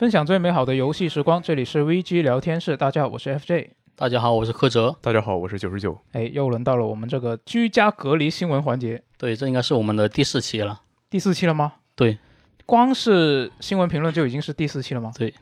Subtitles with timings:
[0.00, 2.74] 分享最美好的游戏时光，这里是 VG 聊天室。
[2.74, 3.72] 大家好，我是 FJ。
[3.94, 4.96] 大家好，我是柯哲。
[5.02, 5.94] 大家好，我是九十九。
[6.12, 9.02] 哎，又轮到了我们这个居家隔离新闻环节。
[9.18, 10.80] 对，这应该是我们的第四期了。
[11.10, 11.74] 第四期了吗？
[11.94, 12.16] 对，
[12.64, 15.12] 光是新闻评论就已经是第四期了吗？
[15.18, 15.34] 对。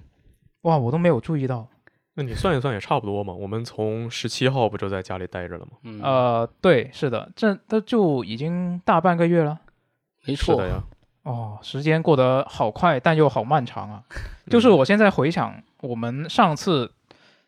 [0.63, 1.69] 哇，我都没有注意到。
[2.15, 3.33] 那你算一算也差不多嘛。
[3.33, 5.73] 我们从十七号不就在家里待着了吗？
[5.85, 9.61] 嗯，呃，对，是的，这都就已经大半个月了。
[10.27, 10.83] 没错的呀。
[11.29, 14.03] 哦，时间过得好快，但又好漫长啊！
[14.49, 16.91] 就是我现在回想，我们上次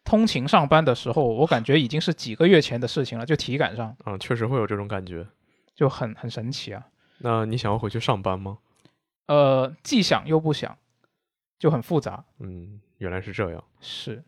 [0.04, 3.96] 通勤上班的时候，我感觉已经是几个月前的事情了，就体感上。
[4.04, 5.26] 嗯，确实会有这种感觉，
[5.74, 6.88] 就很很神奇啊。
[7.20, 8.58] 那你想要回去上班吗？
[9.28, 10.76] 呃，既想又不想，
[11.58, 12.22] 就很复杂。
[12.38, 13.64] 嗯，原来是这样。
[13.80, 14.22] 是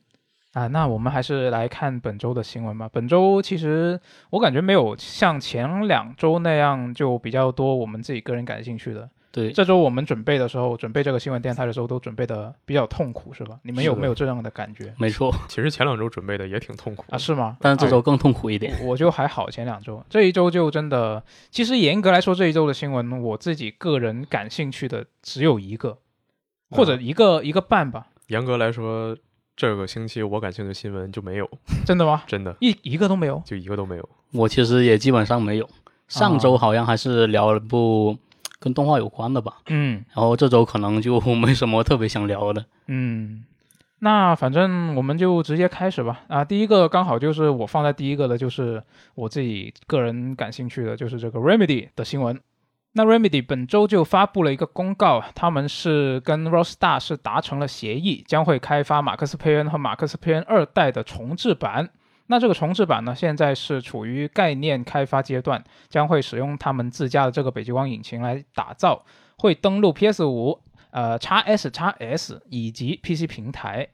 [0.55, 2.89] 啊，那我们还是来看本周的新闻吧。
[2.91, 4.01] 本周其实
[4.31, 9.11] 我感觉没有像前两周那样就比较多我们自己个人感兴趣的。
[9.33, 13.59] 对，这周我们准备的时候，准备这个新闻电台的时候，都准备的比较痛苦，是吧？
[13.63, 14.93] 你们有没有这样的感觉？
[14.99, 17.57] 没错，其实前两周准备的也挺痛苦啊，是吗？
[17.59, 18.77] 但是这周更痛苦一点。
[18.85, 25.97] 我就还好，前两周，这一周就真的，其实严格来说，这一周的新闻，我自己个人感兴趣的只有一个，
[26.71, 28.09] 或者一个一个半吧。
[28.27, 29.17] 严格来说，
[29.57, 31.49] 这个星期我感兴趣的新闻就没有。
[31.87, 32.23] 真的吗？
[32.29, 34.07] 真的，一一个都没有，就一个都没有。
[34.33, 35.67] 我其实也基本上没有。
[36.09, 38.19] 上周好像还是聊了部。
[38.63, 43.45] 跟动画有关的吧，嗯，然后这周可能就 没什么特别想聊的，嗯，
[43.99, 46.21] 那反正我们就直接开始吧。
[46.29, 48.83] 啊，第一个刚好就是我放在第一个的，就是
[49.17, 52.41] 我自己个人感兴趣的，就是这个 Remedy 的新闻。
[52.95, 61.89] 那 Remedy 本周就发布了一个公告，他们是跟 Rockstar 是达成了协议，将会开发马克思佩恩和马克思佩恩二代的重置版。
[62.27, 69.05] 那这个重置版呢，现在是处于概念开发阶段，将会使用他们自家的这个北极光引擎来打造，
[69.39, 70.61] 会登陆 PS 五、
[70.93, 73.89] 呃 x S、x S 以及 PC 平台。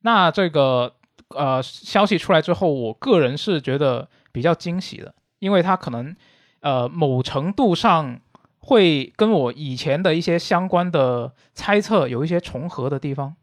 [0.00, 0.94] 那这个
[1.30, 6.14] 呃消息出来之后，我个人是觉得比较惊喜的，因为它可能
[6.60, 8.20] 呃某程度上
[8.58, 13.34] 会跟我以前的一些相关的猜测有一些重合的地方。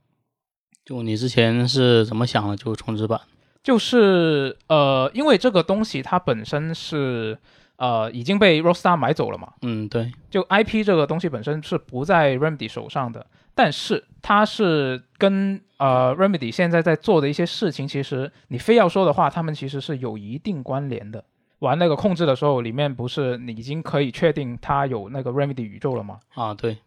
[0.86, 2.56] 就你之前是怎么想的？
[2.56, 3.22] 就重置版？
[3.64, 7.38] 就是呃，因为这个东西它本身是
[7.78, 9.54] 呃已经被 Rockstar 买走了嘛。
[9.62, 10.12] 嗯，对。
[10.30, 13.26] 就 IP 这个东西本身是不在 Remedy 手上的，
[13.56, 21.24] 但是它是跟呃 Remedy 现在在做的一些事情，其实你非要说的话，他们其实是有一定关联的。
[21.60, 26.20] 玩那个控制的时候，里面不是你已经可以确定它有那个 Remedy 宇宙了吗？
[26.34, 26.78] 啊，对。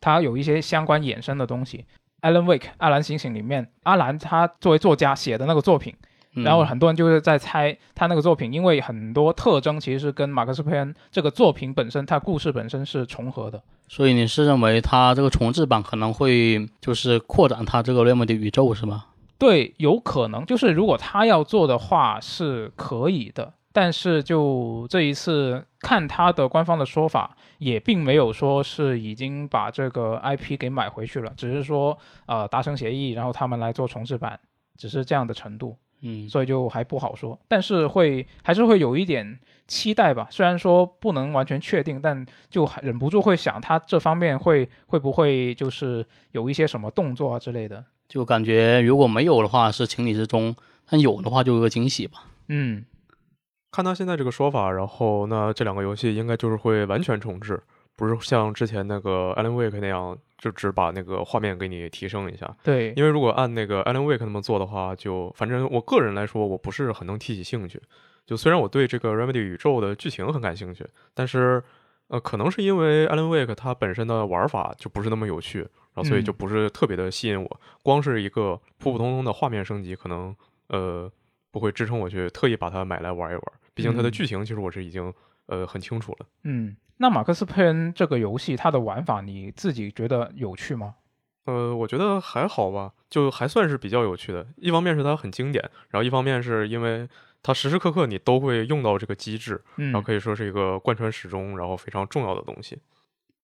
[0.00, 1.84] 它有一些相关衍生的东西。
[2.22, 5.94] Alan Wake 阿兰醒醒里面，阿兰他作为作家写的那个作品。
[6.34, 13.62] 然后很多人就是在猜他那个作品，因为很多特征其实是跟马克思佩恩这个作品本身，它故事本身是重合的。
[13.86, 19.04] 所以你是认为他这个重置版可能会就是扩展他这个 Remedy 宇宙是吗？
[19.38, 20.44] 对，有可能。
[20.46, 34.40] 就是如果他要做的话是可以的，但是就这一次看他的官方的说法，也并没有说是已经把这个 IP 给买回去了，只是说呃达成协议，然后他们来做重置版，
[34.78, 35.76] 只是这样的程度。
[36.06, 40.28] 嗯，所以就还不好说，但是会还是会有一点期待吧。
[40.30, 47.82] 虽然说不能完全确定，但就忍不住会想，他这方面会会不会就是有一些什么动作啊之类的。
[48.06, 50.54] 就感觉如果没有的话是情理之中，
[50.86, 52.26] 但有的话就有个惊喜吧。
[52.48, 52.84] 嗯，
[53.72, 57.62] 看他现在这个说法，然后那这两个游戏应该就是会完全重置。
[57.96, 62.54] 不是像之前那个 Alan Wake 那样，就只把那个画面给你提升一下。
[62.62, 67.80] 对，因为如果按那个 Alan Wake 那么做的话，就反正我个人来说，我不是很能提起兴趣。
[68.26, 71.64] 就虽然我对这个 Remedy 宇宙的剧情很感兴趣，但是
[72.08, 77.60] 呃，可能是因为 Alan Wake 它本身的玩法就不是那么有趣，然后所以就不是特别的吸引我。
[77.82, 80.36] 光是一个普普通通的画面升级，可能
[80.68, 81.10] 呃
[81.50, 83.42] 不会支撑我去特意把它买来玩一玩。
[83.72, 85.10] 毕竟它的剧情其实我是已经
[85.46, 86.26] 呃很清楚了。
[86.42, 86.76] 嗯。
[86.98, 90.94] 那马克思佩恩这个游戏，它的玩法你自己觉得有趣吗？
[91.46, 94.46] 呃，我觉得还好吧，就还算是比较有趣的。
[94.56, 97.06] 一方面是它很经典，然后一方面是因为
[97.42, 102.78] 它时时刻刻你都会用到这个机制，然后可以说是一个贯穿始终，然后非常重要的东西。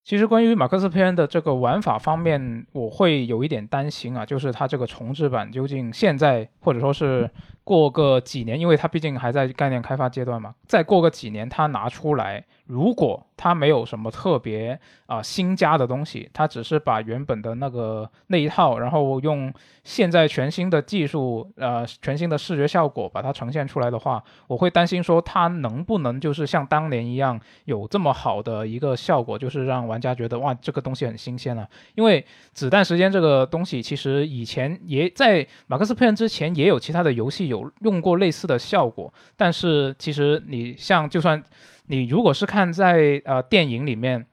[0.03, 7.31] 其实关于马克思佩恩的这个玩法方面，我会有一点担心啊，就是它这个重置版究竟现在或者说是
[7.65, 19.53] 过个几年，因为它毕竟还在概念开发阶段嘛，再过个几年，它拿出来，如果它没有什么特别啊、新加的东西，它只是把原本的那个那一套，然后用
[19.83, 31.67] 现在全新的技术，呃，全新的视觉效果把它呈现出来的话，我会担心说它能不能就是像当年一样有这么好的一个效果，就是让玩家觉得哇这个东西很新鲜啊。
[31.97, 41.43] 因为子弹时间这个东西，其实以前也在马克思佩恩之前也有其他的游戏有用过类似的效果，但是其实你像就算
[41.91, 44.27] 你如果是看在呃电影里面。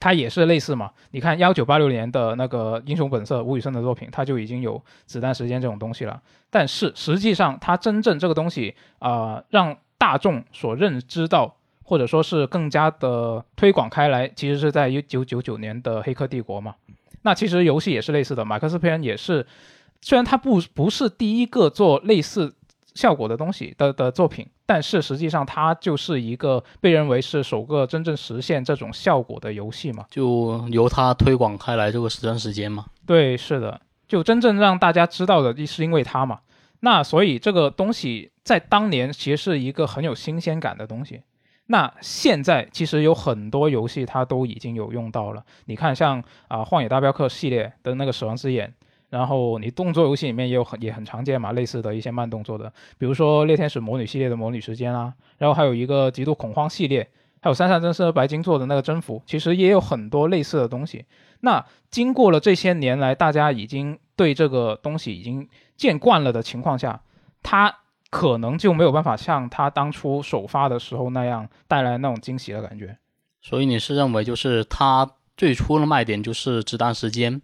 [0.00, 0.92] 它也是类似嘛？
[1.10, 6.22] 你看幺九八六年的那个《英雄本色》吴宇森的作品，它就已经有子弹时间这种东西了。
[6.50, 16.76] 但是实际上，它真正这个东西啊、让大众所认知到，或者说是更加的推广开来，其实是在一九九九年的《黑客帝国》嘛。
[17.22, 19.44] 那其实游戏也是类似的，马克思佩恩也是，
[20.00, 22.54] 虽然他不不是第一个做类似
[22.94, 30.04] 效果的东西的的作品，但是实际上它就是一个被认为是首个真正实现这种效果的游戏嘛。
[30.10, 32.84] 就由它推广开来这个实战时间嘛。
[33.06, 36.40] 对，是的，就真正让大家知道的，是因为它嘛。
[36.80, 41.22] 那所以这个东西在当年其实是一个很有新鲜感的东西。
[41.68, 45.42] 那现在其实有很多游戏它都已经有用到了。
[45.64, 48.74] 你看像，啊荒野大镖客》系列的那个死亡之眼，
[49.10, 57.08] 然后你动作游戏里面也有很也很常见嘛，类似的一些慢动作的，比如说猎天使魔女系列的魔女时间啊，然后还有一个极度恐慌系列，
[57.40, 61.06] 还有三上真司白金做的那个征服，其实也有很多类似的东西。
[61.40, 67.00] 那经过了这些年来，大家已经对这个东西已经见惯了的情况下，
[67.42, 67.74] 它
[68.10, 72.98] 可能就没有办法像它当初首发的时候那样带来那种惊喜的感觉。
[73.40, 77.40] 所以你是认为就是它最初的卖点就是子弹时间，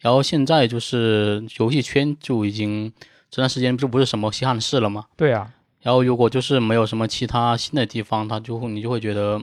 [0.00, 2.92] 然后现在就是游戏圈就已经
[3.30, 5.06] 这段时间就不是什么稀罕事了嘛。
[5.16, 5.50] 对啊，
[5.82, 9.42] 然后如果就是没有什么其他新的地方，它就会你就会觉得，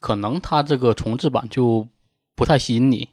[0.00, 1.86] 可能它这个重置版就
[2.34, 3.08] 不太吸引你。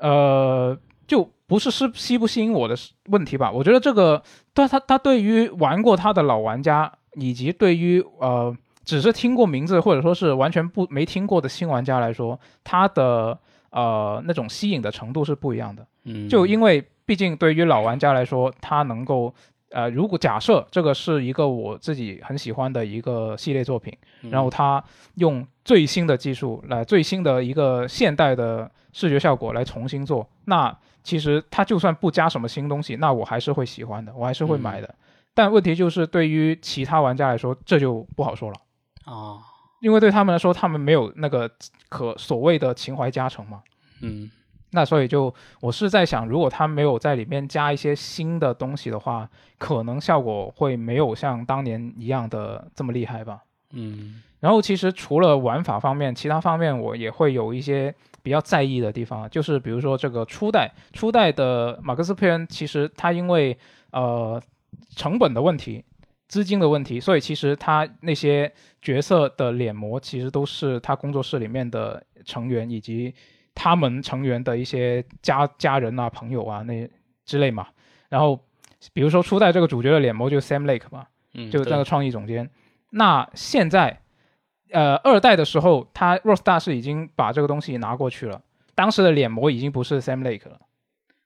[0.00, 0.76] 呃，
[1.06, 2.76] 就不是吸吸不吸引我的
[3.06, 3.50] 问题吧？
[3.50, 13.38] 我觉得这个，对他他对于玩过他的老玩家，以及对于呃只是听过名字或者说是完全不没听过的新玩家来说，他的
[13.76, 15.86] 呃那种吸引的程度是不一样的。
[16.04, 19.32] 嗯，就因为毕竟对于老玩家来说，他能够
[19.70, 23.92] 呃，如果假设这个是一个我自己很喜欢的一个系列作品，
[24.22, 24.30] 嗯。
[24.30, 24.82] 然后他
[25.16, 34.94] 用最新的技术来最新的一个现代的视觉效果来重新做，那其实他就算不加什么新东西，那我还是会喜欢的，我还是会买的。
[35.34, 38.56] 但问题就是，对于其他玩家来说，这就不好说了，
[39.04, 39.36] 啊，
[39.80, 41.50] 因为对他们来说，他们没有那个
[41.88, 43.62] 可所谓的情怀加成嘛。
[44.00, 44.30] 嗯
[44.72, 49.26] 那所以就我是在想，如果他没有在里面加一些新的东西的话，
[49.58, 53.42] 可能效果会没有像当年一样的这么厉害吧。
[53.72, 63.56] 嗯然后其实除了玩法方面，其他方面我也会有一些比较在意的地方，就是比如说这个初代初代的马克思佩恩，其实他因为
[63.92, 64.40] 呃
[64.94, 65.82] 成本的问题、
[66.28, 68.52] 资金的问题，所以其实他那些
[68.82, 73.14] 角色的脸模其实都是他工作室里面的成员以及
[73.54, 76.88] 他们成员的一些家家人啊、朋友啊那
[77.24, 77.68] 之类嘛。
[78.08, 78.38] 然后
[78.92, 82.48] 比如说初代这个主角的脸模就是 Sam Lake 嘛，嗯，就那个创意总监。
[82.90, 84.00] 那现在，
[84.70, 88.40] 呃，二代的时候，他 Rockstar 是已经把这个东西拿过去了，
[88.74, 90.60] 当时的脸模已经不是 Sam Lake 了。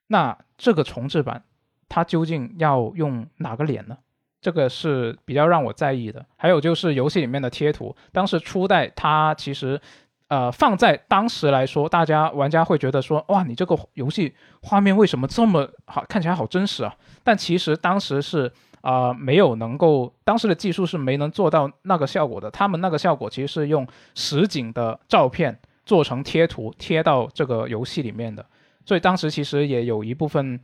[0.08, 1.44] 那这个重置版，
[1.88, 3.98] 它究竟要用哪个脸呢？
[4.40, 6.24] 这个是比较让我在意的。
[6.36, 9.80] 还有就是游戏里面的贴图，当时初代它其实，
[10.28, 16.94] 呃，放在当时来说，大家玩家会觉得说，哇，你这个游戏画面为什么这么好，看起来好真实啊？
[17.22, 18.50] 但其实当时是
[18.82, 22.50] 啊、没有能够，当时的技术是没能做到那个效果的。
[22.50, 28.42] 他们那个效果其实是用实景的照片做成贴图贴到这个游戏里面的，
[28.86, 30.58] 所以当时其实也有一部分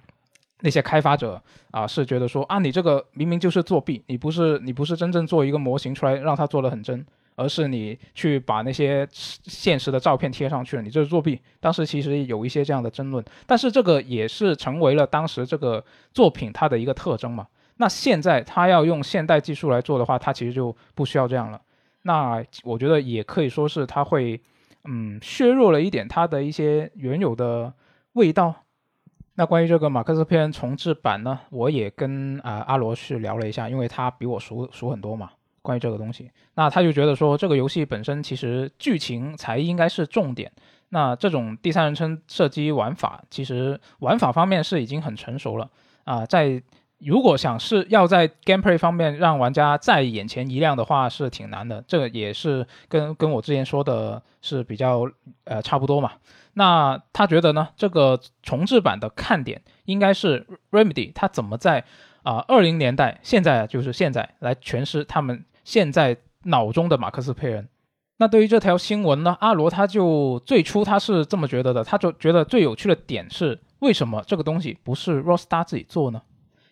[0.60, 7.04] 那些开发者啊是觉得说啊，你这个明明就是作弊，你不是你不是真正做一个模型出来让它做的很真。
[7.38, 11.38] 而是你去把那些现实的照片贴上去了，你这是作弊。
[11.60, 15.84] 当时其实有一些这样的争论，但是这个也是成为了当时这个
[16.14, 17.46] 作品它的一个特征嘛。
[17.76, 21.60] 那现在它要用现代技术来做的话，它其实就不需要这样了。
[22.04, 24.40] 那我觉得也可以说是它会，
[24.86, 27.70] 嗯，削弱了一点它的一些原有的
[28.14, 28.64] 味道。
[29.36, 35.30] 那关于这个马克思篇重置版呢，我也跟啊、阿罗去聊了一下，因为他比我熟熟很多嘛。
[35.62, 40.50] 关于这个东西，那他就觉得说，这个游戏本身其实剧情才应该是重点。
[40.90, 45.68] 那这种第三人称射击玩法，其实玩法方面是已经很成熟了
[46.04, 46.62] 啊、在
[46.98, 51.82] 如果想是要在 gameplay 方面让玩家再眼前一亮的话，是挺难的。
[51.88, 55.02] 这个也是跟跟我之前说的是比较
[55.44, 56.12] 呃差不多嘛。
[56.58, 61.84] 那他觉得呢，这个重置版的看点应该是 Remedy 他怎么在
[62.22, 67.68] 啊二零年代，现在就是现在来诠释他们现在脑中的马克思佩恩。
[68.16, 76.22] 那对于这条新闻呢，阿罗他就最初他是这么觉得的，他就觉得最有趣的点是为什么这个东西不是 Rockstar 自己做呢？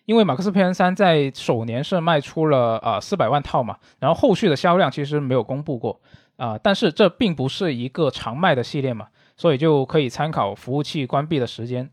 [0.05, 6.01] 因为马克思佩恩三在首年是卖出了啊四百万套嘛，然后后续的销量其实没有公布过
[6.37, 11.89] 啊，但是这并不是一个常卖的系列嘛，所以就可以参考服务器关闭的时间。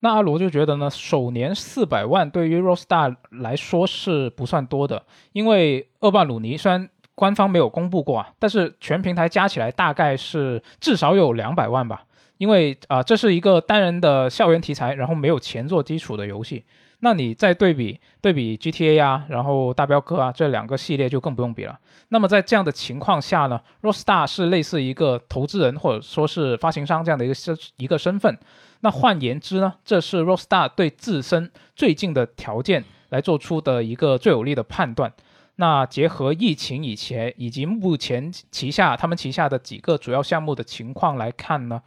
[0.00, 12.04] 那阿罗就觉得呢，首年四百万对于 ROSTAR 来说是不算多的，因为恶霸鲁尼虽然官方没有公布过啊，但是全平台加起来大概是至少有两百万吧。
[12.36, 16.66] 因为啊，这是一个单人的校园题材，然后没有前作基础的游戏。
[17.06, 21.78] 那你再对比对比 GTA 啊，然后大镖客啊这两个系列就更不用比了。
[22.08, 28.36] 那么在这样的情况下呢，Rockstar 是类似一个投资人或者说是发行商这样的一个身一个身份。
[28.80, 35.12] 那换言之呢，这是 Rockstar 对自身最近的条件来做出的一个最有利的判断。
[35.54, 41.80] 那结合疫情以前以及目前旗下他们旗下的几个主要项目的情况来看呢，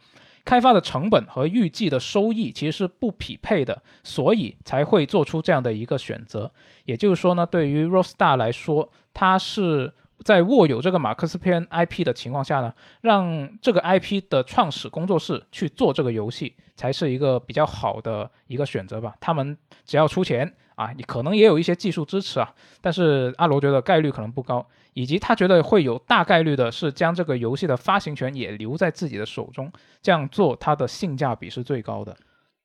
[0.50, 6.50] 开发的成本和预计的收益其实是不匹配的，所以才会做出这样的一个选择。
[6.86, 9.92] 也就是说呢，对于 Rockstar 来说，它是
[10.24, 19.14] 在握有这个马克思佩恩 IP 的情况下呢，让这个 IP 的创始工作室去做这个游戏，才是一个比较好的一个选择吧。
[19.20, 20.54] 他们只要出钱。
[20.76, 32.16] 啊，你可能也有一些技术支持啊，但是阿罗觉得概率可能不高，以及他觉得会有大概率的是将这个游戏的发行权也留在自己的手中，这样做它的性价比是最高的。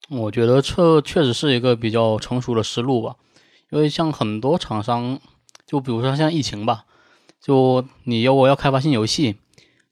[0.09, 3.17] 我觉得这确实是一个比较成熟的思路吧，
[3.69, 5.19] 因为像很多厂商，
[5.65, 6.85] 就比如说像疫情吧，
[7.45, 9.35] 就你要我要开发新游戏，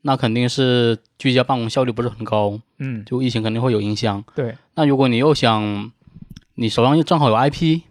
[0.01, 4.23] 那肯定是居家办公效率不是很高，嗯，就疫情肯定会有影响。
[4.35, 5.91] 对，那如果你又想，
[6.55, 7.81] 你手上又正好有 IP。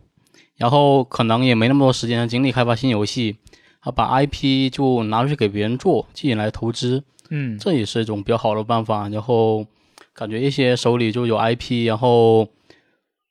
[0.57, 3.37] 然后可能也没那么多时间和精力开发新游戏，
[3.81, 9.09] 啊，把 IP 就拿出去给别人做，吸引来投资，嗯，这也是一种比较好的办法。
[9.09, 9.66] 然后
[10.12, 12.47] 感觉一些手里就有 IP，然后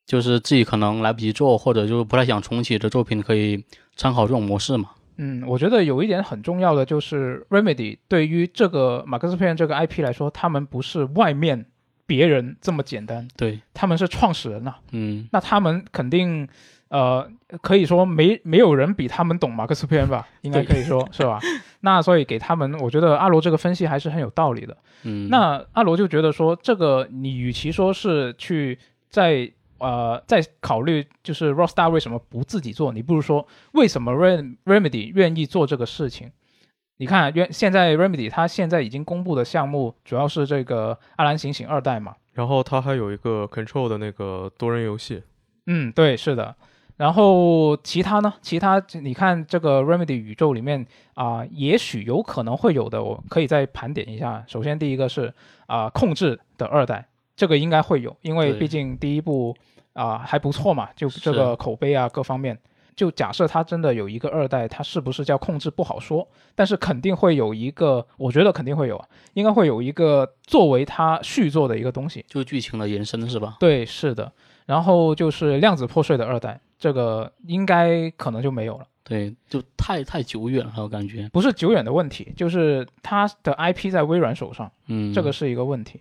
[0.06, 3.64] 就是自己可能来不及做，或者就是不太想重启的作品，可以
[3.96, 4.90] 参考这种模式嘛。
[5.18, 11.66] 嗯，我觉得有一点很重要的就是 Remedy 对于这个马克思佩恩这个 IP 来说，他们不是外面
[12.06, 16.48] 别人这么简单，对，他们是创始人呐，嗯，那他们肯定。
[16.92, 17.26] 呃，
[17.62, 21.40] 可以说没没有人比他们懂马克思佩恩吧，应该可以说是吧？
[21.80, 24.76] 那所以给他们，我觉得阿罗这个分析还是很有道理的。
[25.04, 28.78] 嗯，那阿罗就觉得说，这个你与其说是去
[29.10, 29.50] 在
[29.82, 36.32] 呃在考虑就是 Rockstar 为什么不自己做，你不如说为什么 Rem Remedy 愿意做这个事情？
[36.98, 45.24] 你看，原现在 Remedy 它现在已经公布的项目主要是这个《阿兰醒醒》二代嘛，然后它还有一个 Control 的那个多人游戏。
[45.66, 46.56] 嗯，对，是的。
[46.98, 48.32] 然后其他呢？
[48.44, 50.86] 其他你看这个 Remedy 宇宙里面
[51.16, 54.44] 啊，也许有可能会有的，我可以再盘点一下。
[54.48, 55.34] 首先第一个是
[55.66, 57.08] 啊，控制的二代，
[57.42, 59.58] 这个应该会有，因为毕竟第一部
[59.94, 62.56] 啊还不错嘛，就这个口碑啊各方面。
[62.96, 73.58] 就假设它真的有一个二代，它是不是叫控制不好说，但是肯定会有一个，我觉得肯定会有啊，应该会有一个作为它续作的一个东西，就剧情的延伸是吧？
[73.60, 74.32] 对，是的。
[74.68, 76.62] 然后就是量子破碎的二代。
[76.78, 86.00] 这个应该可能就没有了，对，就太太久远了，我感觉不是久远的问题，就是它的 IP 在微软手上，嗯，这个是一个问题。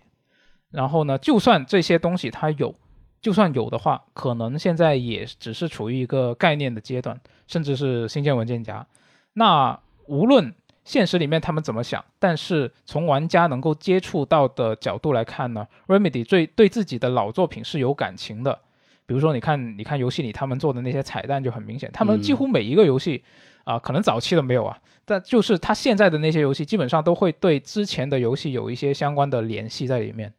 [0.71, 2.73] 然后呢，就算这些东西它有，
[3.21, 8.85] 就算有的话，可能现在也只是处于一个概念的阶段，甚至是新建文件夹。
[9.33, 18.59] 那无论现实里面他们怎么想，但是从玩家能够接触到的角度来看呢，Remedy 最对自己的老作品是有感情的。
[19.05, 23.21] 比如说，你看，你看游戏里他们做的那些彩蛋就很明显，他们几乎每一个游戏，
[23.65, 30.33] 啊，可能早期的没有啊，但就是他现在的那些游戏，基本上都会对之前的游戏有一些相关的联系在里面，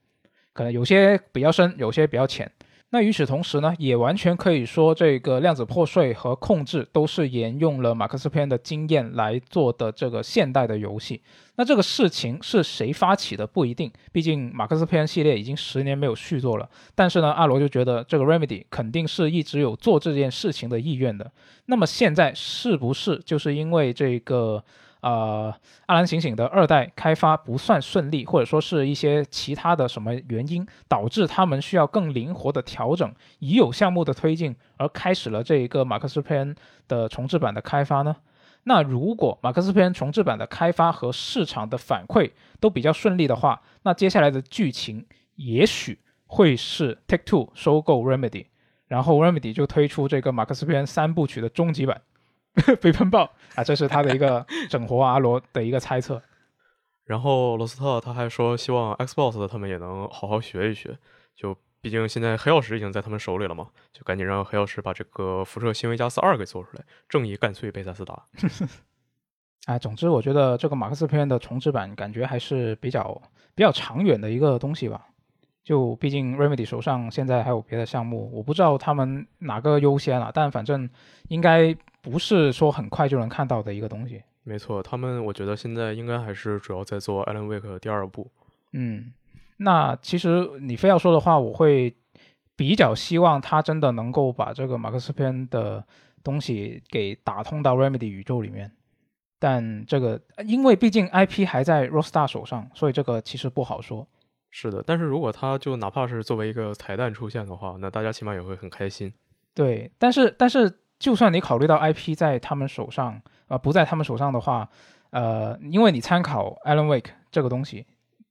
[0.52, 2.50] 可能有些比较深，有些比较浅。
[2.94, 11.22] 那与此同时呢，也完全可以说，这个量子破碎和控制都是沿用了马克思篇的经验来做的这个现代的游戏。
[11.56, 16.68] 那这个事情是谁发起的不一定，毕竟马克思篇系列已经十年没有续作了。
[16.94, 21.32] 但是呢，阿罗就觉得这个 Remedy 肯定是一直有做这件事情的意愿的。
[21.64, 24.62] 那么现在是不是就是因为这个
[25.02, 25.54] 呃
[25.86, 36.56] 阿兰醒醒的二代开发不算顺利，或者说是一些其他的什么原因导致他们需要更灵活的调整已有项目的推进，而开始了这一个马克思佩恩
[36.88, 38.16] 的重置版的开发呢？
[38.64, 42.30] 那如果马克思佩恩重置版的开发和市场的反馈
[42.60, 45.04] 都比较顺利的话，那接下来的剧情
[45.34, 48.46] 也许会是 Take Two 收购 Remedy，
[48.86, 51.96] 然后 Remedy 就推出这个马克思佩恩三部曲的终极版
[52.80, 56.20] 《飞喷爆》啊，这是他的一个整活阿罗的一个猜测。
[57.04, 60.96] 然后罗斯特他还说，希望 Xbox 的他们也能好好学一学，
[61.34, 68.22] 就毕竟现在黑曜石已经在他们手里了嘛，就赶紧让黑曜石把这个《辐射新维加斯二》给做出来，正义干脆贝塞斯达。
[69.66, 73.20] 哎，总之我觉得这个马克思片的重置版感觉还是比较
[73.54, 75.06] 比较长远的一个东西吧。
[75.64, 80.90] 就毕竟 Remedy 手上现在还有别的项目，我不知道他们哪个优先了，但反正
[81.28, 84.22] 应该不是说很快就能看到的一个东西。
[84.42, 88.30] 没错，他们我觉得现在应该还是主要在做 Alan Wake 第二部。
[88.72, 89.12] 嗯，
[89.58, 91.94] 那其实你非要说的话，我会
[92.56, 95.84] 比较希望他真的能够把这个马克思篇的
[96.24, 98.72] 东西给打通到 Remedy 宇宙里面。
[99.38, 104.06] 但这个因为毕竟 IP 还在 Rockstar 手上，所以这个其实不好说。
[104.50, 109.12] 是的，但是如果他就哪怕是作为一个彩蛋出现的话，那大家起码也会很开心。
[109.54, 114.68] 对，但是但是就算你考虑到 IP 在他们手上，呃，不在他们手上的话，
[115.10, 117.86] 呃，因为你参考 Alan Wake 这个东西，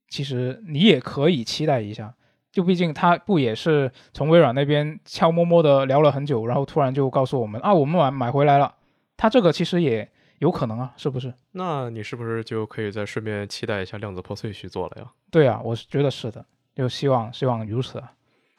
[0.08, 2.14] 其实你也可以期待一下。
[2.50, 8.74] 就毕竟他不也是从微软那边悄摸摸的聊了很久，然后突然就告诉我们啊，我们买买回来了。
[9.16, 10.10] 他这个其实也。
[10.38, 11.32] 有可能啊，是不是？
[11.52, 15.08] 那你是不是就可以再顺便期待一下量子破碎续作了呀？
[15.30, 18.12] 对啊，我是觉得是的，就希望希望如此啊，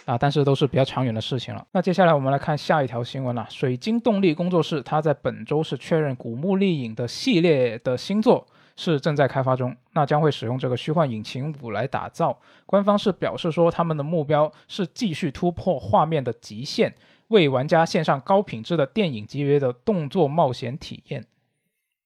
[0.06, 1.66] 啊，但是都是比较长远的事情了。
[1.72, 3.48] 那接下来我们来看下一条新闻了。
[3.50, 8.46] 水晶动力工作室，它在本周是确认《古墓丽影》的系列的新作
[8.76, 12.38] 是正在开发中，那将会使用这个虚幻引擎五来打造。
[12.66, 16.94] 官方是表示说，他们的目标是继续突破画面的极限，
[17.30, 21.26] 为玩家献上高品质的电影级别的动作冒险体验。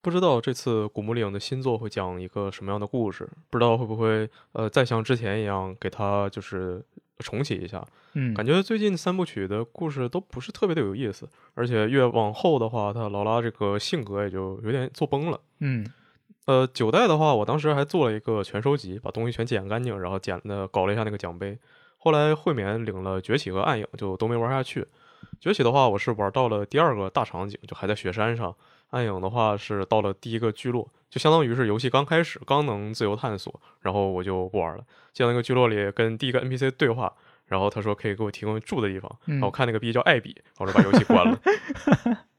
[0.08, 3.30] 不知道这次古墓丽影的新作会讲一个什么样的故事？
[3.50, 6.82] 不知道会不会呃再像之前一样给它就是
[7.20, 7.86] 重启一下？
[8.14, 15.38] 嗯，感觉最近三部曲的故事都不是特别的有意思，而且越往后的话，他劳拉这个性格也就有点做崩了。
[15.60, 15.86] 嗯，
[16.46, 21.60] 呃，九代的话，我当时还做了一个全收集，把东西全捡干净，然后捡的搞了一下那个奖杯。
[21.98, 24.88] 后来惠免领了崛起和暗影，就都没玩下去。
[25.42, 28.56] 崛起的话，我是玩到了第二个大场景，就还在雪山上。
[28.90, 34.84] 暗影的话是到了第一个聚落，就相当于是游戏刚开始，刚能自由探索，然后我就不玩了。
[35.14, 37.14] 进到那个聚落里，跟第一个 NPC 对话，
[37.46, 41.40] 然后他说可以给我提供住的地方，然后看那个逼叫艾比，然后就把游戏关了。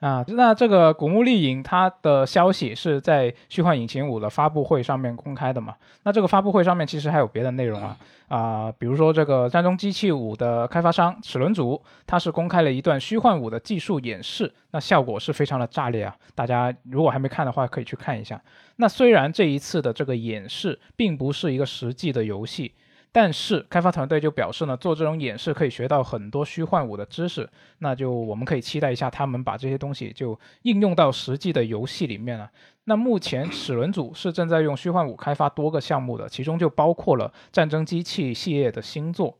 [0.00, 5.74] 啊，那这个《古墓丽影》它的消息是在《虚幻引擎五》的发布会上面公开的嘛？
[6.04, 7.96] 那这个发布会上面其实还有别的内容啊，
[8.28, 16.16] 啊，比如说这个《战争机器五》的开发商齿轮组，它是公开了一段虚幻五的技术演示，那效果是非常的炸裂啊！
[16.36, 18.40] 大家如果还没看的话，可以去看一下。
[18.76, 22.72] 那虽然这一次的这个演示并不是一个实际的游戏。
[23.10, 32.50] 但是开发团队就表示呢，做这种演示可以学到很多虚幻五的知识，那就我们可以期待一下他们把这些东西就应用到实际的游戏里面了。
[32.84, 39.36] 那目前齿轮组是正在用虚幻五开发多个项目的，其中就包括了战争机器系列的新作。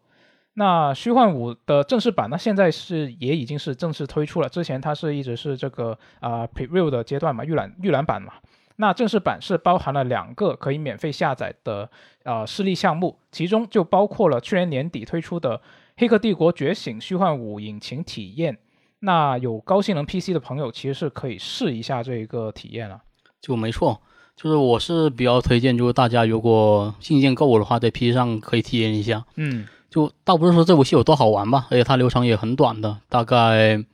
[0.54, 8.32] 那虚幻五的正式版呢，现在是也已经是正式推出了，之前它是一直是这个啊 preview 的阶段嘛，预览预览版嘛。
[8.80, 11.90] 那正式版是包含了两个可以免费下载的
[12.22, 15.58] 呃示例项目，其中就包括了去年年底推出的
[15.96, 18.56] 《黑客帝国：觉醒》虚幻五引擎体验。
[19.00, 23.00] 那有高性能 PC 的朋友其实是可以试一下这一个体验了。
[23.40, 24.00] 就没错，
[24.36, 29.24] 就是我是比较推荐，就是大家如果硬件够的话，在 PC 上可以体验一下。
[29.34, 33.84] 嗯，就倒不是说这游戏有多好玩吧，而且它流程也很短的，大概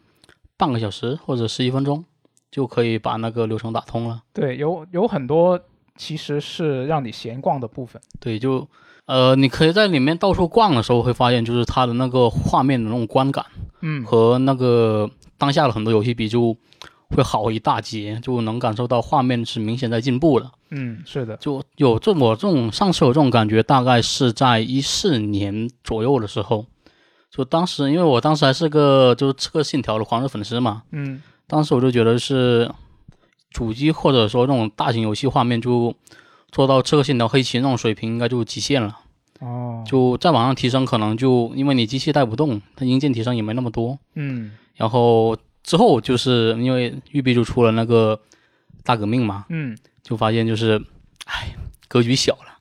[0.58, 2.04] 半个小时或者十一分钟。
[2.54, 4.22] 就可以把那个流程打通了。
[4.32, 5.58] 对，有有很多
[5.96, 8.00] 其实是让你闲逛的部分。
[8.20, 8.64] 对，就
[9.06, 13.44] 呃，你可以在里面到处逛的时候，会发现就是它的那个画面的那种观感，
[13.80, 16.56] 嗯，和那个当下的很多游戏比，就
[17.08, 20.52] 会好一大截，就能感受到画面是明显在进步了。
[20.70, 26.66] 嗯，是的，就有这我这种上次有这种感觉，大概是在一四年左右的时候，
[27.32, 31.20] 就当时因为我当时还是个就是这个信条的狂热粉丝嘛，嗯。
[31.46, 32.70] 当时我就觉得是
[33.50, 35.94] 主机或者说这种大型游戏画面就
[36.50, 38.98] 做到《刺客信条：黑旗》那种水平，应该就极限了。
[39.40, 43.98] 哦，就再往上提升，可能就因为你机器带不动，它硬件提升也没那么多。
[44.14, 48.20] 嗯，然后之后就是因为育碧就出了那个
[48.85, 50.80] 大革命嘛，嗯就发现就是，
[51.26, 51.54] 唉，
[51.88, 52.59] 格局小了。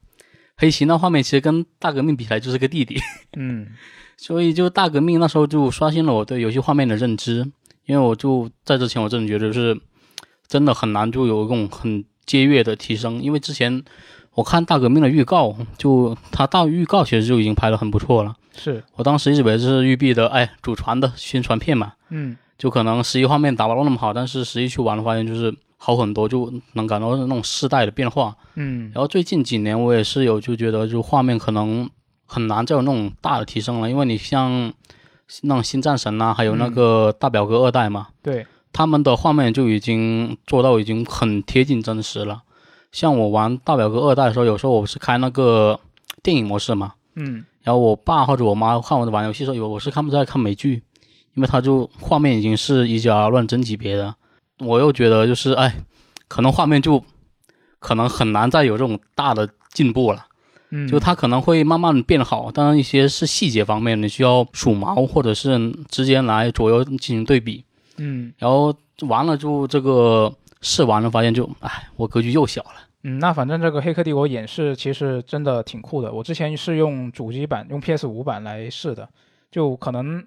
[0.56, 3.00] 黑旗那画面其实跟大革命比起来就是个弟弟，
[3.38, 3.68] 嗯
[4.18, 7.52] 所以就大革命那时候就刷新了我对游戏画面的认知，
[7.86, 9.80] 因为我就在之前我真的觉得是
[10.48, 13.84] 真的很难就有一种很阶跃的提升，因为之前
[14.34, 18.84] 我看大革命的预告，就它大预告其实就已经拍得很不错了，是。
[18.96, 22.38] 我当时一直以为这是育碧的哎祖传的宣传片嘛，嗯。
[22.56, 28.34] 就可能实际画面达不到那么好，但是实际去玩的发现就是好很多，就能感到那种世代的变化。
[28.56, 28.90] 嗯。
[28.94, 31.90] 然后最近几年我也是有就觉得就画面可能
[32.26, 34.72] 很难再有那种大的提升了，因为你像
[35.42, 38.46] 那种新战神呐、还有那个大表哥二代嘛，对。
[38.72, 42.42] 他们的画面就已经做到已经很贴近真实了。
[42.92, 45.80] 像我玩大表哥二代的时候，有时候我是开那个
[46.24, 47.46] 电影模式嘛，嗯。
[47.62, 50.82] 然后我爸或者我妈看我玩游戏的时候，有我是看不在看美剧，
[51.36, 54.16] 因为他就画面已经是以假乱真级别的，
[54.60, 55.76] 我又觉得就是哎，
[56.28, 57.04] 可能画面就
[57.80, 60.26] 可能很难再有这种大的进步了，
[60.76, 67.64] 嗯，就它可能会慢慢变好，当然一些是细节方面，你需要数毛或者是直接来左右进行对比，
[67.98, 68.74] 嗯然后
[69.08, 72.72] 完了就这个试完了发现就哎，我格局又小了。
[73.04, 76.12] 嗯，那反正这个《黑客帝国》演示其实真的挺酷的。
[76.12, 79.08] 我之前是用主机版，用 PS 五版来试的，
[79.52, 80.26] 就可能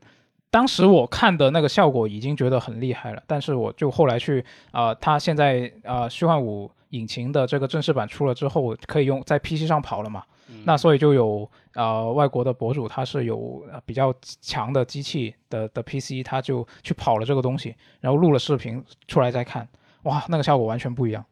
[0.50, 10.22] 当时我看的那个效果已经觉得很厉害了，但是我就后来去啊、呃，它现在啊、呃虚幻五引擎的这个正式版出了之后，可以用在 PC 上跑了嘛？
[10.64, 19.68] 那所以就有呃外国的博主他是有呃比较强的机器的的 PC，他就去跑了这个东西，然后录了视频出来再看，
[20.02, 21.24] 哇，那个效果完全不一样。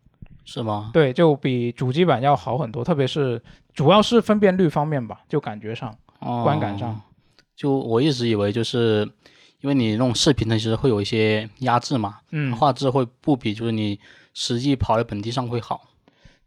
[0.46, 0.90] 是吗？
[0.92, 7.00] 对，就比主机版要好很多，特别是主要是分辨率方面吧，就感觉上，哦，观感上，
[7.57, 9.11] 就我一直以为就是
[9.62, 13.98] 因为你那种视频呢，其实会有一些压制嘛，嗯，画质会不比就是你
[14.35, 15.81] 实际跑在本地上会好。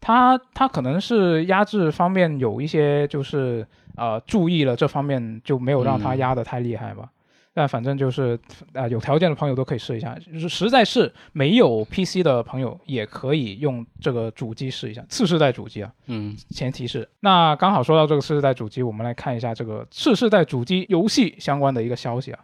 [0.08, 3.68] 它它可能是压制方面有一些就是
[3.98, 7.10] 呃注意了这方面，就没有让它嗯压得太厉害吧。
[7.54, 8.40] 但反正就是
[8.72, 15.92] 啊、呃有条件的朋友都可以试一下，就是实在是没有 PC 的朋友也可以用这个主机试一下，次世代主机啊。
[16.06, 22.40] 嗯，前提是，那刚好说到这个次世代主机，我们来看一下这个次世代主机游戏相关的一个消息啊。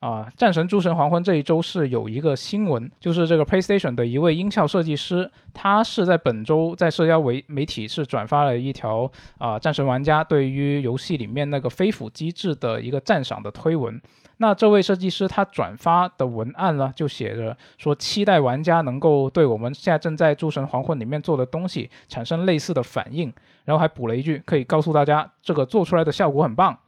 [0.00, 14.00] 啊，战神诸神黄昏这一周是有一个新闻，就是这个 PlayStation 的一位音效设计师，他是在本周在社交媒媒体是转发了一条啊战神玩家对于游戏里面那个飞斧机制的一个赞赏的推文。
[14.36, 23.32] 那这位设计师他转发的文案呢，就写着说期待玩家能够对我们现在正在诸神黄昏里面做的东西产生类似的反应，
[23.64, 26.78] 然后还补了一句，可以告诉大家这个做出来的效果很棒。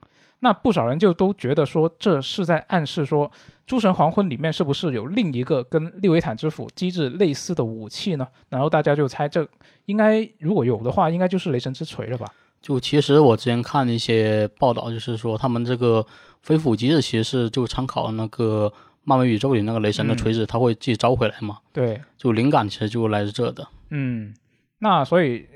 [0.41, 3.29] 那不少人就都觉得说这是在暗示说，
[3.67, 8.27] 《诸神黄昏》里面是不是有另一个跟利维坦之斧机制类似的武器呢？
[8.49, 9.47] 然后大家就猜这
[9.87, 12.27] 应该如果有的话，应该就是雷神之锤了吧？
[12.63, 16.05] 就其实我之前看一些报道，就是说他们这个
[16.43, 18.71] 飞斧机制其实是就参考那个
[19.05, 23.67] 漫威宇宙里那个雷神的锤子，他会自己招回来嘛，对，就灵感其实就来自这的。
[23.89, 24.35] 嗯，
[24.83, 25.47] 那所以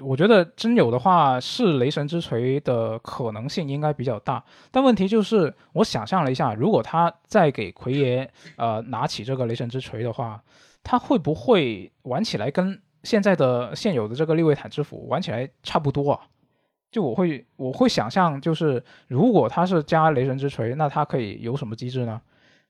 [0.00, 4.44] 我我觉得真有的话，是雷神之锤的可能性应该比较大。
[4.70, 10.42] 但问题就是，我想象了一下，如果他再给奎爷呃拿起这个雷神之锤的话，
[10.82, 16.20] 他会不会玩起来跟现在的现有的这个利维坦之斧玩起来差不多啊？
[16.90, 22.20] 就我会我会想象，就是如果他是加雷神之锤，那他可以有什么机制呢？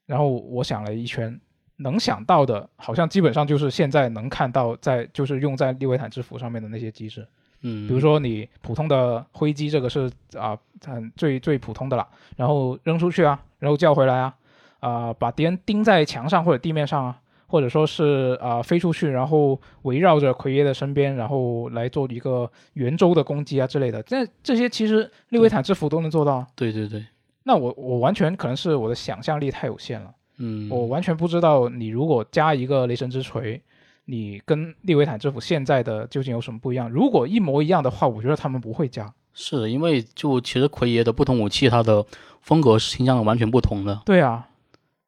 [0.07, 1.41] 然后我想了一圈，
[1.85, 7.27] 能想到的，好像基本上就是现在能看到在就是用在利维坦之斧上面的那些机制，
[7.61, 14.35] 嗯，比如说你普通的挥击，这个是啊很最最普通的了，然后扔出去啊，然后叫回来啊，
[14.81, 26.47] 啊、把敌人钉在墙上或者地面上啊，或者说是啊、飞出去，然后围绕着奎爷的身边，然后来做一个圆周的攻击啊之类的，这这些其实利维坦之斧都能做到啊。
[26.57, 27.05] 对对对，
[27.43, 30.11] 那我我完全可能是我的想象力太有限了。
[30.39, 33.61] 嗯，我完全不知道你如果加一个雷神之锤，
[34.07, 36.91] 你跟利维坦之斧现在的究竟有什么不一样？
[36.91, 39.13] 如果一模一样的话，我觉得他们不会加。
[39.33, 42.05] 是因为就其实奎爷的不同武器，它的
[42.41, 44.03] 风格是倾向完全不同的。
[44.05, 44.49] 对啊，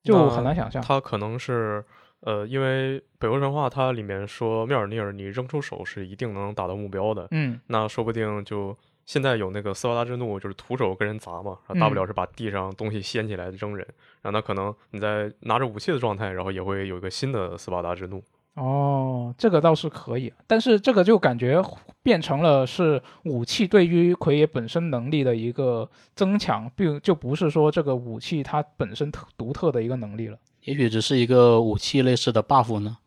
[0.02, 0.82] 就很难想象。
[0.82, 1.84] 他可能是
[2.20, 13.86] 呃，因为北欧神话它里面说妙尔尼尔你扔出手是一定能达到目标的，嗯那说不定就现在有那个斯巴达之怒，就是徒手跟人砸嘛，然后大不了是把地上东西掀起来扔人，
[14.20, 18.22] 然后那可能你在拿着武器的状态，然后也会有一个新的斯巴达之怒。
[18.54, 21.62] 哦，这个倒是可以，但是这个就感觉
[22.02, 30.38] 变成了是武器对于奎爷本身能力的一个增强，并就不是说这个武器它本身特独特的一个能力了。
[30.62, 32.98] 也许只是一个武器类似的 buff 呢。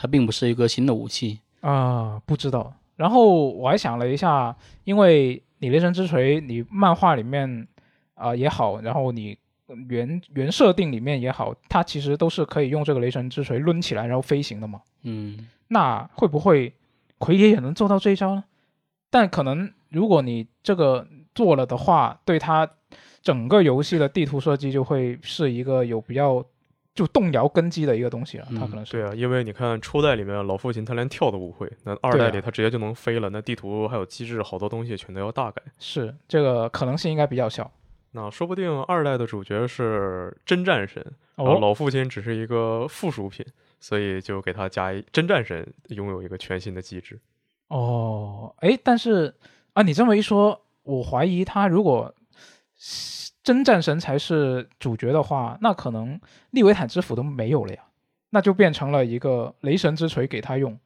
[0.00, 1.40] 它并不是一个新的武器。
[1.62, 2.72] 啊、不知道。
[2.94, 7.66] 然后我还想了一下，因为你雷神之锤，你漫画里面
[8.14, 9.38] 啊、也好，然后你
[9.88, 14.80] 原原设定里面也好，它其实都是可以用这个雷神之锤抡起来然后飞行的嘛。
[15.02, 16.72] 嗯，那会不会
[17.18, 18.44] 奎爷也能做到这一招呢？
[19.10, 22.68] 但可能如果你这个做了的话，对它
[23.22, 26.44] 整个游戏的地图设计就会是一个有比较
[26.98, 28.46] 就动摇根基的一个东西了。
[28.50, 35.62] 它嗯可能是、对啊，因为你看初代里面老父亲他连跳都不会，那二代里他直接就能飞了，那地图还有机制好多东西全都要大改。
[35.78, 37.70] 是这个可能性应该比较小。
[38.10, 41.00] 那说不定二代的主角是真战神，
[41.36, 43.46] 然后哦，老父亲只是一个附属品，
[43.78, 47.20] 所以就给他加一真战神拥有一个全新的机制。
[47.68, 49.32] 哦，哎，但是
[49.74, 52.12] 啊，你这么一说，我怀疑他如果
[53.48, 57.82] 真战神才是主角的话，那可能利维坦之斧都没有了呀，
[58.28, 60.78] 那就变成了一个雷神之锤给他用，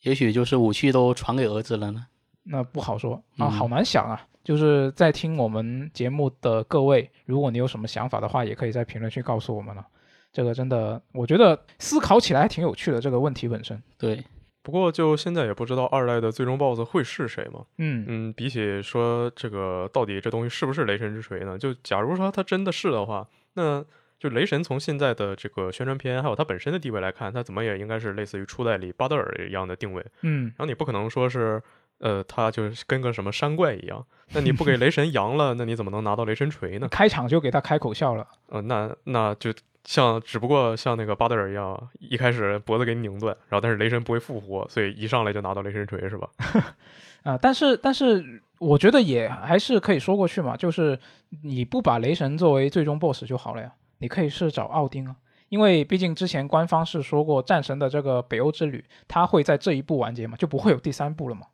[0.00, 2.06] 也许就是武器都传给儿子了呢。
[2.44, 4.26] 那不好说啊，嗯好难想啊。
[4.42, 9.86] 就是在听我们节目的各位，如果你有什么想法的话，也可以在评论区告诉我们了。
[10.32, 12.98] 这个真的，我觉得思考起来还挺有趣的。
[12.98, 14.24] 这个问题本身，对，
[14.66, 17.64] 不过就现在也不知道二代的最终 BOSS 会是谁嘛。
[17.78, 21.56] 嗯嗯，比起说这个到底这东西是不是雷神之锤呢？
[21.56, 23.84] 就假如说它真的是的话，那
[24.18, 30.04] 就雷神从现在的这个宣传片还有它本身的地位来看，它怎么也应该是类似于初代里巴德尔一样的定位。
[30.22, 31.62] 嗯，然后你不可能说是，
[31.98, 34.04] 呃，他就是跟个什么山怪一样。
[34.32, 36.88] 那你不给雷神 扬了，那你怎么能拿到雷神锤呢？
[36.88, 38.26] 开场就给他开口笑了。
[38.48, 39.52] 呃，那那就
[39.86, 46.28] 像只不过像那个巴德尔一样，一开始脖子给你拧断，然后但是雷神不会复活，所以一上来就拿到雷神锤是吧？
[47.22, 50.98] 啊、但是但是我觉得也还是可以说过去嘛，就是
[51.42, 55.16] 你不把雷神作为最终 BOSS 就好了呀，你可以是找奥丁啊，
[55.48, 61.46] 因为毕竟之前官方是说过战神的这个北欧之旅，它会在这一步完结嘛，就不会有第三部了嘛。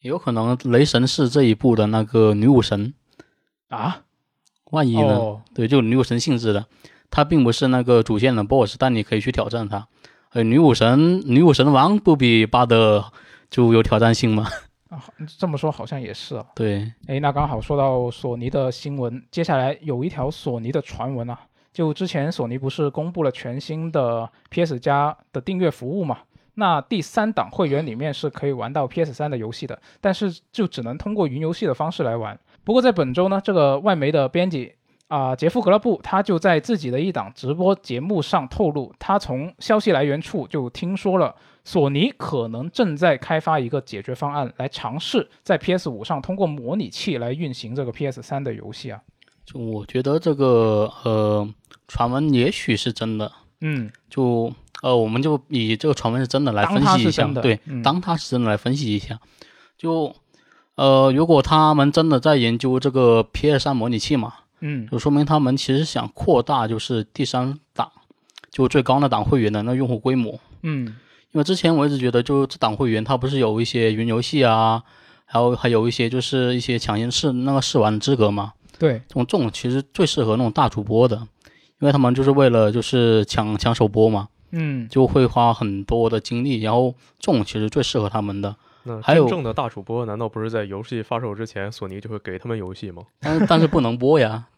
[0.00, 2.94] 也有可能雷神是这一部的那个女武神，
[3.68, 4.02] 啊，
[4.72, 5.14] 万一呢？
[5.14, 6.66] 哦，对，就女武神性质的，
[7.10, 9.86] 它并不是那个主线的 BOSS，但你可以去挑战它。
[10.32, 13.04] 呃，女武神，女武神王不比巴德
[13.50, 14.46] 就有挑战性吗？
[14.88, 15.02] 啊，
[15.38, 16.46] 这么说好像也是啊。
[16.54, 21.38] 对，诶，那刚好说到索尼的新闻，接下来有一条索尼的传闻啊，
[21.72, 26.18] 就之前索尼不是公布了全新的 PS 加的订阅服务嘛？
[26.54, 32.38] 那第三档会员里面是可以玩到 PS 三的游戏的，但是就只能通过云游戏的方式来玩。
[32.64, 34.74] 不过在本周呢，这个外媒的编辑
[35.10, 41.34] 啊、杰夫·格勒布他就在自己的一档直播节目上透露，他从消息来源处就听说了。
[41.64, 49.00] 索尼可能正在开发一个解决方案，来尝试在 PS 五上通过模拟器来运行这个 PS 三的游戏啊。
[49.44, 51.48] 就我觉得这个呃
[51.88, 59.18] 传闻也许是真的，嗯，就呃我们就以这个传闻是真的来分析一下，对，嗯当它是真的来分析一下。
[59.76, 60.14] 就
[60.76, 67.90] 呃如果他们真的在研究这个 PS 三模拟器嘛，嗯就说明他们其实想扩大就是第三档，
[68.50, 70.38] 就最高那档会员的那用户规模。
[70.62, 70.86] 嗯
[71.32, 74.82] 因为之前我一直觉得，就这档会员他不是有一些云游戏啊，
[75.24, 78.52] 还有还有一些就是一些抢先试那个试玩资格嘛。
[78.78, 81.16] 对，这种这种其实最适合那种大主播的，
[81.80, 88.56] 因为他们就是为了就是抢抢首播嘛，嗯就会花很多的精力，然后这种其实最适合他们的。
[88.84, 93.04] 那还有真正的大主播难道不是在游戏发售之前，索尼就会给他们游戏吗？
[93.20, 94.48] 但是但是不能播呀，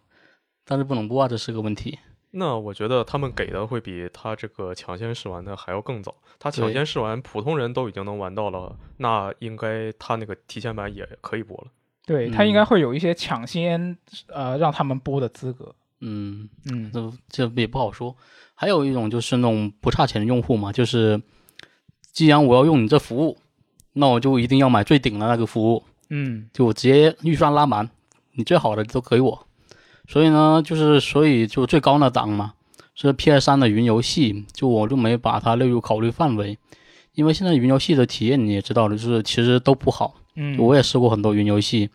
[0.65, 1.99] 但是不能播啊，这是个问题。
[2.35, 6.15] 那我觉得他们给的会比他这个抢先试玩的还要更早。
[6.39, 11.67] 他抢先试玩，普通人都已经能玩到了，那应该他那个提前版也可以播了。
[12.07, 13.97] 对，他应该会有一些抢先
[14.29, 15.75] 呃让他们播的资格。
[16.01, 18.17] 嗯，嗯这这也不好说。
[18.55, 21.21] 还有一种就是那种不差钱的用户嘛，就是
[22.13, 23.39] 既然我要用你这服务，
[23.95, 27.89] 那我就一定要买最顶的那个服务，嗯就我直接预算拉满，
[28.33, 29.47] 你最好的都给我。
[30.09, 32.55] 所以呢，就是所以就最高那档嘛，
[32.95, 36.59] 是 PS 三的云游戏，就我就没把它列入考虑范围，
[37.15, 40.15] 因为现在云游戏的体验你也知道的，就是其实都不好。
[40.35, 41.91] 嗯，我也试过很多云游戏，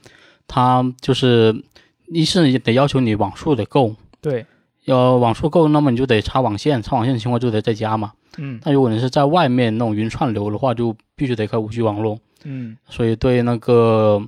[0.48, 1.64] 它就是
[2.08, 4.46] 一是得要求你网速得够，对，
[4.86, 8.14] 要网速够，那么你就得插网线，插网线的情况就得在家嘛。
[8.38, 14.22] 嗯但如果你是在外面那种云串流的话，就必须得开五 G 网络，嗯所以对那个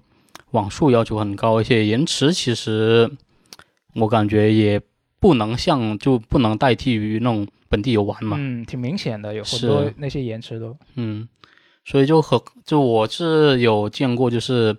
[0.52, 3.10] 网速要求很高，而且延迟其实
[3.96, 4.82] 我感觉也
[5.20, 8.38] 不能像就不能代替于那种本地游玩嘛。
[8.40, 10.76] 嗯，挺明显的，有很是多那些延迟都。
[10.96, 11.28] 嗯，
[11.86, 14.76] 所以就和就我是有见过，就是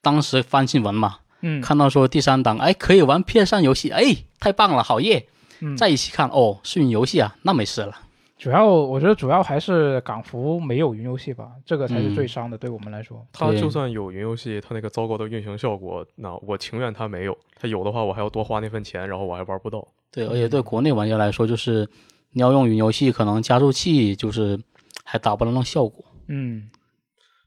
[0.00, 5.26] 当时翻新闻嘛，嗯，看到说第三档哎可以玩 PS 上游戏，哎太棒了，好耶！
[5.60, 7.98] 嗯再一起看哦是云游戏啊，那没事了。
[8.38, 13.18] 主要我觉得主要还是港服没有云游戏吧，这个才是嗯最伤的，对我们来说。
[13.32, 17.36] 对它就算有云游戏，它那个糟糕的运行效果，那我情愿它没有。
[17.56, 19.86] 它有的话，我还要多花那份钱，然后我还玩不到。
[20.12, 21.88] 对，而且对国内玩家来说，就是
[22.30, 24.56] 你要用云游戏，可能加速器就是
[25.04, 26.04] 还达不到那效果。
[26.28, 26.70] 嗯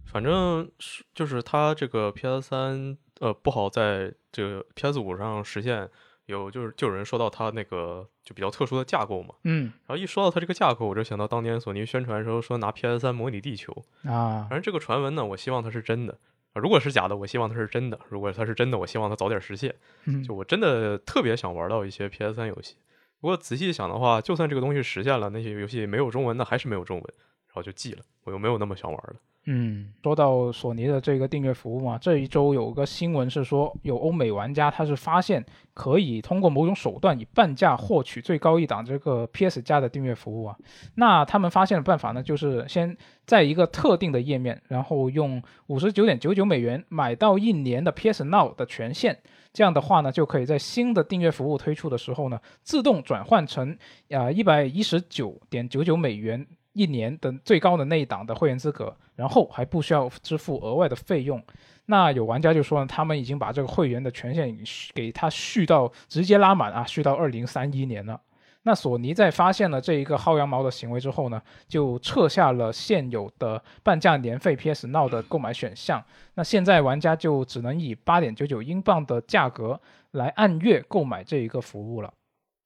[0.05, 5.89] 反正是就是它这个 PS 三呃不好在这个 PS 五上实现，
[6.31, 9.35] 有就是就有人说到它那个就比较特殊的架构嘛。
[9.43, 13.71] 嗯然后一说到它这个架构，我就想到当年索尼宣传的时候说拿 PS 三模拟地球。
[14.05, 16.13] 啊反正这个传闻呢，我希望它是真的。
[16.53, 19.75] 啊如果是假的，我希望它是真的；如果它是真的，我希望它早点实现。
[20.05, 22.75] 嗯就我真的特别想玩到一些 PS 三游戏。
[23.19, 27.13] 不过仔细想的话，就算这个东西实现了，那些游戏没有中文，的还是没有中文，
[27.51, 28.03] 然后就记了。
[28.23, 29.15] 我又没有那么想玩了。
[29.45, 40.55] 嗯，说到索尼的这个订阅服务嘛，这一周有个新闻是说，有欧美玩家他是发现可以通过某种手段以半价获取最高一档这个 PS 加的订阅服务啊。
[40.93, 49.17] 那他们发现的办法呢，就是先在一个特定的页面，然后用五十九点九九美元买到一年的 PS Now 的权限。
[49.51, 53.75] 这样的话呢，就可以在新的订阅服务推出的时候呢，自动转换成
[54.11, 61.41] 啊一百一十九点九九美元一年的最高的那一档的会员资格，然后还不需要支付额外的费用。
[61.85, 68.19] 那有玩家就说呢，他们已经把这个会员的权限给续给他续到直接拉满啊，续到二零三一年了。
[68.63, 76.03] 那索尼在发现了这一个薅羊毛的行为之后呢，就撤下了现有的半价年费 PS Now 的购买选项。
[76.35, 79.81] 那现在玩家就只能以八点九九英镑的价格
[80.11, 82.13] 来按月购买这一个服务了。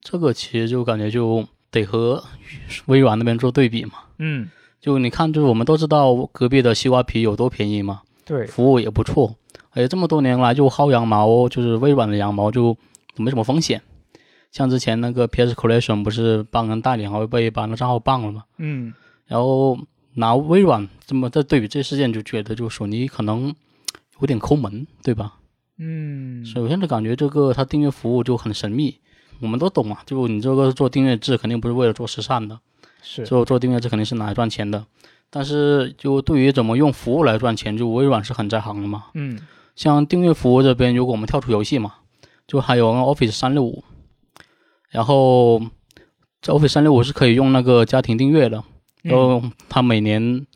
[0.00, 1.42] 这个其实就感觉就
[1.80, 2.22] 得和
[2.86, 3.92] 微软那边做对比嘛。
[4.18, 4.48] 嗯，
[4.80, 9.36] 就你看，就是我们都知道隔壁的西瓜皮有多便宜嘛，对，服务也不错，
[9.70, 12.76] 而且这么多年来就薅羊毛，就是微软的羊毛就
[13.16, 13.82] 没什么风险。
[14.52, 18.44] 像之前那个 PS Collection 不是帮人代理，然后被把那账号办了嘛？
[18.58, 18.94] 嗯
[19.26, 19.78] 然后
[20.14, 23.54] 拿微软这么在对比这事件，就觉得就索尼可能
[24.20, 25.34] 有点抠门，对吧？
[25.78, 28.98] 嗯，首先就感觉这个它订阅服务就很神秘，
[29.40, 32.58] 我们都懂嘛，就你这个做订阅制肯定不是为了做慈善的，
[33.02, 34.84] 是，做做订阅制肯定是拿来赚钱的。
[35.28, 39.06] 但是就对于怎么用服务来赚钱，就微软是很在行的嘛。
[39.14, 39.38] 嗯。
[39.74, 41.96] 像订阅服务这边，如果我们跳出游戏嘛，
[42.46, 43.84] 就还有 Office 三六五，
[44.88, 45.60] 然后
[46.40, 48.64] 这 Office 三六五是可以用那个家庭订阅的，
[49.02, 50.46] 然嗯后它每年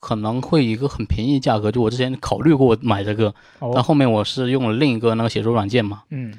[0.00, 6.34] 可能会以一个很便宜价格，就我之前考虑过买这个，但哦，后面我是用了另一个那个写作软件嘛，嗯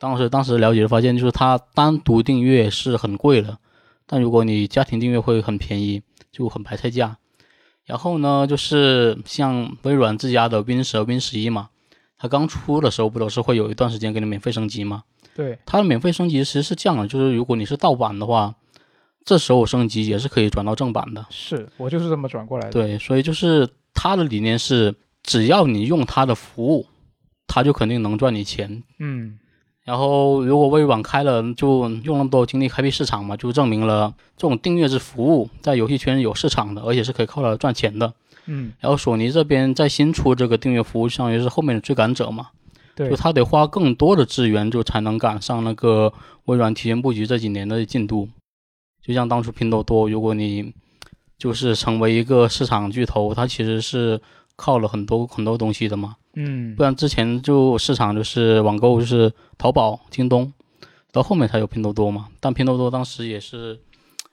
[0.00, 3.58] 当时当时了解发现，就是它单独订阅是很贵的，
[4.06, 6.00] 但如果你家庭订阅会很便宜，
[6.32, 7.18] 就很白菜价。
[7.84, 11.68] 然后呢，就是像微软自家的 Win 十和 Win 十一嘛，
[12.16, 15.02] 它刚出的时候不都是会有一段时间给你免费升级吗？
[15.34, 18.54] 对，它的免费升级其实是这样的，就是如果你是盗版的话，
[19.24, 21.26] 这时候升级也是可以转到正版的。
[21.28, 22.72] 是我就是这么转过来的。
[22.72, 26.86] 对，所以就是它的理念是，只要你用它的服务，
[27.46, 28.82] 它就肯定能赚你钱。
[28.98, 29.38] 嗯
[29.90, 38.14] 然后，如果微软开了，就用那么多精力开辟市场嘛，就证明了这种订阅制服务在游戏圈有市场的，而且是可以靠它赚钱的。
[38.46, 42.50] 嗯，然后索尼这边在新出这个订阅服务，相当于是后面的追赶者嘛，
[42.94, 46.12] 对就，他得花更多的资源，就才能赶上那个
[46.44, 48.28] 微软提前布局这几年的进度。
[49.04, 50.72] 就像当初拼多多，如果你
[51.36, 54.20] 就是成为一个市场巨头，它其实是
[54.54, 56.14] 靠了很多很多东西的嘛。
[56.34, 60.52] 嗯不然之前就市场就是网购就是淘宝、京东，
[61.12, 62.28] 到后面才有拼多多嘛。
[62.38, 63.80] 但拼多多当时也是，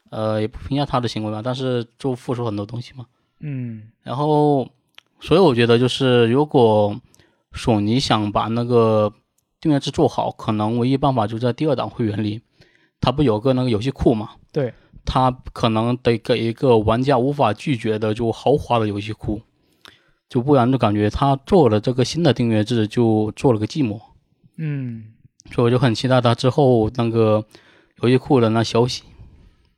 [0.10, 3.06] 呃，也不评价他的行为嘛，但是就付出很多东西嘛。
[3.40, 4.68] 嗯然后，
[5.20, 7.00] 所以我觉得就是如果
[7.54, 9.12] 索尼想把那个
[9.60, 12.42] 订阅制做好，可能唯一办法就在第二档会员里，
[13.02, 14.32] 它不有个那个游戏库嘛？
[14.52, 14.74] 对，
[15.06, 19.42] 它可能得给一个玩家无法拒绝的就豪华的游戏库，
[20.30, 24.00] 就不然就感觉他做了这个新的订阅制就做了个寂寞，
[24.58, 25.14] 嗯
[25.52, 27.46] 所以我就很期待他之后那个
[28.02, 29.04] 游戏库的那消息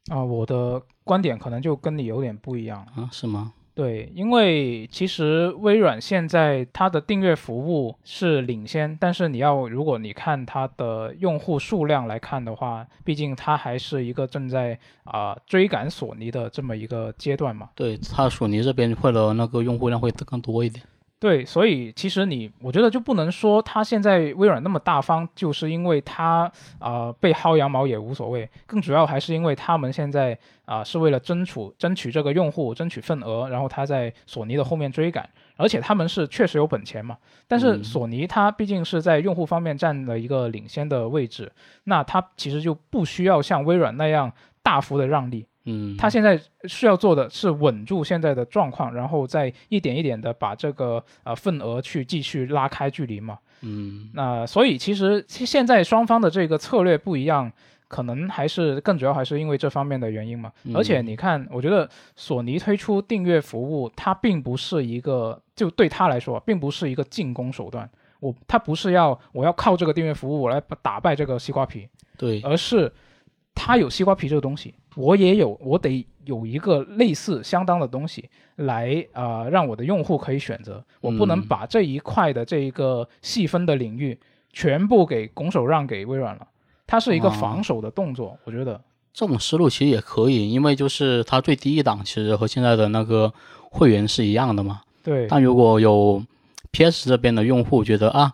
[0.10, 2.86] 啊，我的观点可能就跟你有点不一样。
[2.96, 3.54] 啊，是吗？
[3.80, 17.70] 对，因为其实微软现在它的订阅服务是领先，但是你要如果你看它的用户数量来看的话，毕竟它还是一个正在啊、追赶索尼的这么一个阶段嘛。
[17.74, 20.84] 对它索尼这边会的那个用户量会更多一点。
[21.20, 26.50] 对，所以其实你，我觉得就不能说他现在微软那么大方，就是因为他
[26.80, 37.18] 啊、被薅羊毛也无所谓，更主要还是因为他们现在啊、是为了争取争取这个用户，争取份额，然后他在索尼的后面追赶，而且他们是确实有本钱嘛。
[37.48, 37.84] 但是嗯。
[37.84, 41.52] 索尼它毕竟是在用户方面占了一个领先的位置，
[41.86, 53.38] 那它其实就不需要像微软那样大幅的让利，嗯，他现在需要做的是稳住现在的状况，然后再一点一点的把这个呃份额去继续拉开距离嘛。
[53.62, 57.52] 嗯那所以其实其现在双方的这个策略不一样，
[57.88, 60.52] 可能还是更主要还是因为这方面的原因嘛。
[60.64, 67.90] 嗯而且你看，我觉得索尼推出订阅服务，它并不是一个就对他来说，并不是一个进攻手段。
[68.22, 72.92] 我他不是要我要靠这个订阅服务我来打败这个西瓜皮，对，而是
[73.56, 81.48] 他有西瓜皮这个东西，我也有，我得有一个类似相当的东西来呃让我的用户可以选择，我不能嗯。
[81.48, 84.18] 把这一块的这一个细分的领域
[84.52, 86.48] 全部给拱手让给微软了，
[86.88, 88.82] 它是一个哦防守的动作，我觉得，
[89.14, 93.32] 这种思路其实也可以，因为就是它最低一档其实和现在的那个
[93.72, 94.82] 会员是一样的嘛。
[95.04, 96.22] 对，但如果有
[96.72, 98.34] PS 这边的用户觉得啊，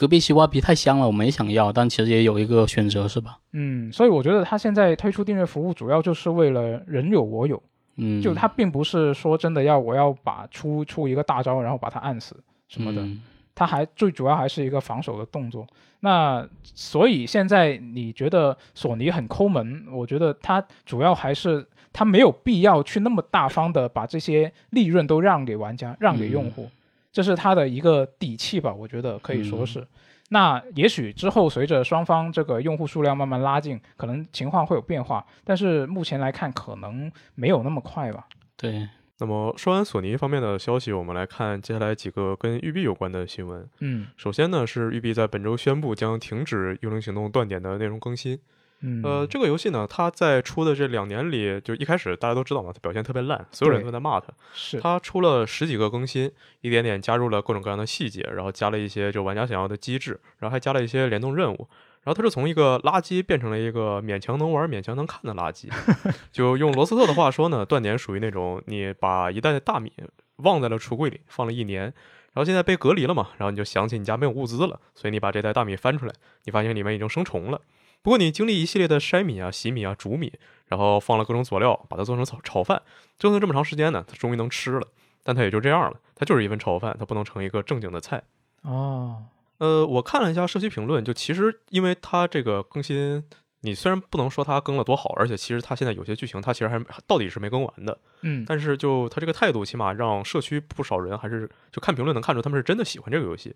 [0.00, 3.36] 隔壁西瓜皮太香了，我们也想要，但其实也有一个选择是吧？
[3.52, 7.62] 嗯，所以我觉得它现在推出订阅服务，主要就是为了人有我有，
[7.96, 12.34] 嗯，就它并不是说真的要我要把出出一个大招，然后把它按死
[12.66, 13.20] 什么的，嗯。
[13.54, 15.66] 它还最主要还是一个防守的动作。
[15.98, 26.70] 那所以现在你觉得索尼很抠门，我觉得它主要还是它没有必要去那么大方的把这些利润都让给玩家，让给用户，
[27.12, 29.86] 这是它的一个底气吧，我觉得可以说是。
[30.32, 38.28] 那也许之后随着双方这个用户数量慢慢拉近，可能情况会有变化，但是目前来看可能没有那么快吧。
[38.56, 38.88] 对，
[39.18, 43.68] 那么说完索尼方面的消息，我们来看接下来几个跟育碧有关的新闻。
[43.80, 48.38] 嗯首先呢，是育碧在本周宣布将停止《幽灵行动》断点的内容更新。
[48.82, 54.28] 嗯，呃，这个游戏呢，它在出的这两年里，就一开始大家都知道嘛，它表现特别烂，所有人都在骂它。
[54.54, 56.30] 是它出了十几个更新，
[56.62, 61.68] 一点点加入了各种各样的细节，然后加了一些就玩家想要的机制，然后还加了一些联动任务。
[62.02, 65.68] 然后它是从一个垃圾变成了一个勉强能玩、勉强能看的垃圾。
[66.32, 69.92] 就用罗斯特的话说呢，断点属于那种你把一袋大米
[70.36, 76.14] 忘在了橱柜里放了一年，然后现在被隔离了嘛，然后你就想起你家没有物资了，所以你把这袋大米翻出来，
[76.44, 77.60] 你发现里面已经生虫了。
[78.02, 80.32] 不过你经历一系列的筛米啊、洗米啊、煮米，
[80.66, 82.80] 然后放了各种佐料，把它做成炒炒饭，
[83.18, 84.88] 折腾这么长时间呢，它终于能吃了。
[85.22, 88.22] 但它也就这样了，它就是一份炒饭，它不能成一个正经的菜。
[88.62, 89.24] 哦，
[89.58, 93.22] 呃，我看了一下社区评论，就其实因为它这个更新，
[93.60, 103.54] 你虽然不能说它更了多好，而且其实它现在有些剧情它其实还到底是没更完的，嗯，但是就它这个态度，起码让社区不少人还是就看评论能看出他们是真的喜欢这个游戏。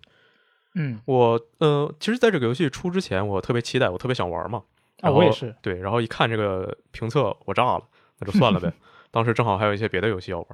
[0.75, 4.63] 嗯，我呃，其实在这个游戏出之前，我特别期待，我特别想玩嘛。
[5.01, 7.83] 啊，我也是，对，然后一看这个评测，我炸了，
[8.19, 8.71] 那就算了呗。
[9.11, 10.47] 当时正好还有一些别的游戏要玩，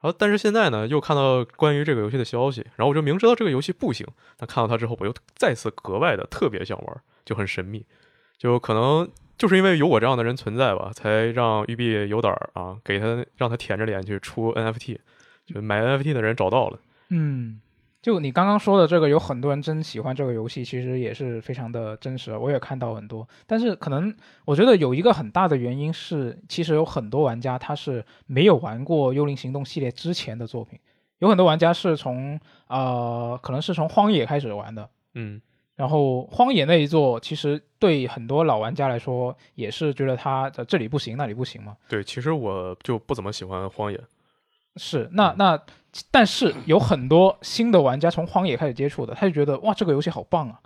[0.00, 4.06] 然后但是现在呢，又看到关于这个游戏的消息，然后我就明知道这个游戏不行，
[4.36, 7.84] 但看到它之后，我又再次格外的特别想玩，就很神秘，
[8.38, 14.98] 就可能就是因为有我这样的人存在吧，才让育碧有胆儿啊，给他让他舔着脸去出 NFT，
[15.46, 16.78] 就买 NFT 的人找到了。
[17.10, 17.60] 嗯，
[18.08, 23.28] 就你刚刚说的这个，有很多人真喜欢这个游戏，其实也是非常的真实，我也看到很多。
[23.46, 30.78] 但是可能我觉得有一个很大的原因是，其实有很多玩家他是没有玩过《幽灵行动》系列之前的作品，
[31.18, 34.88] 有很多玩家是从呃，可能是从荒野开始玩的。
[35.12, 35.38] 嗯，
[35.76, 41.76] 然后荒野那一座，其实对很多老玩家来说，也是觉得它呃这里不行，那里不行嘛。
[41.90, 44.00] 对，其实我就不怎么喜欢荒野。
[44.78, 45.60] 是，那那，
[46.10, 50.60] 但是有很多新的玩家从荒野开始接触的，他就觉得哇，这个游戏好棒啊！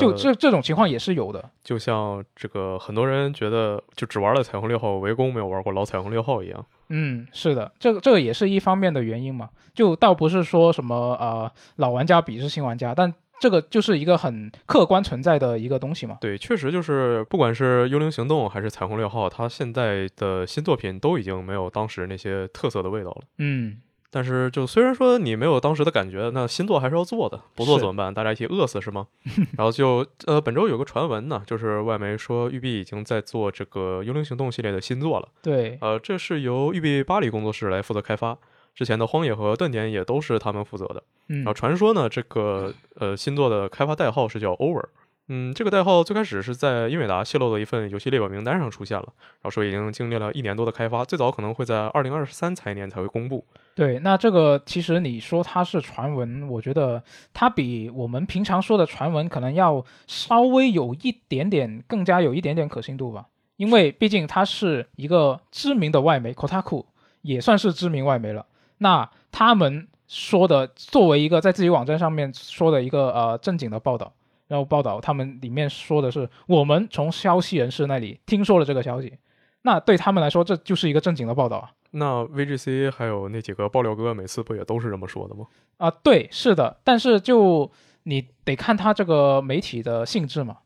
[0.00, 1.50] 就呃这这种情况也是有的。
[1.62, 6.66] 就像这个很多人觉得就只玩了彩虹六号围攻，没有玩过老彩虹六号一样。
[6.88, 9.50] 嗯，是的，这个这个也是一方面的原因嘛。
[9.72, 16.18] 就倒不是说什么呃老玩家鄙视新玩家，但这个就是一个很客观存在的一个东西嘛。
[16.20, 23.22] 对，确实就是不管是幽灵行动还是彩虹六号，它现在的新作品都已经没有当时那些特色的味道了。
[23.38, 23.78] 嗯，
[24.10, 28.14] 但是就虽然说你没有当时的感觉，那新作还是要做的，不做怎么办？
[28.14, 29.08] 大家一起饿死是吗？
[29.58, 35.28] 然后就呃本周有个传闻呢，就是外媒说育碧已经在做这个幽灵行动系列的新作了。
[35.42, 38.38] 对，呃，这是由育碧巴黎工作室来负责开发，
[38.74, 41.02] 之前的荒野和断点也都是他们负责的。
[41.28, 44.84] 嗯然后传说呢，这个呃新作的开发代号是叫 Over。
[45.28, 53.42] 嗯，这个代号最开始是在英伟达泄露的一份游戏列表名单上出现了，然后说已经经历了一年多的开发，最早可能会在二零二三财年才会公布。
[53.74, 57.02] 对，那这个其实你说它是传闻，我觉得
[57.32, 66.84] 它比我们平常说的传闻可能要稍微有一点点更加有一点点可信度吧，因为毕竟它是一个知名的外媒，Kotaku
[67.22, 68.44] 也算是知名外媒了。
[68.78, 74.12] 那他们说的作为一个在自己网站上面说的一个呃正经的报道，
[74.48, 79.18] 然后报道他们里面说的是我们从消息人士那里听说了这个消息。
[79.62, 81.70] 那对他们来说这就是一个正经的报道啊。
[81.92, 85.46] 那 VGC 还有那几个爆料哥每次不也都是这么说的吗？
[85.78, 87.70] 啊，对，是的，但是就
[88.02, 90.58] 你得看他这个媒体的性质嘛，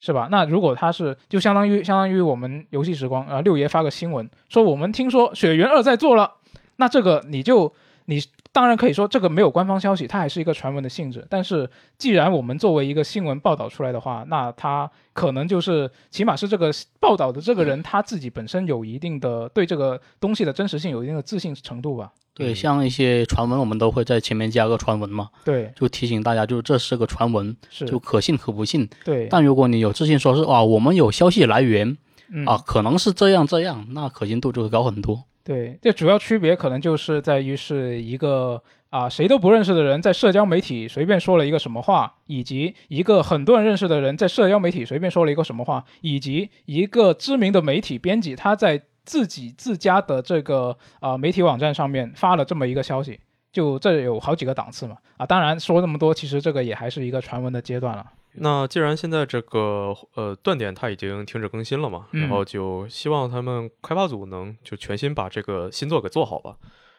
[0.00, 0.28] 是吧？
[0.30, 6.36] 那如果他是就相当于相当于我们游戏时光啊，六爷发个新闻说我们听说《雪原二》在做了，
[6.80, 7.72] 那这个你就
[8.06, 8.18] 你
[8.52, 11.24] 当然可以说这个没有官方消息，它还是一个传闻的性质。
[11.30, 22.10] 但是既然我们作为一个新闻报道出来的话，那它可能就是起码是这个报道的这个人他自己本身有一定的对这个东西的真实性有一定的自信程度吧。
[22.34, 28.88] 对，嗯像一些传闻，我们都会在前面加个传闻嘛，对，就提醒大家，就这是个传闻，是，就可信可不信。
[29.04, 31.96] 对，但如果你有自信说是啊，我们有消息来源
[32.32, 35.24] 嗯啊，可能是这样这样，那可信度就会高很多。
[35.50, 53.18] 对，这主要区别可能就是在于是一个啊谁都不认识的人在社交媒体随便说了一个什么话，以及一个很多人认识的人在社交媒体随便说了一个什么话，以及一个知名的媒体编辑他在自己自家的这个啊、媒体网站上面发了这么一个消息。
[53.50, 58.06] 就这有好几个档次嘛，啊，当然说那么多，其实这个也还是一个传闻的阶段了。
[58.34, 66.56] 那既然现在这个呃断点它已经停止更新了嘛，嗯然后就希望他们开发组能就全新把这个新作给做好吧。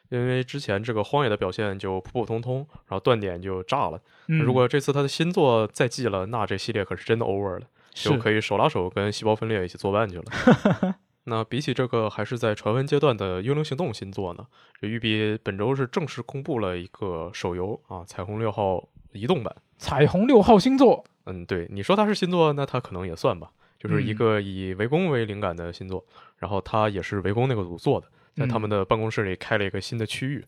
[0.10, 2.58] 因为之前这个荒野的表现就普普通通，
[2.88, 4.02] 然后断点就炸了。
[4.28, 10.96] 嗯，如果这次他的新作再继了，那这系列可是真的 over 了，就可以手拉手跟细胞分裂一起作伴去了。
[11.24, 14.46] 那比起这个还是在传闻阶段的《幽灵行动》新作呢，
[14.82, 18.76] 这育碧本周是正式公布了一个手游啊，《彩虹六号》
[19.14, 19.56] 移动版。
[19.82, 26.06] 彩虹六号星座，嗯，对，你说它是星座，那它可能也算吧，就是一嗯个以围攻为灵感的星座，
[26.38, 30.46] 然后它也是围攻那个组做的，在他们的办公室里开了一个新的区域。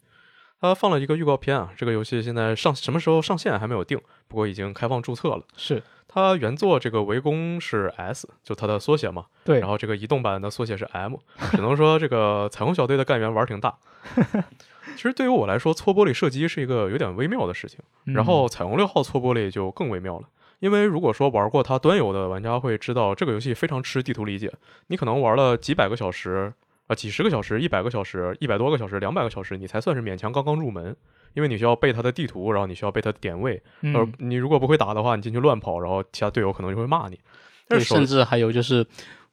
[0.62, 5.44] 它放了一个预告片啊，这个游戏现在上什么时候上线还没有定，不过已经开放注册了。
[5.58, 11.16] 是它原作这个围攻是 S，就它的缩写嘛，对，然后这个移动版的缩写是 M，
[11.52, 13.76] 只能说这个彩虹小队的干员玩儿挺大。
[14.96, 17.80] 其实对于我来说，搓玻璃射击是一个有点微妙的事情。
[18.06, 20.28] 嗯然后彩虹六号搓玻璃就更微妙了，
[20.60, 24.52] 因为如果说玩过它端游的玩家会知道，这个游戏非常吃地图理解。
[24.88, 26.54] 你可能玩了几百个小时，
[26.88, 30.96] 啊、几十个小时、一百个小时、一百多个小时、两百个小时，你才算是勉强刚刚入门，
[31.34, 33.62] 因为你需要背它的地图，然后你需要背它的点位。
[33.82, 37.20] 嗯呃，你如果不会打的话，你进去乱跑，然后其他队友可能就会骂你。
[37.68, 38.86] 但对，是甚至还有就是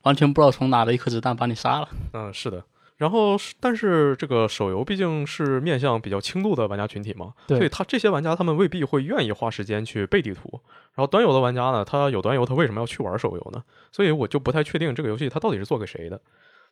[0.02, 1.88] 完全不知道从哪的一颗子弹把你杀了。
[2.12, 2.62] 嗯，是的。
[3.00, 10.60] 然后是，但是这个手游毕竟是面向比较轻度的玩家群体嘛，对所以他这些玩家他们未必会愿意花时间去背地图。
[10.94, 13.64] 然后端游的玩家呢，他有端游，他为什么要去玩手游呢？
[13.90, 16.20] 所以我就不太确定这个游戏它到底是做给谁的。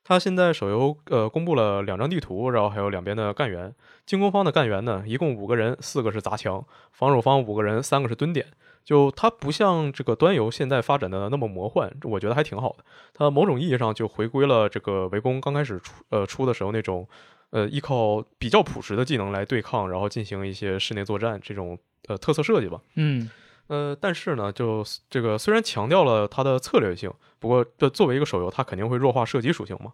[0.04, 3.74] 它现在手游呃公布了两张地图，然后还有两边的干员。
[4.04, 6.60] 进攻方的干员呢，一共五个人，四个是砸墙；
[6.92, 8.46] 防守方五个人，三个是蹲点。
[8.88, 12.76] 就它不像这个端游现在发展的那么魔幻，我觉得还挺好的。
[13.12, 17.06] 它某种意义上就回归了这个围攻刚开始出呃出的时候那种，
[17.50, 22.80] 呃依靠比较朴实的技能来对抗，然后进行一些室内作战这种呃特色设计吧。
[22.94, 23.28] 嗯
[23.66, 29.92] 呃，但是呢，就这个虽然强调了它的策略性，不过这作为一个手游，它肯定会弱化射击属性嘛。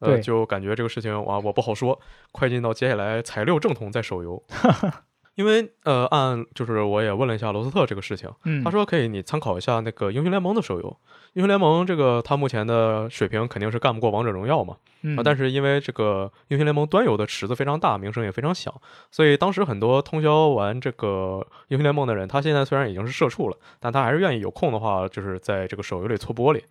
[0.00, 2.00] 呃，对就感觉这个事情哇，我不好说。
[2.32, 4.42] 快进到接下来材料正统在手游，
[5.34, 10.96] 因为呃，按就是我也问了一下罗斯特这个事情，嗯，他说可以你参考一下那个英雄联盟的手游，
[11.32, 14.76] 英雄联盟这个它目前的水平肯定是干不过王者荣耀嘛。
[15.02, 18.72] 嗯啊，但是因为这个英雄联盟端游的池子非常大，名声也非常响，
[19.10, 26.62] 所以当时很多通宵玩这个英雄联盟的人，他现在虽然已经是社畜了，但他还是愿意有空的话，就是在这个手游里搓玻璃，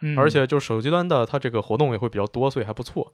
[0.00, 3.12] 嗯而且就是手机端的它这个活动也会比较多，所以还不错。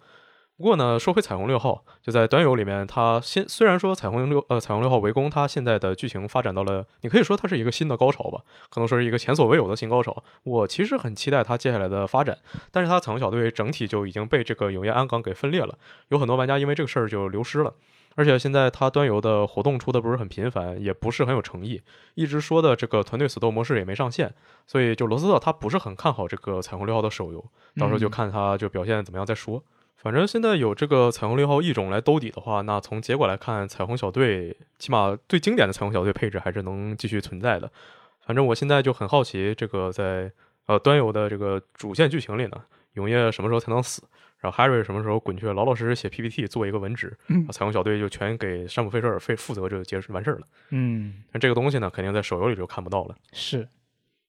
[0.57, 8.41] 不过呢，说回彩虹六号，就在端游里面，它现虽然说彩虹六呃彩虹六号围攻，它现在的剧情发展到了，你可以说它是一个新的高潮吧，
[8.71, 10.23] 可能说是一个前所未有的新高潮。
[10.45, 12.39] 我其实很期待它接下来的发展，
[12.71, 15.77] 但是它彩虹小队整体就已经被这个永夜安港给分裂了，
[16.09, 17.75] 有很多玩家因为这个事儿就流失了。
[18.15, 21.83] 而且现在它端游的活动出的不是很频繁，也不是很有诚意，
[22.15, 24.33] 一直说的这个团队死斗模式也没上线，
[24.69, 27.45] 所以就罗斯特他不是很看好这个彩虹六号的手游，
[27.77, 29.61] 到时候就嗯看他就表现怎么样再说。
[30.05, 37.73] 反正现在有这个彩虹六号异种来兜底的话，那从结果来看，彩虹小队起码最经典的彩虹小队配置还是能继续存在的。
[38.21, 40.31] 反正我现在就很好奇，这个在
[40.67, 44.03] 呃端游的这个主线剧情里呢，永夜什么时候才能死？
[44.41, 47.17] 然后 Harry 什么时候滚去老老实实写 PPT 做一个文职？
[47.29, 50.47] 嗯彩虹小队就全给山姆费舍尔费负责就结束完事儿了。
[50.69, 53.17] 嗯但这个东西呢，肯定在手游里就看不到了。
[53.33, 53.67] 是，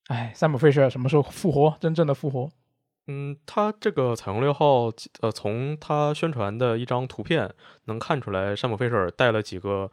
[0.07, 1.75] 哎，山姆费舍尔什么时候复活？
[1.81, 2.49] 真正的复活？
[3.07, 4.91] 嗯，他这个彩虹六号，
[5.21, 7.53] 呃，从他宣传的一张图片
[7.85, 9.91] 能看出来，山姆费舍尔带了几个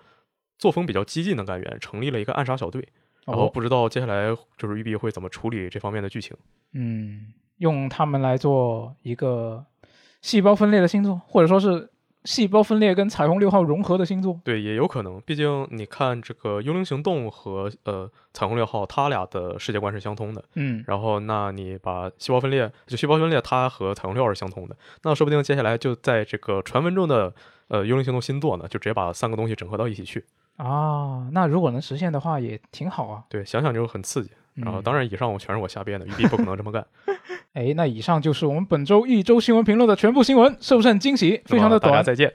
[0.58, 2.88] 作风比较激进的干员，成立了一个暗杀小队。
[3.24, 6.36] 然后哦，不知道接下来就是育碧会怎么处理这方面的剧情。
[6.72, 9.64] 嗯，用他们来做一个
[10.22, 11.91] 细胞分裂的星座，或者说是
[12.24, 14.40] 细胞分裂跟彩虹六号融合的星座。
[14.44, 15.20] 对，也有可能。
[15.22, 20.44] 毕竟你看这个幽灵行动和呃彩虹六号，它俩的世界观是相通的。
[20.54, 24.76] 嗯，然后，那你把细胞分裂，就细胞分裂，它和彩虹六号是相通的。
[25.02, 27.32] 那说不定接下来就在这个传闻中的
[27.68, 30.24] 呃幽灵行动星座呢，就直接把三个东西整合到一起去。
[30.56, 33.24] 啊，那如果能实现的话，也挺好啊。
[33.28, 34.30] 对，想想就很刺激。
[34.54, 36.86] 然后，嗯当然，以上我全是我瞎编的，玉帝不可能这么干，
[37.55, 41.40] 哎，那以上就是我们本周一周新闻评论的全部新闻，是不是很惊喜？
[41.44, 42.32] 非常的短再见。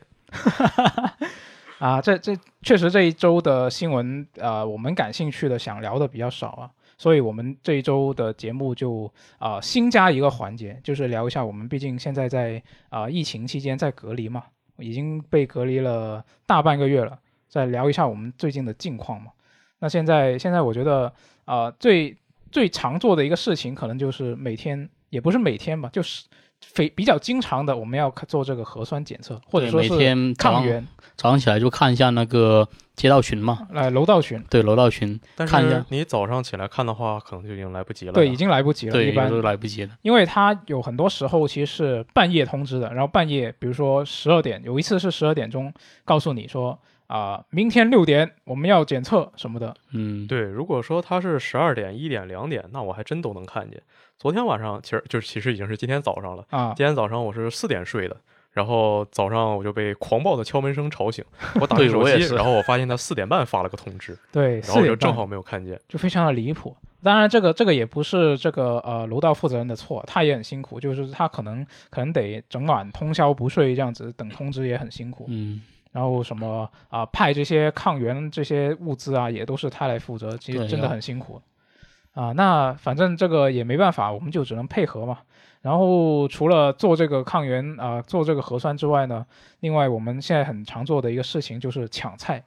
[1.80, 1.99] 啊。
[1.99, 14.43] 这这确实这一周的新闻，呃，我们感兴趣的想聊的比较少啊，所以我们这一周的节目就啊、新加一个环节，就是聊一下我们毕竟现在在啊、疫情期间在隔离嘛，
[14.78, 17.18] 已经被隔离了大半个月了，
[17.49, 19.32] 再聊一下我们最近的近况嘛。
[19.80, 21.11] 那现在现在我觉得
[21.45, 22.15] 啊、最
[22.51, 26.26] 最常做的一个事情，可能就是每天也不是每天吧，就是
[26.62, 30.86] 非比较经常的，我们要做这个核酸检测，或者说是天抗原，
[31.16, 38.14] 早上起来就看一下那个街道群嘛，来楼道群，对楼道群，但看一下是你早上起来看的话，可能就已经来不及了。
[38.14, 39.95] 对，已经来不及了，对，一般都来不及了。
[40.01, 45.72] 因为它有很多时候其实是半夜通知的，然后半夜，比如说十二点，有一次是十二点钟
[46.03, 53.82] 告诉你说啊、明天六点我们要检测什么的，嗯，对，如果说它是十二点、一点、两点，那我还真都能看见。
[54.20, 56.43] 昨天晚上其实就是其实已经是今天早上了。
[56.49, 58.18] 啊，今天早上我是四点睡的，
[58.51, 61.24] 然后早上我就被狂暴的敲门声吵醒。
[61.61, 65.80] 我打开手机，然后我发现他四点半发了个通知，对，然后我就正好没有看见。
[65.88, 66.76] 就非常的离谱。
[67.03, 75.26] 当然，这个这个也不是这个呃楼道负责人的错，他也很辛苦，就是他可能可能得整晚通宵不睡这样子等通知也很辛苦。
[75.30, 75.61] 嗯，
[75.91, 81.39] 然后什么啊、派这些抗原这些物资啊，也都是他来负责，其实真的很辛苦
[82.18, 82.34] 啊。
[82.34, 85.20] 那反正这个也没办法，我们就只能配合嘛。
[85.61, 89.26] 然后除了做这个抗原啊、做这个核酸之外呢，
[89.59, 92.43] 另外我们现在很常做的一个事情就是抢菜。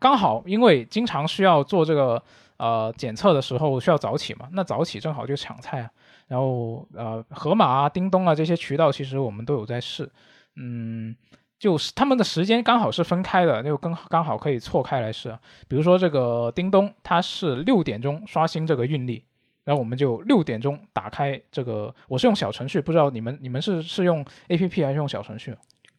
[0.00, 2.22] 刚好因为经常需要做这个
[2.56, 5.90] 呃检测的时候需要早起嘛，那早起正好就抢菜啊。
[6.28, 10.08] 然后呃，盒马啊、叮咚啊这些渠道，其实我们都有在试，
[10.56, 11.16] 嗯，
[11.58, 15.40] 就是他们的时间刚好是分开的，就刚刚好可以错开来试啊。
[15.66, 19.24] 比如说这个叮咚，它是六点钟刷新这个运力，
[19.64, 25.56] 然后我们就六点钟打开这个，我是用小程序，不知道你们你们是是用 A P P 还是用小程序？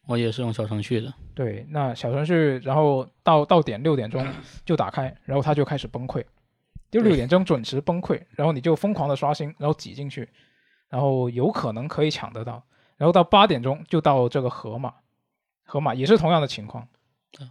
[0.08, 1.14] 我也是用小程序的。
[1.36, 4.26] 对，那小程序，然后到到点六点钟
[4.66, 6.24] 就打开，然后它就开始崩溃，
[6.90, 10.28] 就六点钟准时崩溃，然后你就疯狂的刷新，然后挤进去，
[10.90, 12.64] 然后有可能可以抢得到，
[12.98, 14.92] 然后到八点钟就到这个河马，
[15.70, 16.88] 河马也是同样的情况，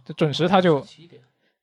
[0.05, 0.85] 就准时它就。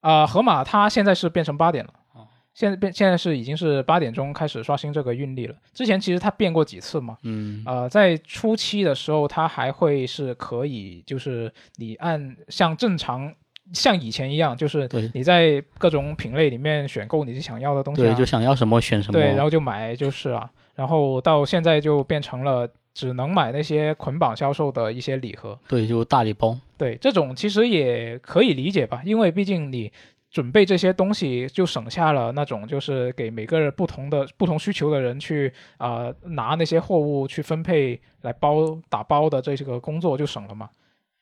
[0.01, 13.35] 啊、河马它现在是变成八点了哦，现在变现在是已经是八点钟开始刷新这个运力了，之前其实它变过几次嘛，嗯，呃，在初期的时候，它还会是可以，就是你按像正常
[13.73, 19.19] 像以前一样，就是你在各种品类里面选购你想要的东西、啊，对，就想要什么选什么。
[19.19, 25.59] 对，然后就买就是啊，然后到现在就变成了只能买那些捆绑销售的一些礼盒。
[25.69, 26.59] 对，就大礼包。
[26.79, 29.93] 对，这种其实也可以理解吧，因为毕竟你
[30.31, 40.71] 准备这些东西，就省下了那种就是给每个人不同的不同需求的人去啊、呃拿那些货物去分配来包打包的这个工作就省了嘛。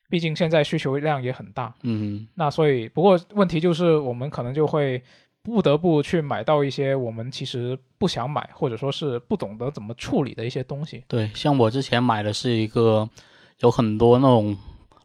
[0.09, 5.03] 毕竟现在需求量也很大，嗯，那所以不过问题就是我们可能就会
[5.45, 11.05] 不得不去买到一些我们其实不想买或者说是不懂得怎么处理的一些东西。
[11.07, 13.07] 对，像我之前买的是一个
[13.61, 14.57] 有很多那种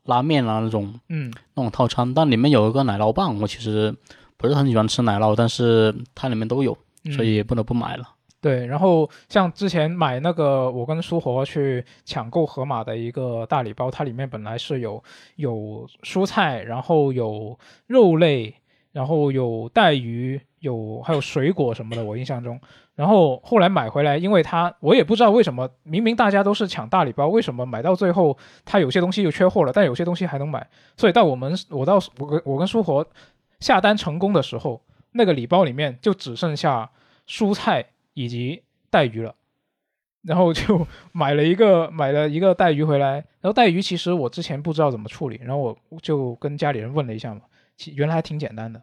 [0.06, 3.94] 拉面啊那种嗯，那种套餐，但里面有一个奶酪棒，我其实
[4.38, 8.08] 不是很喜欢吃奶酪，但是它里面都有，嗯所以也不得不买了。
[8.42, 15.04] 对，然后像之前买那个，我跟苏活去抢购盒马的一个大礼包，它里面本来是有
[15.36, 18.56] 有蔬菜，然后有肉类，
[18.92, 22.60] 然后有带鱼，有还有水果什么的，我印象中。
[22.96, 30.68] 然后后来买回来，因为它我也不知道为什么，明明大家都是抢大礼包，为什么买到最后它有些东西又缺货了，但有些东西还能买。
[30.98, 33.08] 所以到我们我到我跟我跟苏活
[33.62, 34.82] 下单成功的时候，
[35.14, 36.90] 那个礼包里面就只剩下
[37.26, 39.34] 蔬菜以及带鱼了，
[40.24, 47.42] 然后就 买了一个买了一个带鱼回来，然后带鱼其实我之前不知道怎么处理，然后我就跟家里人问了一下嘛，
[47.80, 48.82] 其原来还挺简单的，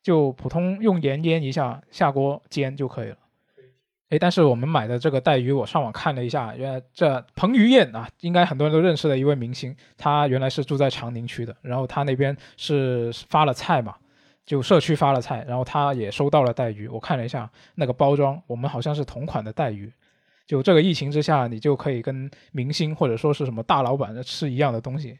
[0.00, 3.18] 就普通用盐腌一下，下锅煎就可以了。
[4.10, 13.96] 诶，但是我们买的这个带鱼，我上网看了一下，原来这彭于晏啊，应该很多人都认识的一位明星，他原来是住在长宁区的，然后他那边是发了菜嘛，
[14.46, 19.92] 就社区发了菜，然后他也收到了带鱼，我看了一下那个包装，我们好像是同款的带鱼，
[20.46, 25.18] 就这个疫情之下，你就可以跟明星或者说是什么大老板吃一样的东西。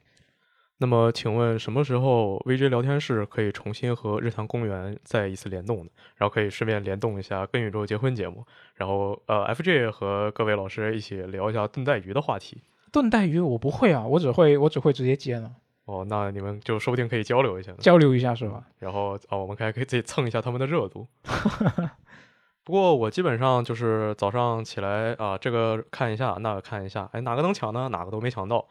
[0.81, 5.91] 那么，请问什么时候 VJ 聊天室可以重新和日坛公园再一次联动呢？
[6.17, 12.63] 然后可以顺便联动一下《跟宇宙结婚》节目，然后呃，FJ 和各位老师一起聊一下炖带鱼的话题。
[12.93, 15.51] 炖带鱼我不会啊，我只会我只会直接接呢。
[15.87, 17.79] 哦，那你们就说不定可以交流一下呢。
[17.81, 18.63] 交流一下是吧？
[18.79, 21.09] 然后啊，我们还可以自己蹭一下他们的热度。
[22.63, 27.89] 不过我基本上就是早上起来啊，这个看一下，那个看一下，哎，哪个能抢呢？
[27.89, 28.69] 哪个都没抢到。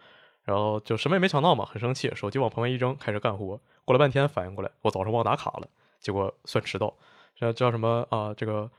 [0.47, 3.59] 然后就什么也没抢到嘛，很生气，手机往旁边一扔，开始干活。
[3.83, 5.67] 过了半天反应过来，我早上忘打卡了，
[5.99, 6.93] 结果算迟到。
[7.35, 8.33] 这叫什么啊？
[8.33, 8.71] 这个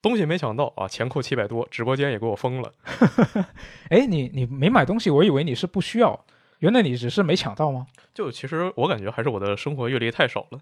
[0.00, 2.72] 东西没抢到啊，钱扣七百多，直播间也给我封了。
[3.90, 6.24] 哎，你你没买东西，我以为你是不需要，
[6.60, 7.88] 原来你只是没抢到吗？
[8.14, 10.60] 就其实我感觉还是我的生活阅历太少了。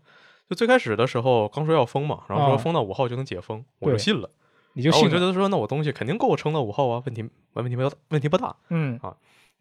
[0.48, 4.30] 就最开始的时候刚说要封嘛，然后说封到五号就能解封，我就信了。
[4.72, 5.04] 你就信？
[5.04, 8.56] 我觉得说那我东西肯定够我撑到五号啊，问题问题不问题不大。
[8.70, 9.14] 嗯啊。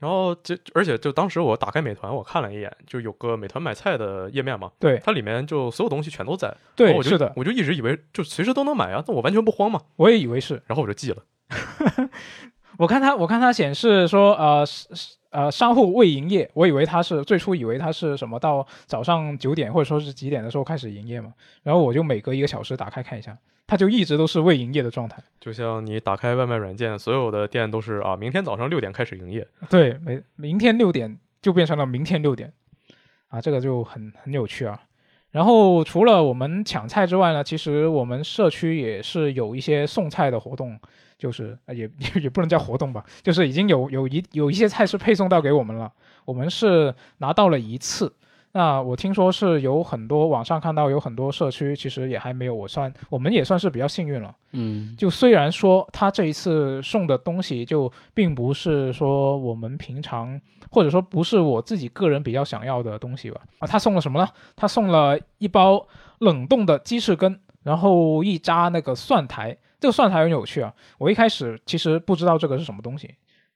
[0.04, 11.24] 然后就而且就当时我打开美团，我看了一眼，就有个美团买菜的页面嘛，对，它里面就所有东西全都在，对，是的，我就一直以为就随时都能买啊，那我完全不慌嘛，我也以为是，然后我就记了，
[12.78, 14.66] 我看它我看它显示说呃
[15.30, 21.34] 呃商户未营业，我以为它是最初以为它是什么到早上九点或者说是几点的时候开始营业嘛，
[21.64, 23.38] 然后我就每隔一个小时打开看一下。
[23.66, 29.48] 它就一直都是未营业的状态，就像你打开外卖软件，所有的店都是啊，明天早上六点开始营业。
[29.70, 32.52] 对，每明天六点就变成了明天六点，
[33.30, 34.80] 啊，这个就很很有趣啊。
[35.32, 40.80] 然后除了我们抢菜之外呢，其实我们社区也是有一些送菜的活动，
[41.18, 45.92] 就是也也 也不能叫活动吧，就是已经有有一有一些菜是配送到给我们了，
[46.26, 48.14] 我们是拿到了一次。
[48.56, 54.34] 那我听说是有很多网上看到有很多社区，其实也还没有我算，我们也算是比较幸运了。
[54.52, 60.40] 嗯，就虽然说他这一次送的东西就并不是说我们平常
[60.70, 63.42] 或者说不是我自己个人比较想要的东西吧。
[63.58, 64.30] 啊，他送了什么呢？
[64.56, 65.88] 他送了一包
[66.20, 69.58] 冷冻的鸡翅根，然后一扎那个蒜苔。
[69.80, 73.16] 这个蒜苔很有趣啊，我一开始其实不知道这个是什么东西，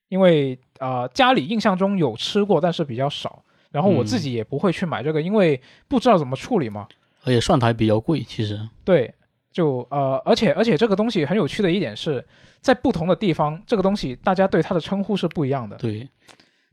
[0.09, 3.43] 因为啊家里印象中有吃过，但是比较少。
[3.71, 6.87] 然后我自己也不会去买这个，因为不知道怎么处理嘛。
[7.23, 8.57] 而且蒜苔比较贵，其实。
[8.85, 9.13] 对，
[9.51, 12.25] 就呃，而且而且这个东西很有趣的一点是，
[12.61, 15.75] 在不同的地方，这个东西大家对它的称呼是不一样的。
[15.75, 16.07] 对。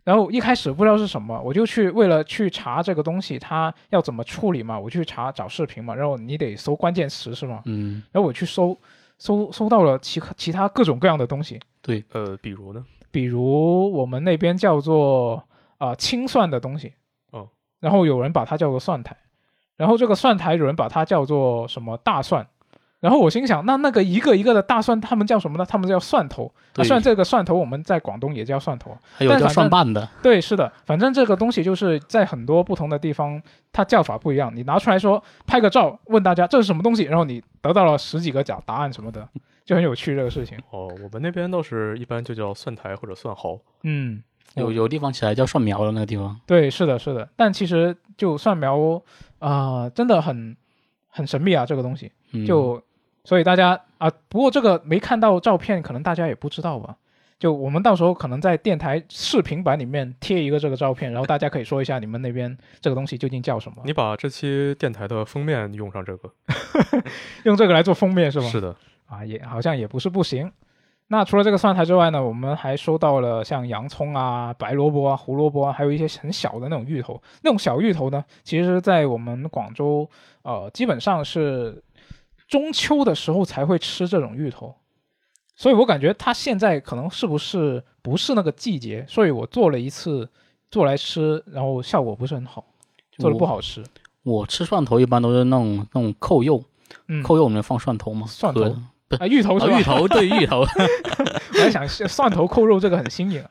[0.05, 7.63] 然后一开始不知道是什么，我就去为了去查这个东西它要怎么处理嘛，我去查找视频嘛，然后你得搜关键词是吗？
[7.65, 8.03] 嗯。
[8.13, 8.79] 然后我去搜，
[9.19, 11.59] 搜搜到了其其他各种各样的东西。
[11.83, 12.85] 对，呃，比如呢？
[13.11, 15.43] 比如我们那边叫做。
[15.79, 16.95] 啊，青蒜的东西，
[17.31, 17.49] 哦，
[17.81, 19.17] 然后有人把它叫做蒜苔，
[19.77, 22.47] 然后这个蒜苔有人把它叫做什么大蒜，
[23.01, 25.67] 然后我心想，那那个一个一个的大蒜，他们叫什么呢？
[25.67, 26.53] 他们叫蒜头。
[26.77, 30.09] 虽然这个蒜头我们在广东也叫蒜头，还有叫蒜瓣的。
[30.23, 33.41] 对，是的，反正这个东西就是在很多不同的地方，
[33.73, 34.51] 它叫法不一样。
[34.55, 39.29] 你拿出来说，拍个照，问大家这是什么东西，然后你得到了十几个假答案什么的，
[39.65, 40.59] 就很有趣这个事情。
[40.71, 43.59] 哦，我们那边倒是一般就叫蒜苔或者蒜毫。
[43.83, 44.23] 嗯。
[44.55, 47.29] 有有地方起来叫蒜苗的那个地方，对，是的，是的。
[47.37, 49.03] 但其实就蒜苗
[49.39, 50.57] 啊，真的很
[51.09, 52.13] 很神秘啊，这个东西。
[52.47, 52.83] 就
[53.25, 56.97] 所以大家啊，不过这个没看到照片，可能大家也不知道吧。
[57.39, 63.83] 就我们到时候可能在电台视频版里面贴一个这个照片， 然后大家可以说一下你们那边这个东西究竟叫什么。
[63.85, 66.31] 你把这期电台的封面用上这个，
[67.45, 68.49] 用这个来做封面是吗？
[68.49, 68.75] 是的。
[69.07, 70.51] 啊，也好像也不是不行。
[71.07, 77.23] 那除了这个蒜苔之外呢，我们还收到了像洋葱啊、白萝卜啊、胡萝卜啊，还有一些很小的那种芋头。
[77.43, 80.09] 那种小芋头呢，其实，在我们广州，
[80.43, 81.85] 呃，基本上是
[82.49, 84.75] 中秋的时候才会吃这种芋头。
[85.55, 90.29] 所以我感觉它现在可能是不是不是那个季节，所以我做了一次
[90.71, 92.65] 做来吃，然后效果不是很好，
[93.19, 93.85] 做的不好吃。
[94.23, 96.65] 我吃蒜头一般都是那种那种扣肉，
[97.23, 98.75] 扣肉里面放蒜头嘛，蒜头。
[99.19, 99.79] 啊，芋头是吧？
[99.79, 100.61] 芋头对芋头，
[101.53, 103.45] 我在想蒜头扣肉这个很新颖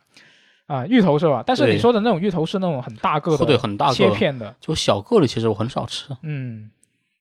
[0.67, 1.43] 啊，芋头是吧？
[1.45, 6.15] 但是你说的那种芋头是那种很大个的，对，很大个切片的，就小个的，其实我很少吃。
[6.23, 6.69] 嗯，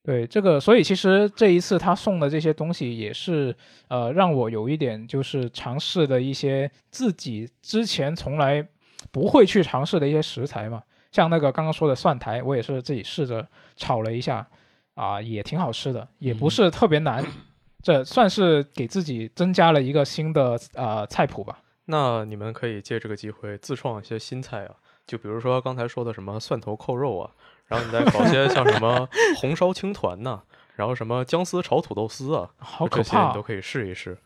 [0.03, 3.55] 对，这个，所以其实这一次他送的这些东西也是
[3.89, 8.67] 呃，让我有一点就是尝试的一些自己之前从来
[9.11, 14.47] 不会去尝试的一些食材嘛，像那个刚刚说的蒜苔，我也是自己试着炒了一下，
[14.95, 17.25] 啊，也挺好吃的，也不是特别难。
[17.83, 21.59] 这算是给自己增加了一个新的呃菜谱吧。
[21.87, 27.31] 那你们可以借这个机会自创一些新菜啊，就比如说刚才说的什么蒜头扣肉啊，
[27.67, 30.41] 然后你再搞些像什么 红烧青团呐，
[30.77, 34.17] 然后什么姜丝炒土豆丝啊，好可怕，你都可以试一试。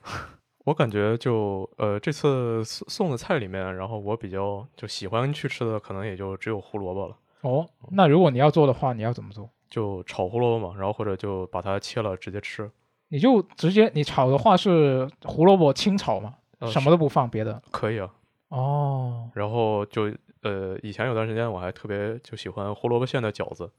[0.66, 7.16] 我感觉就呃这次送送的菜里面，然后我比较就喜欢去吃的，可能也就只有胡萝卜了。
[7.40, 9.48] 哦，那如果你要做的话，你要怎么做？
[9.70, 12.70] 就炒胡萝卜嘛，然后或者就把它切了直接吃。
[13.08, 16.34] 你就直接你炒的话是胡萝卜清炒嘛？
[16.58, 17.62] 呃什么都不放别的？
[17.70, 18.10] 可以啊。
[18.48, 23.70] 哦然后就呃以前有段时间我还特别就喜欢胡萝卜馅的饺子，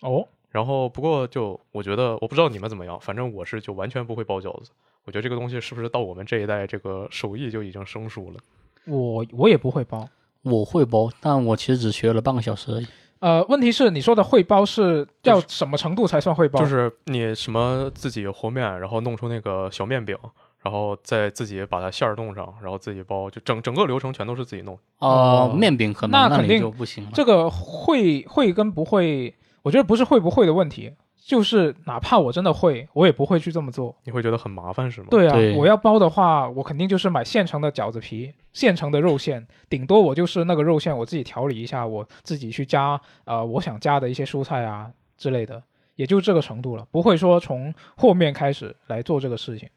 [0.00, 4.70] 哦，然后不过就我觉得我不知道你们怎么样，反正我是就完全不会包饺子。
[5.04, 8.38] 我觉得这个东西是不是到我们这一代这个手艺就已经生疏了？
[8.86, 10.08] 我我也不会包。
[10.42, 12.86] 我会包，但我其实只学了半个小时而已。
[13.22, 16.58] 呃，问题是你说的会包是要什么程度才算会包？
[16.58, 20.18] 就是你什么自己和面，然后弄出那个小面饼，
[20.60, 24.74] 然后再自己把它馅儿弄上，然后自己包，就整整个流程全都是自己弄。
[24.98, 27.10] 哦、哦面饼可能那肯定就不行了。
[27.14, 30.90] 这个会会跟不会，我觉得不是会不会的问题，
[31.24, 33.96] 就是哪怕我真的会，我也不会去这么做。
[34.04, 35.06] 你会觉得很麻烦是吗？
[35.08, 45.62] 对啊，对我要包的话，我肯定就是买现成的饺子皮，现成的肉馅，顶多我就是那个肉馅我自己调理一下，我自己去加呃我想加的一些蔬菜啊之类的，
[45.94, 49.68] 也就这个程度了，不会说从和面开始来做这个事情。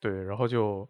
[0.00, 0.88] 对，然后就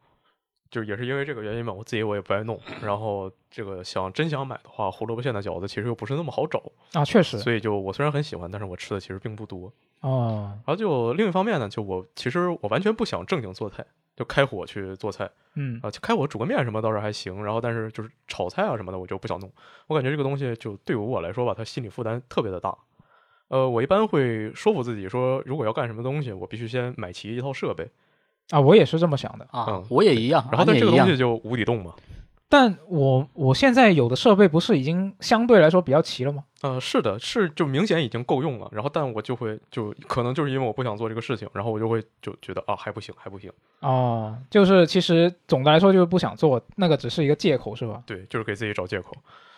[0.70, 9.72] 就也是因为这个原因嘛，我自己我也不爱弄，然后这个想真想买的话，胡萝卜馅的饺子其实又不是那么好找，啊，确实所以就我虽然很喜欢，但是我吃的其实并不多。
[10.00, 13.84] 哦，然后就另一方面呢，就我其实我完全不想正经做菜，
[14.14, 19.50] 就开火去做菜嗯啊，就开火煮个面什么倒是还行，然后但是就是炒菜啊什么的我就不想弄，
[19.86, 22.76] 我感觉这个东西就对于我来说吧，它心理负担特别的大。
[23.48, 27.88] 呃，我一般会说服自己说，如果要干什么东西，我必须先买齐一套设备，
[28.50, 29.46] 啊，我也是这么想的。
[29.50, 31.16] 啊，嗯我也一样，然后但这个东西。
[31.16, 31.94] 就无底洞嘛。
[32.48, 36.44] 但我我现在有的设备不是已经相对来说比较齐了吗？
[36.62, 48.02] 呃，是的，是就明显已经够用了，然后但我就会就可能就是因为我不想做这个事情，然后我就会就觉得啊还不行还不行，哦，就是其实总的来说就是不想做，那个只是一个借口是吧？
[48.06, 49.12] 对，就是给自己找借口。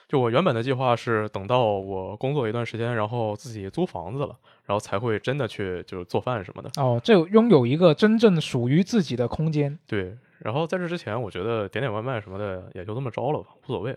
[0.09, 4.35] 就我原本的计划是等到我工作一段时间，然后自己租房子了，
[4.65, 6.71] 然后才会真的去就是做饭什么的。
[6.83, 9.79] 哦，这拥有一个真正属于自己的空间。
[9.87, 13.97] 对，然后在这之前，我觉得点点外卖什么的也就这么着了吧，无所谓。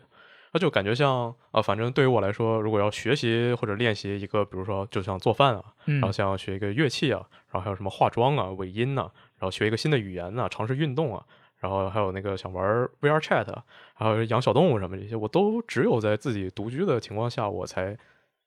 [0.53, 11.23] 那就感觉像啊、反正对于我来说，如果要学习或者练习一个，比如说就像做饭啊，嗯然后像学一个乐器啊，然后还有什么化妆啊、尾音呐、然后学一个新的语言呐、尝试运动啊，
[11.59, 12.65] 然后还有那个想玩
[12.99, 13.63] VR Chat，啊
[13.93, 17.97] 还有养小动物什么这些，我都只有在自己独居的情况下，我才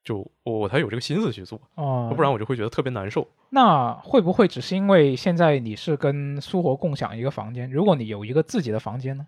[0.05, 3.27] 就我我才有这个心思去做，哦，不然我就会觉得特别难受。
[3.49, 7.69] 那会不会只是因为现在你是跟苏活共享一个房间？
[7.71, 9.25] 如果你有一个自己的房间呢？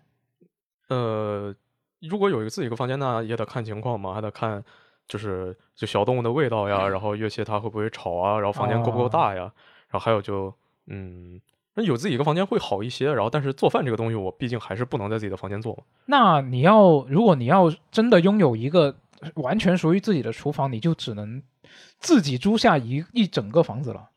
[0.88, 1.52] 呃，
[2.00, 4.62] 如果有一个自己一个房间那，也得看情况嘛，还得看
[5.08, 9.52] 就是就小动物的味道呀，然后乐器它会不会吵啊，然后房间够不够大呀，
[9.88, 10.54] 然后还有就
[10.86, 11.40] 嗯，
[11.74, 15.82] 那有自己一个房间会好一些，然后但是做饭这个东西，我毕竟还是不能在自己的房间做嘛。
[16.06, 18.94] 那你要如果你要真的拥有一个
[19.34, 21.42] 完全属于自己的厨房，你就只能
[21.98, 24.10] 自己租下一一整个房子了。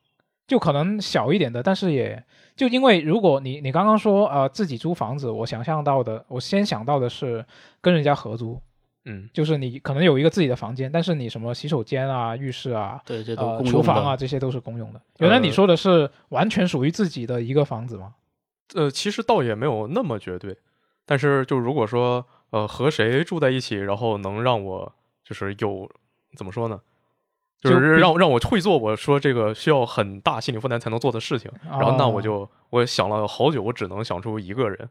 [0.47, 2.21] 就可能小一点的，但是也
[2.57, 7.45] 就因为如果你你刚刚说呃自己租房子，我想象到的，我先想到的是
[7.79, 8.61] 跟人家合租，
[9.05, 13.63] 嗯，就是你可能有一个自己的房间，但是你什么洗手间啊、浴室啊、对，这都。
[13.63, 15.01] 厨房啊，这些都是公用的。
[15.19, 18.15] 原来你呃说的是完全属于自己的一个房子吗？
[18.73, 20.57] 呃，其实倒也没有那么绝对，
[21.05, 24.93] 但是就如果说呃和谁住在一起，然后能让我
[25.23, 25.89] 就是有
[26.37, 26.79] 怎么说呢？
[27.59, 34.89] 就就是让让我会做我说这个需要很大心理负担才能做的事情，然后那我哦就我想了好久，我只能想出一个人。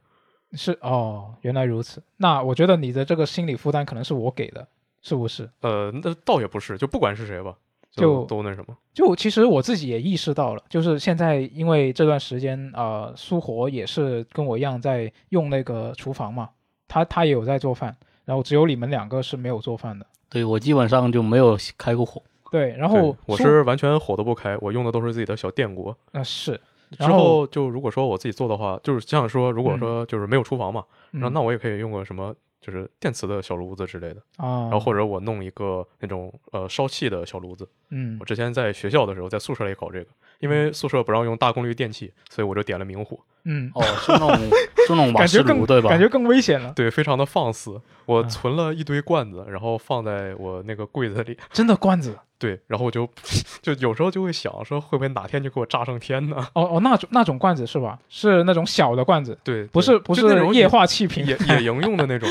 [0.52, 2.02] 是哦，原来如此。
[2.16, 4.66] 那我觉得你的这个心理负担可能是我给的，
[5.02, 5.48] 是不是？
[5.60, 7.54] 呃，那倒也不是，就不管是谁吧，
[7.92, 8.76] 就都那什么。
[8.92, 16.50] 就其实我自己也意识到了，就是现在因为这段时间，呃，苏活也是跟我一样在用那个厨房嘛，
[16.90, 20.04] 他他也有在做饭，然后只有你们两个是没有做饭的。
[20.28, 22.20] 对我基本上就没有开过火。
[22.50, 25.96] 对，然后我是完全火都不开，我用的都是自己的小电锅。
[26.10, 26.52] 呃是，
[26.90, 37.68] 之然后后就如果说我自己做的话，就是像说如果说就是没有厨房嘛，嗯然后那我也可以用个什么就是电磁的小炉子之类的，啊，然后或者我弄一个那种呃烧气的小炉子。
[37.90, 40.06] 嗯我之前在学校的时候，在宿舍里搞这个，
[40.38, 43.18] 因为宿舍不让用大功率电器，所以我就点了明火。
[43.44, 45.88] 嗯，哦，是那种是那种瓦感觉更斯炉对吧？
[45.88, 47.80] 感觉更危险了，对，非常的放肆。
[48.04, 51.38] 我啊存了一堆罐子，然后放在我那个柜子里。
[51.50, 52.18] 真的罐子。
[52.40, 53.08] 对，然后我就
[53.62, 56.36] 就有时候就会想说，会不会哪天就给我炸上天呢？
[56.54, 57.98] 哦哦，那种那种罐子是吧？
[58.08, 62.28] 是那种小的罐子，对，不是不是那种液化气瓶野 野营用的那种。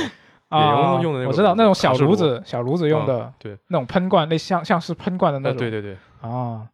[0.51, 5.95] 野营，用的那种我知道那种小炉炉子，小炉子用的，对，那种喷罐，那像像是喷罐的那呃，种，对对对，
[6.27, 6.67] 啊，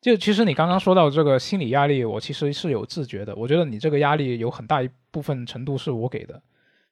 [0.00, 3.32] 就其实你刚刚说到这个心理压力，我其实是有自觉的。
[3.36, 6.42] 我觉得你这个压力有很大一部分程度是我给的。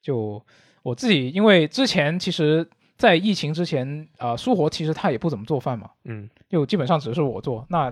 [0.01, 0.41] 就
[0.81, 2.65] 我自己，因为之前其实，
[2.99, 7.65] 在疫情之前，啊、苏活其实他也不怎么做饭嘛，嗯就基本上只是我做。
[7.69, 7.91] 那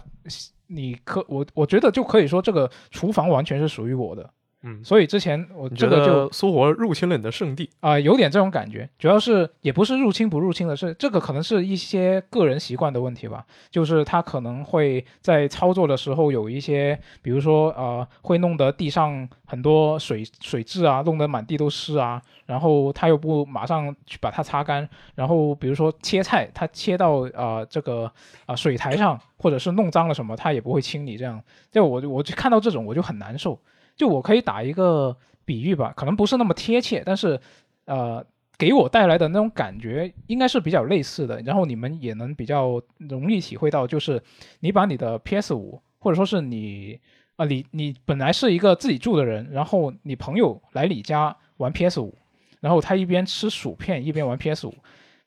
[0.68, 4.30] 你可我我觉得就可以说这个厨房完全是属于我的。
[4.64, 7.70] 嗯，所以之前我觉这个就得苏活入侵了你的圣地？
[7.80, 13.46] 啊、有点这种感觉，主要是也不是入侵不入侵的是，这个可能是一些个人习惯的问题吧。
[13.70, 28.12] 就是他可能会在操作的时候有一些，比如说呃，会弄得地上很多水水渍啊，弄得满地都湿啊，然后他又不马上去把它擦干，然后比如说切菜，他切到呃这个
[28.48, 31.40] 啊、水台上，或者是弄脏了什么，他也不会清理，这样
[31.72, 33.58] 就我我就看到这种我就很难受。
[33.98, 37.38] 就我可以打一个比喻吧，可能不是那么贴切，但是
[37.86, 38.24] 呃，
[38.58, 41.42] 给我带来的那种感觉应该是比较类似的。
[41.42, 44.22] 然后你们也能比较容易体会到，就是
[44.60, 47.00] 你把你的 PS 五，或者说是你
[47.38, 52.16] 啊、你你本来是一个自己住的人，然后你朋友来你家玩 PS 五，
[52.60, 54.74] 然后他一边吃薯片一边玩 PS 五，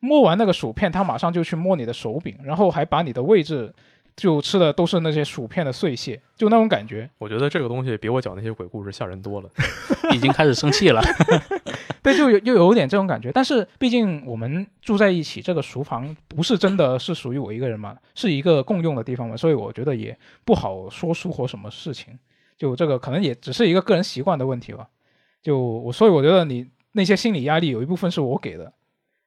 [0.01, 3.75] 摸完那个薯片，他马上就去摸你的手柄，然后还把你的位置。
[4.21, 7.09] 就吃的都是那些薯片的碎屑，就那种感觉。
[7.17, 9.49] 我觉得这个东西比我讲那些鬼故事吓人多了。
[10.13, 11.01] 已经开始生气了。
[12.03, 13.33] 对，就有又有点这种感觉。
[13.33, 20.15] 但是毕竟我们住在一起，这个厨房不是真的是属于我一个人嘛，是一个共用的地方嘛，所以我觉得也
[20.45, 22.19] 不好说疏活什么事情。
[22.59, 24.87] 就这个可能也只是一个个人习惯的问题吧。
[25.43, 28.71] 就我，所以我觉得你那些心理压力有一部分是我给的，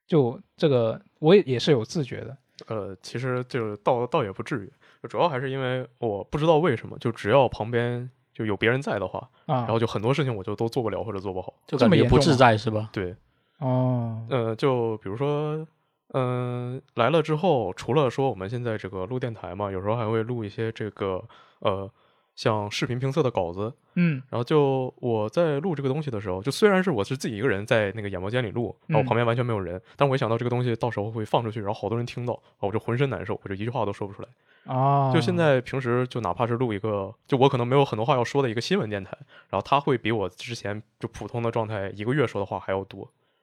[0.06, 2.38] 就这个我也也是有自觉的。
[2.68, 4.72] 呃，其实就倒倒也不至于，
[5.04, 11.54] 就主要还是因为我不知道为什么，就只要旁边就有别人在的话，啊然后就很多事情我就都做不了或者做不好。
[11.68, 12.90] 这就感觉不自么严重吗在是吧？
[12.94, 13.16] 对，
[13.60, 15.68] 哦，呃，就比如说，
[16.14, 21.22] 嗯、来了之后，除了说我们现在这个录电台嘛，有时候还会录一些这个
[21.60, 21.92] 呃，
[22.36, 23.74] 像视频评测的稿子。
[23.96, 34.28] 嗯然后就我在录这个东西的时候，就虽然是我是自己一个人在那个演播间里录，然后嗯旁边完全没有人，但我一想到这个东西到时候会放出去，然后好多人听到，我就浑身难受，我就一句话都说不出来。
[34.66, 39.18] 啊，就现在平时就哪怕是录一个，就我可能没有很多话要说的一个新闻电台，
[39.50, 43.02] 然后他会比我之前就普通的状态一个月说的话还要多，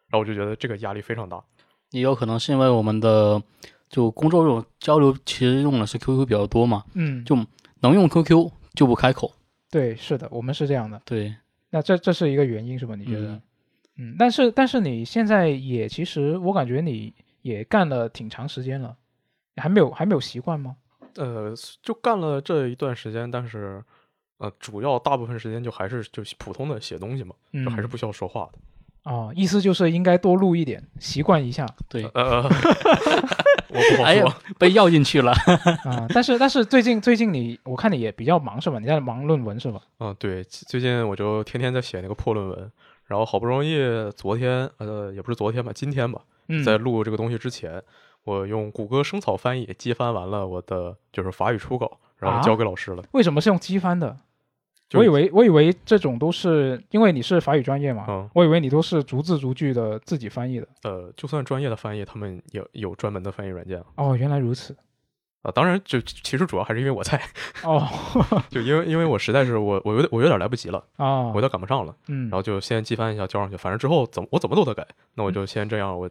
[0.08, 1.40] 然后我就觉得这个压力非常大。
[1.90, 3.40] 也有可能是因为我们的
[3.88, 7.36] 就工作用交流其实用的是 QQ 比较多嘛，嗯，就
[7.80, 9.32] 能用 QQ 就不开口。
[9.70, 11.00] 对，是的，我们是这样的。
[11.04, 11.34] 对，
[11.70, 12.94] 那这这是一个原因是吧？
[12.96, 13.28] 你觉得？
[13.28, 13.42] 嗯
[13.96, 17.12] 嗯，但是但是你现在也其实我感觉你
[17.42, 18.96] 也干了挺长时间了，
[19.56, 20.76] 还没有还没有习惯吗？
[21.16, 21.52] 呃，
[21.82, 23.82] 就干了这一段时间，但是
[24.38, 28.58] 呃，主要大部分时间就还是就普通的写东西嘛，嗯，就还是不需要说话的。
[29.02, 32.48] 哦，意思就是应该多录一点，习惯一下对，呃，
[33.72, 34.34] 我不好说。
[34.58, 35.32] 被要进去了。
[35.84, 36.06] 啊。
[36.10, 38.78] 但是但是最近最近你我看你也比较忙是吧？
[38.78, 39.80] 你在忙论文是吧？
[39.98, 42.70] 嗯，对，最近我就天天在写那个破论文，
[43.06, 43.78] 然后好不容易
[44.16, 47.82] 昨天，呃，也不是昨天吧，今天吧，嗯，在录这个东西之前，
[48.24, 53.02] 我用谷歌生草翻译机翻完了我的就是法语初稿，然后啊交给老师了。
[53.12, 54.16] 为什么是用机翻的？
[54.90, 60.66] 就我以为我以为这种都是因为你是法语专业嘛，嗯我以为你都是逐字逐句的自己翻译的。
[60.82, 64.76] 呃，就算专业的翻译，他们也有专门的翻译软件哦，原来如此。
[65.42, 65.50] 啊。
[65.52, 67.18] 当然，就其实主要还是因为我在，
[67.62, 67.86] 哦
[68.50, 74.84] 就因为因为我实在是我我有点我有点来不及了，啊，我有点赶不上了，嗯然后就先机翻一下交上去，反正之后怎么我怎么都得改，
[75.14, 76.10] 那我就先这样，我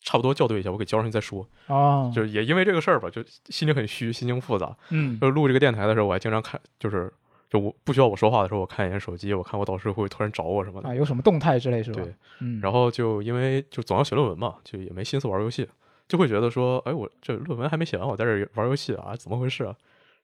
[0.00, 1.46] 差不多校对一下，我给交上去再说。
[1.66, 4.74] 哦，就也因为这个事儿吧，就心里很虚，心情复杂。
[4.90, 7.12] 嗯就录这个电台的时候，我还经常看，就是
[7.48, 10.88] 就我不需要我说话的时候，我看一眼手机，我看我导师会突然找我什么的。
[10.88, 12.02] 啊，有什么动态之类是吧？
[12.02, 15.68] 对，嗯，然后就因为就总要写论文嘛，就也没心思玩游戏，
[16.08, 19.74] 就会觉得说，哎，我这论文还没写完，我在这玩游戏啊，怎么回事啊？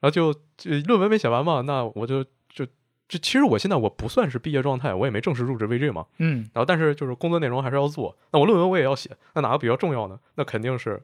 [0.01, 2.67] 然后就就论文没写完嘛，那我就就
[3.09, 10.19] 就其实我现在我不算是毕业状态，我也没正式入职 VG 嘛，嗯然后但是就是工作内容还是要做，那我论文我也要写，那哪个比较重要呢？
[10.35, 11.01] 那肯定是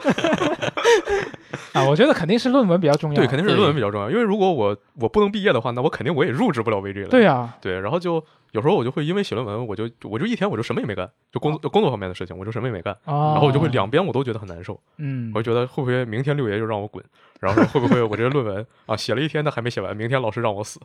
[1.73, 3.15] 啊，我觉得肯定是论文比较重要。
[3.15, 7.09] 对，肯定是论文比较重要，因为如果我我不能毕业的话，那我肯定我也入职不了 VG 了。
[7.09, 15.31] 对啊，对，然后就有时候我就会因为写论文，我就我就一天我就什么也没干，就工作、工作方面的事情，我就什么也没干，啊，然后我就会两边我都觉得很难受，嗯。
[15.35, 17.03] 我就觉得会不会明天六爷就让我滚，
[17.41, 20.79] 然后说会不会我这个论文啊写了一天的还没写完，明天老师让我死，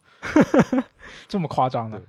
[1.28, 2.00] 这么夸张的，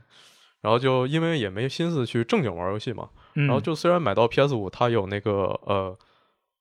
[0.61, 5.95] 然后就因为也没心思去正经玩游戏嘛，然然后就虽然买到 PS 五，它有那个呃。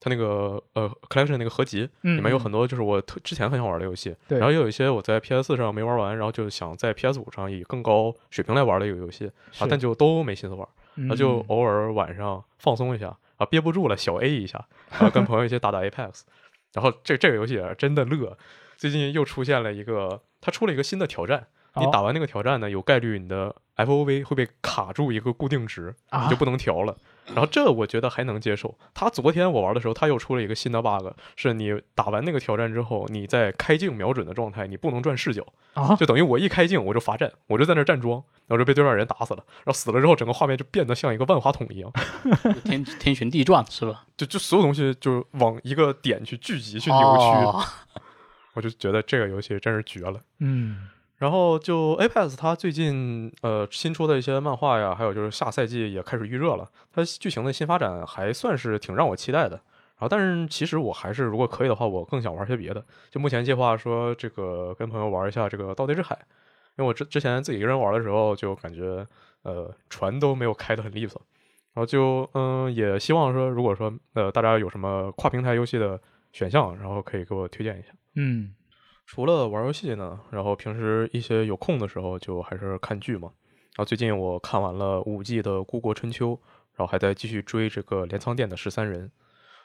[0.00, 10.66] 它那个呃 collection 那个合集里里面有很多就是我特之前很想玩的游戏，然后也有一些我在 PS 上没玩完，然后就想在 PS 五上以更高水平来玩的一个游戏啊，但就都没心思玩。
[10.96, 16.22] 嗯就偶尔晚上放松一下啊，憋不住了小 A 一下，然后跟朋友一起打打 Apex，
[16.72, 18.36] 然后这这个游戏啊真的乐，
[18.76, 21.46] 最近又出现了一个，它出了一个新的挑战，
[21.76, 26.96] 你哦打完那个挑战呢，有概率你的 FOV 会被卡住一个固定值，啊你就不能调了。
[27.26, 28.76] 然后这我觉得还能接受。
[28.92, 31.06] 他昨天我玩的时候，他又出了一个新的 bug，
[31.36, 39.44] 是你打完那个挑战之后，你在开镜瞄准的状态，你不能转视角，啊，就等于我一开镜我就罚站，我就在那站桩，然后就被对面人打死了。
[39.58, 41.92] 然后死了之后，整个画面就变得像一个万花筒一样，
[42.64, 44.06] 天天旋地转是吧？
[44.16, 47.22] 就就所有东西就往一个点去聚集去扭曲。
[47.22, 47.64] 哦
[48.54, 50.20] 我就觉得这个游戏真是绝了。
[50.40, 50.88] 嗯
[51.20, 59.60] 然后就 Apex 它最近呃新出的一些漫画呀，还有就是下赛季也开始预热了，它剧情的新发展还算是挺让我期待的。
[59.98, 62.82] 然后，但是其实我还是如果可以的话，我更想玩些别的。
[63.10, 66.14] 就目前计划说这个跟朋友玩一下这个《盗贼之海》，
[66.78, 69.06] 因为我之之前自己一个人玩的时候就感觉
[69.42, 71.20] 呃船都没有开得很利索，
[71.74, 76.00] 然后就嗯也希望说如果说呃大家有什么跨平台游戏的
[76.32, 77.88] 选项，然后可以给我推荐一下。
[78.14, 78.54] 嗯
[79.12, 83.28] 除了玩游戏呢，然后平时一些有空的时候就还是看剧嘛。
[83.74, 86.28] 然后最近我看完了五季的《孤国春秋》，
[86.76, 89.10] 然后还在继续追这个镰仓殿的十三人。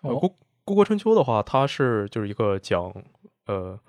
[0.02, 2.92] 孤孤国春秋的话，它是就是一个讲
[3.46, 3.80] 呃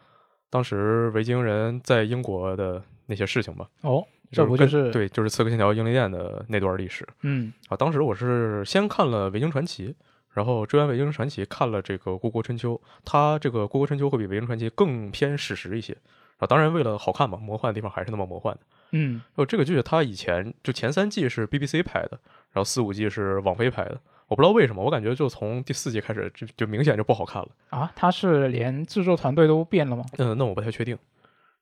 [0.50, 3.66] 当时维京人在英国的那些事情吧。
[3.80, 7.76] 哦，这不跟就是对，就是《刺客信条：英灵殿》的那段历史嗯啊。
[7.78, 9.88] 当时我是先看了《维京传奇》，
[10.36, 12.74] 然后追完《维京传奇》，看了这个《孤国春秋》。
[13.06, 15.96] 它这个《孤国春秋》会比《维京传奇》更偏史实一些
[16.36, 16.46] 啊。
[16.46, 18.60] 当然，为了好看嘛，魔幻的地方还是那么魔幻的。
[18.90, 22.20] 嗯哦，这个剧它以前就前三季是 BBC 拍的，
[22.52, 23.98] 然后四五季是网飞拍的。
[24.28, 27.48] 我不知道为什么，我感觉就从第四季开始就就明显就不好看了。
[27.70, 30.04] 啊，他是连制作团队都变了吗？
[30.18, 30.98] 嗯，那我不太确定。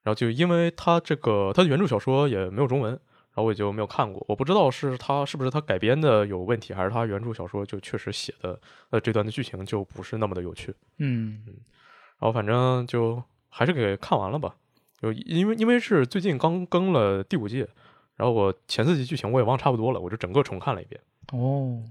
[0.02, 2.98] 然后就因为它这个它的原著小说也没有中文，
[3.34, 8.60] 然后我也就没有看过，我不知道是他是不是他改编的有问题，还是他原著小说就确实写的
[8.90, 10.72] 呃这段的剧情就不是那么的有趣。
[10.98, 11.42] 嗯
[12.20, 14.54] 然后反正就还是给看完了吧。
[15.00, 17.66] 就因为因为是最近刚更了第五季，
[18.14, 21.00] 然后我前四集剧情我也忘差不多了，我就整个重看了一遍。
[21.32, 21.82] 哦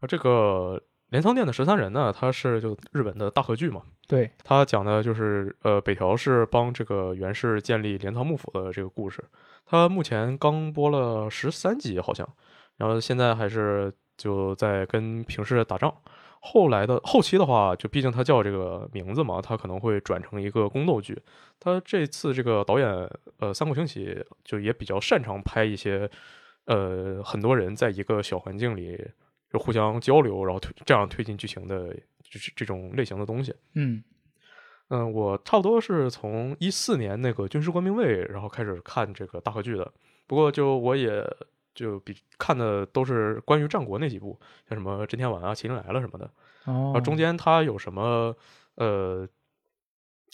[0.00, 9.24] 而这个镰仓殿的十三人呢，他是就日本的大和剧嘛，对他讲的就是呃北条氏帮这个源氏建立镰仓幕府的这个故事。
[9.64, 12.28] 他目前刚播了十三集好像，
[12.76, 15.94] 然后现在还是就在跟平氏打仗。
[16.40, 21.20] 后来的后期的话，就毕竟他叫这个名字嘛，他可能会转成一个宫斗剧。
[21.58, 22.88] 他这次这个导演
[23.40, 26.08] 呃三国兴起就也比较擅长拍一些
[26.66, 29.04] 呃很多人在一个小环境里
[29.52, 33.54] 就互相交流，然后推这样推进剧情的就是这种类型的东西。
[33.74, 34.02] 嗯
[34.88, 39.92] 嗯，我差不多是从一四年那个《军事官兵卫》然后开始看这个大河剧的。
[40.26, 41.22] 不过就我也
[41.74, 44.38] 就比看的都是关于战国那几部，
[44.68, 46.30] 像什么《真天丸》啊、《麒麟来了》什么的。
[46.64, 48.34] 然哦后中间它有什么
[48.76, 49.28] 呃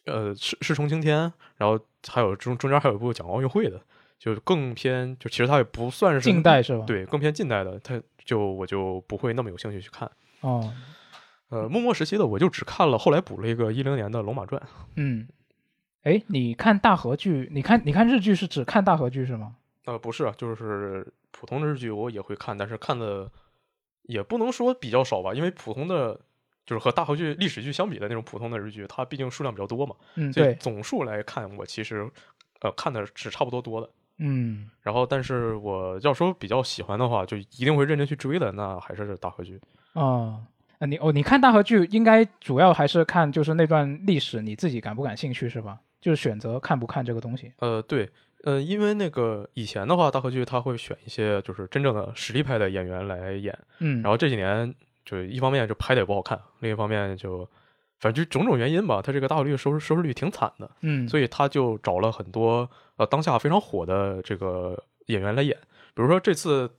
[0.06, 3.84] 呃世世冲青天，然后还有中中间还有一部讲奥运会的，
[4.18, 6.84] 就更偏就其实它也不算是近代是吧？
[6.86, 10.10] 对更偏近代的，它就我就不会那么有兴趣去看。
[10.40, 10.72] 哦
[11.50, 14.60] 呃，幕末时期的我就只看了，后来补了一个一零年的《龙马传》。
[14.96, 15.28] 嗯，
[16.02, 19.56] 哎，你看大河剧，你看你看日剧是只看大河剧是吗？
[19.84, 23.30] 呃，不是啊，就是普通的日剧我也会看，但是看的
[24.04, 26.18] 也不能说比较少吧，因为普通的
[26.66, 32.10] 就是和大河剧、历史剧相比的那种普通的日剧，它毕竟数量比较多嘛，嗯，所以对，总数来看，我其实
[32.62, 33.88] 呃看的是差不多多的。
[34.18, 39.60] 嗯然后，但是我要说比较喜欢的话，就一定会认真去追的，那还是大河剧。
[39.94, 40.42] 哦。
[40.80, 45.78] 啊，你哦，你看大河剧应该主要还是看就是那段历史，你自己感不感兴趣是吧？
[46.00, 47.52] 就是选择看不看这个东西。
[47.60, 48.10] 呃，对，
[48.42, 57.48] 呃，因为那个以前的话，大河剧他会选一些就是真正的实力派的演员来演，嗯，然后这几年就一方面就拍的也不好看，另一方面就
[58.04, 65.56] 反正就种种原因吧，他这个大陆率收视收视率挺惨的，嗯，所以他就找了很多呃当下非常火的这个演员来演，
[65.94, 66.70] 比如说这次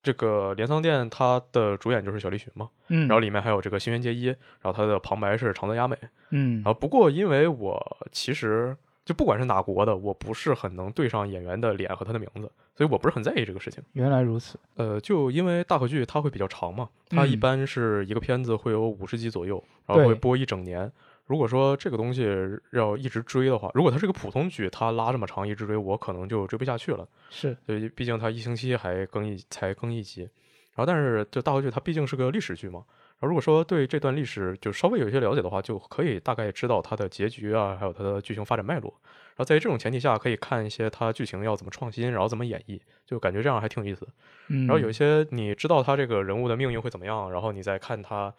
[0.00, 5.98] 这个镰仓店，它的主演就是小栗旬嘛，嗯，然后里面还有这个新垣结衣，然后他的旁白是长泽雅美，
[6.30, 6.62] 嗯。
[6.62, 8.76] 然后不过因为我其实
[9.10, 12.42] 就不管是哪国的，我不是很能对上演员的脸和他的名字，
[12.76, 13.82] 所以我不是很在意这个事情。
[13.94, 14.56] 原来如此。
[14.76, 20.88] 呃，就因为大河剧它会比较长嘛，它一嗯般是一个片子会有五十集左右，然后会播一整年。
[21.26, 22.24] 如果说这个东西
[22.70, 27.04] 要一直追的话，如果它是个普通剧，它拉这么长一直追，我可能就追不下去了。
[27.30, 32.84] 是，所以毕竟它一星期还更一才更一集，然后但是就大河剧它毕竟是个历史剧嘛，
[33.20, 38.90] 然后如果说对这段历史就稍微有一些了解的话，就可以大概知道它的结局啊，还有它的剧情发展脉络。
[39.02, 44.08] 然后在这种前提下，可以看一些它剧情要怎么创新，然后怎么演绎，就感觉这样还挺有意思。
[44.48, 48.32] 嗯，然后有一些你知道他这个人物的命运会怎么样，然后你再看他，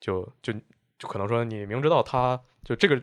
[0.00, 0.54] 就就
[0.98, 2.98] 就可能说你明知道他就这个，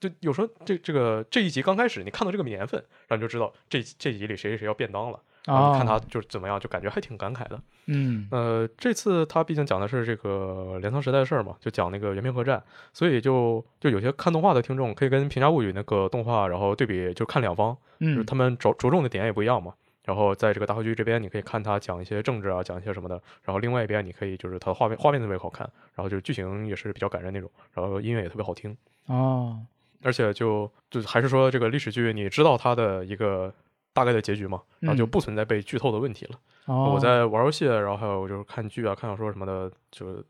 [0.00, 7.60] 就有时候这这个这一集刚开始你看到这个年份，然后你就知道这这集里谁谁谁要便当了，啊，你看他就是怎么样，就感觉还挺感慨的。
[7.86, 12.62] 嗯呃，这次他毕竟讲的是这个镰仓时代的事儿嘛，就讲那个原平和战，
[12.92, 17.76] 所以就就有些看动画的听众可以跟《平价物语》那个动画，然后对比，就看两方，
[18.14, 19.72] 就他们着着重的点也不一样嘛。
[20.04, 23.20] 然后在这个大和剧这边，你可以看他讲一些政治啊，讲一些什么的。
[23.42, 28.74] 然后另外一边，你可以就是他的画面画面特别好看，然后就是剧情也是比较感人那种，然后音乐也特别好听。
[29.06, 29.60] 哦，
[30.02, 33.52] 而且就就还是说这个历史剧，你知道它的一个
[33.98, 36.38] 大概的结局嘛，然后就嗯不存在被剧透的问题了。
[36.66, 40.22] 哦，我在玩游戏，然后还有就是看剧啊、看小说什么的，就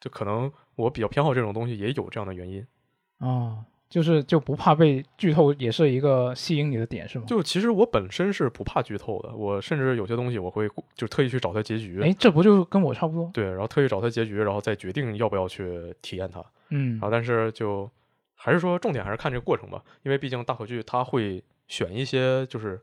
[0.00, 2.66] 就可能我比较偏好这种东西，也有这样的原因。
[3.18, 7.26] 哦，就是就不怕被剧透，也是一个吸引你的点，是吗？
[7.28, 13.30] 就其实我本身是不怕剧透的，我甚至有些东西我会就特意去找它结局，哎，这不就跟我差不多？
[13.32, 16.42] 对，然后特意找它结局，然后再决定要不要去体验它。
[16.70, 17.88] 嗯然后但是就
[18.34, 22.80] 还是说重点还是看这个过程吧，因为毕竟大合剧它会选一些就是。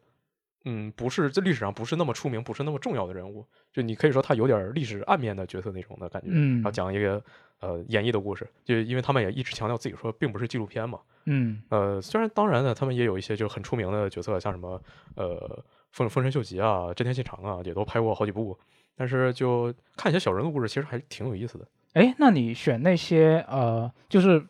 [0.66, 6.28] 嗯，不是在历史上不是那么出名、不是那么重要的人物，就你可以说他有点历史暗面的角色那种的感觉。
[6.32, 7.24] 嗯然后讲一个
[7.60, 11.00] 呃演绎的故事，就因为他们也一直强调自己说并不是纪录片嘛。
[11.26, 14.82] 嗯呃，虽然当然呢，他们也有一些就很出名的角色，像什么
[15.16, 18.58] 呃丰丰臣秀吉啊、真田信长啊，也都拍过好几部。
[18.96, 21.66] 但是就看一些小人物故事，其实还挺有意思的。
[21.94, 24.46] 哎，那你选那些呃，就是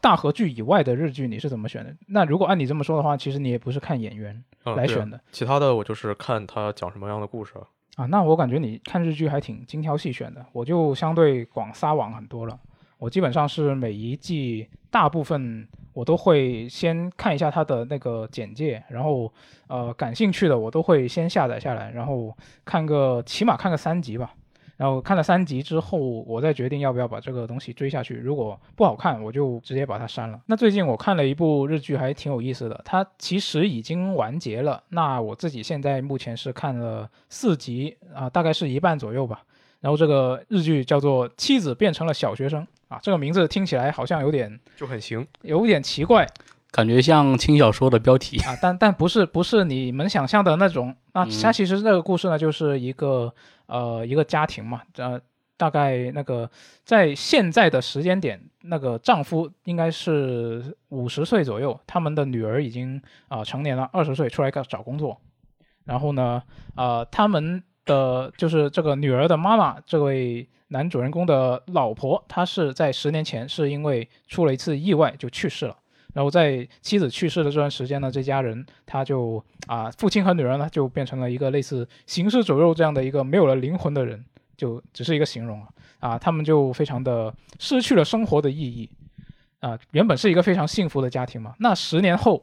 [0.00, 1.94] 大合剧以外的日剧，你是怎么选的？
[2.08, 4.42] 那如果按你这么说的话，其实你也不是看演员
[4.76, 7.62] 来选的其他的我就是看他讲什么样的故事啊。
[7.96, 8.06] 啊。
[8.06, 12.58] 那我感觉你看日剧还挺精挑细选的，我就相对广撒网很多了。
[12.98, 19.32] 我基本上是每一季大部分我都会先看一下它的那个简介，然后
[19.68, 24.34] 呃感兴趣的我都会先下载下来，然后看个起码看个三集吧。
[24.78, 28.14] 然后看了三集之后，我再决定要不要把这个东西追下去。
[28.14, 30.40] 如果不好看，我就直接把它删了。
[30.46, 32.80] 那最近我看了一部日剧，还挺有意思的。
[32.84, 34.80] 它其实已经完结了。
[34.90, 39.42] 那我自己现在目前是看了四集啊、大概是一半左右吧。
[39.80, 45.26] 然后这个日剧叫做《妻子变成了小学生》啊，这个名字听起来好像有点就很行。
[45.42, 46.24] 有点奇怪
[46.70, 48.38] 感觉像轻小说的标题。
[48.40, 51.24] 啊，但但不是不是你们想象的那种啊。
[51.24, 53.32] 嗯它其实这个故事呢，就是一个
[53.66, 55.20] 呃一个家庭嘛，呃
[55.56, 56.48] 大概那个
[56.84, 65.20] 在现在的时间点，那个丈夫应该是五十岁左右，他们的女儿已经啊、成年了，二十岁出来找工作，
[65.84, 66.42] 然后呢，
[66.76, 75.74] 呃他们的就是这个女儿的妈妈，这位男主人公的老婆，她是在十年前是因为出了一次意外就去世了。
[76.14, 84.24] 然后在妻子去世的这段时间呢，这家人他就啊，父亲和女儿呢就变成了一个类似行尸走肉这样的一个没有了灵魂的人，
[84.56, 85.68] 就只是一个形容啊
[86.00, 88.90] 啊，他们就非常的失去了生活的意义
[89.60, 89.78] 啊。
[89.92, 92.42] 原本是一个非常幸福的家庭嘛，那十年后，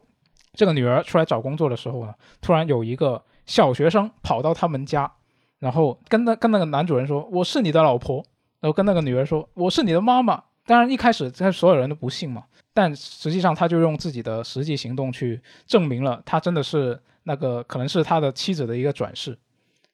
[0.53, 5.11] 这个女儿出来找工作的时候呢，突然有一个小学生跑到他们家，
[5.59, 8.23] 然后跟那跟那个男主人说：“我是你的老婆。”
[8.61, 12.43] 然后跟那个女儿说：“我是你的妈妈。”当然一开始这所有人都不信嘛，
[12.75, 19.35] 但实际上他就用自己的实际行动去证明了他真的是那个可能是他的妻子的一个转世。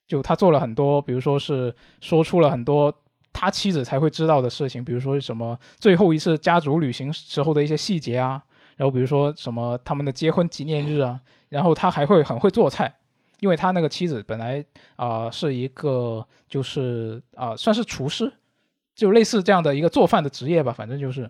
[0.07, 2.93] 就他做了很多，比如说是说出了很多
[3.31, 8.43] 他妻子才会知道的事情，比如说什么最后一次家族旅行时候的一些细节啊，
[8.75, 12.93] 然后比如说什么他们的结婚纪念日啊，然后他还会很会做菜，
[13.39, 18.33] 因为他那个妻子本来啊、是一个就是啊、算是厨师，
[18.95, 21.29] 就类似这样的一个做饭的职业吧，反正就是。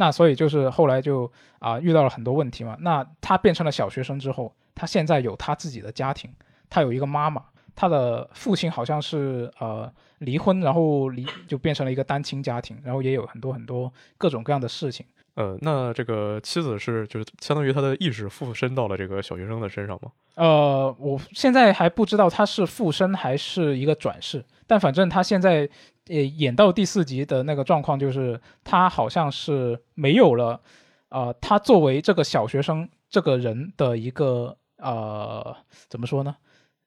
[0.00, 2.74] 那所以就是后来就啊、遇到了很多问题嘛。
[2.80, 6.32] 那他变成了小学生之后，他现在有他自己的家庭，
[6.70, 7.44] 他有一个妈妈，
[7.76, 15.04] 他的父亲好像是呃离婚，然后离就变成了一个单亲家庭，然后也有很多很多各种各样的事情。
[15.34, 20.10] 呃，那这个妻子是就是相当于他的意识附身到了这个小学生的身上吗？
[20.36, 25.68] 呃，我现在还不知道他是附身还是一个转世，但反正他现在
[26.10, 30.60] 呃演到第四集的那个状况就是他好像是没有了，
[31.08, 35.56] 呃，他作为这个小学生这个人的一个呃
[35.88, 36.36] 怎么说呢，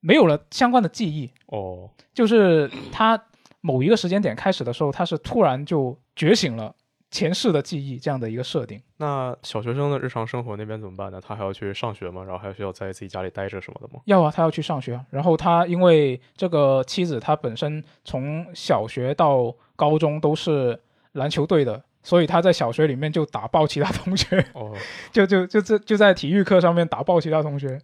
[0.02, 3.20] 没有了相关的记忆，哦，就是他
[3.62, 6.76] 某一个时间点开始的时候，他是突然就觉醒了
[7.14, 8.82] 前世的记忆这样的一个设定。
[8.98, 11.22] 那小学生的日常生活那边怎么办呢？
[11.22, 12.24] 他还要去上学吗？
[12.24, 14.02] 然后还需要在自己家里待着什么的吗？
[14.06, 15.06] 要啊，他要去上学啊。
[15.12, 20.78] 然后他因为这个妻子，她本身从小学到高中都是
[21.12, 24.74] 篮球队的，所以他在小学里面就打爆其他同学，哦，
[25.14, 27.80] 就就就就就在体育课上面打爆其他同学。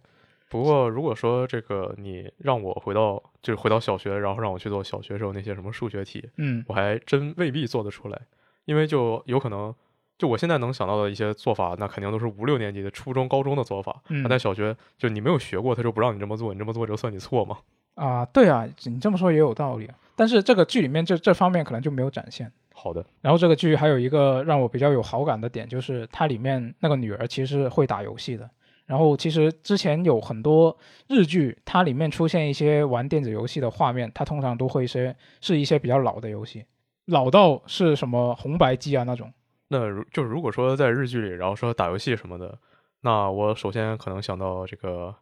[0.48, 8.20] 不过如果说这个你让我回到就是回到小学，然后让我去做小学时候那些什么数学题，嗯我还真未必做得出来，
[8.64, 9.74] 因为就有可能，
[10.18, 14.02] 就我现在能想到的一些做法，那肯定都是五六年级的初中、高中的做法。
[14.08, 17.58] 嗯那在小学，就你没有学过，他就不让你这么做，你这么做就算你错嘛。
[17.96, 19.94] 啊，对啊，你这么说也有道理啊。
[20.14, 22.50] 但是这个剧里面这这方面可能就没有展现。
[22.72, 28.48] 好的，然后这个剧还有一个让我比较有好感的点，就是它里面那个女儿其实是会打游戏的。
[28.86, 30.76] 然后其实之前有很多
[31.08, 36.64] 日剧，它里面出现一些玩电子游戏的画面，它通常都会是是一些比较老的游戏，
[37.10, 39.32] 老到是什么红白机啊那种。
[39.68, 42.58] 那如就如果说在日剧里，然后说打游戏什么的，
[43.02, 45.14] 那我首先可能想到这个，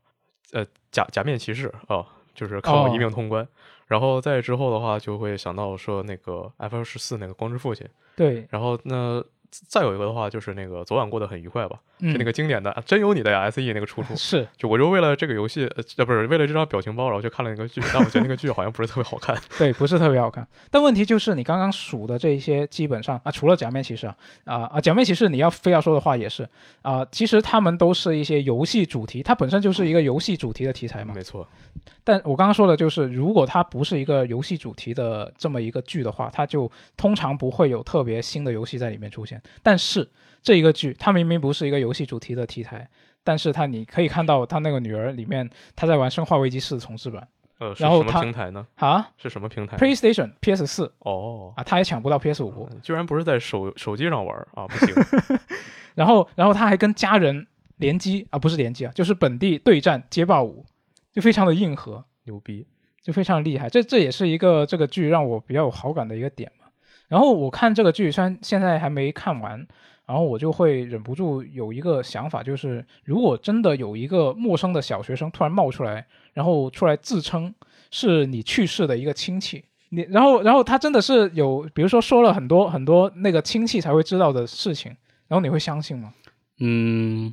[0.53, 3.47] 呃，假假面骑士啊，就是靠我一命通关。
[3.87, 7.87] 然后再之后的话，就会想到说那个 F 十四那个光之父亲。
[8.17, 14.15] 对，然后那再有一个的话，就是那个昨晚过得很愉快吧，嗯，是那个经典的啊真有你的呀 SE 那个出处。
[14.17, 19.37] 是就我就为了这个游戏，呃，呃不是为了这张表情包，然后去看了那个剧，但我觉得那个剧好像不是特别好看。
[19.59, 20.47] 对，不是特别好看。
[20.71, 26.49] 但问题就是你刚刚数的这一些，基本上啊，除了假面骑士啊啊啊，假面骑士你要非要说的话也是
[26.83, 31.15] 啊，其实他们都是一些游戏主题，它本身就是一个游戏主题的题材嘛。
[31.15, 31.47] 没错，
[32.05, 39.38] 但我刚刚说的就是，如果它不是一个游戏主题的这么一个剧的话，它就通常不会有特别新的游戏在里面出现。
[39.63, 40.09] 但是
[40.43, 42.89] 这一个剧，它明明不是一个游戏主题的题材，
[43.25, 47.27] 但是它你可以看到他那个女儿里面，她在玩《生化危机四》重置版
[47.59, 48.67] 呃，是什么然后它平台呢？
[48.77, 52.69] 啊是什么平台，PlayStation、PS 四哦，啊，他也抢不到 PS 五。
[52.71, 54.67] 嗯居然不是在手手机上玩儿啊！
[54.67, 54.95] 不行，
[55.97, 57.47] 然后，然后他还跟家人
[57.79, 60.65] 联机啊，不是联机啊，就是本地对战街霸五，
[61.13, 62.05] 就非常的硬核。
[62.25, 62.67] 牛逼！
[63.03, 63.71] 就非常厉害。
[63.71, 66.58] 这这也是一个这个剧让我比较有好感的一个点嘛。
[67.09, 69.67] 然后我看这个剧，虽然现在还没看完，
[70.07, 77.55] 然后我就会忍不住有一个想法，就是如果真的有一个陌生的小学生突然冒出来，然后出来自称
[77.91, 84.95] 是你去世的一个亲戚，你然后然后他真的是有，比如说说了很多很多那个亲戚才会知道的事情，
[85.29, 86.13] 然后你会相信吗？
[86.61, 87.33] 嗯，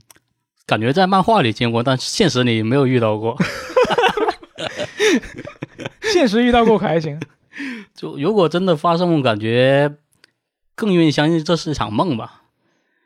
[0.66, 3.36] 感觉在漫画里见过，但现实里没有遇到过。
[6.02, 7.20] 现实遇到过可还行。
[7.94, 9.96] 就如果真的发生，我感觉
[10.76, 12.44] 更愿意相信这是一场梦吧，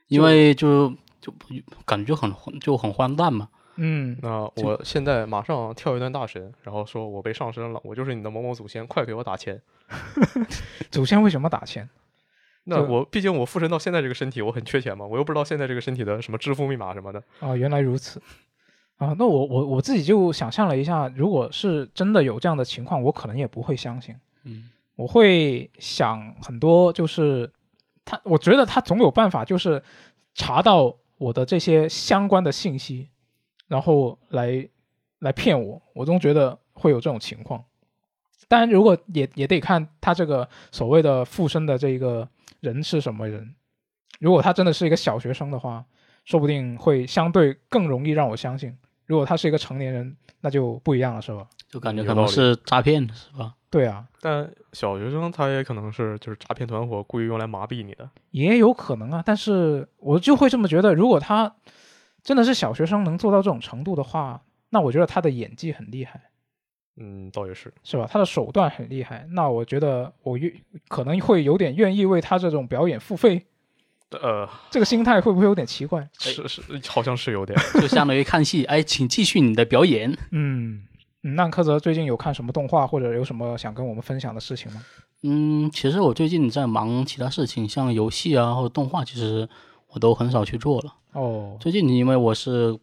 [0.07, 1.33] 因为就就
[1.85, 3.49] 感觉很就很荒诞嘛。
[3.81, 9.61] 嗯，那我现在马上跳一段大神，然后说我被上身了，我就是你的某某祖先，快给我打钱。
[10.91, 11.89] 祖先为什么打钱？
[12.65, 17.23] 那我毕竟我附身到现在这个身体，我很缺钱嘛，我又不知道现在这个身体的什么支付密码什么的。
[17.39, 18.21] 哦，原来如此。
[18.97, 24.13] 啊，那我我我自己就想象了一下，如果是真的有这样的情况，我可能也不会相信。
[24.49, 27.51] 嗯，我会想很多，就是
[28.03, 29.81] 他，我觉得他总有办法，就是
[30.33, 33.09] 查到我的这些相关的信息，
[33.67, 34.67] 然后来
[35.19, 35.81] 来骗我。
[35.93, 37.63] 我总觉得会有这种情况。
[38.47, 42.27] 当然，如果也也得看他这个所谓的附身的这一个
[42.61, 43.55] 人是什么人。
[44.19, 45.85] 如果他真的是一个小学生的话，
[46.25, 48.75] 说不定会相对更容易让我相信。
[49.05, 51.47] 如果他是一个成年人，那就不一样了，是吧？
[51.69, 53.53] 就感觉可能是诈骗，是吧？
[53.69, 58.09] 对啊，但小学生他也可能是就是诈骗团伙故意用来麻痹你的。
[58.31, 61.55] 也有可能啊，但是我就会这么觉得，如果他
[62.23, 64.41] 真的是小学生能做到这种程度的话，
[64.71, 66.19] 那我觉得他的演技很厉害，
[66.97, 67.71] 嗯，倒也是。
[67.83, 68.07] 是吧？
[68.09, 70.51] 他的手段很厉害，那我觉得我愿
[70.87, 73.45] 可能会有点愿意为他这种表演付费，
[74.09, 76.09] 呃，这个心态会不会有点奇怪？
[76.17, 77.55] 是是，好像是有点。
[77.75, 80.17] 就相当于看戏，哎，请继续你的表演。
[80.31, 80.83] 嗯，
[81.23, 84.83] 嗯那柯泽最近有看什么动画，或者有什么想跟我们分享的事情吗？
[85.23, 89.47] 嗯，其实我最近在忙其他事情，像游戏啊或者动画，其实
[89.89, 90.93] 我都很少去做了。
[91.13, 92.79] 哦，最近因为我是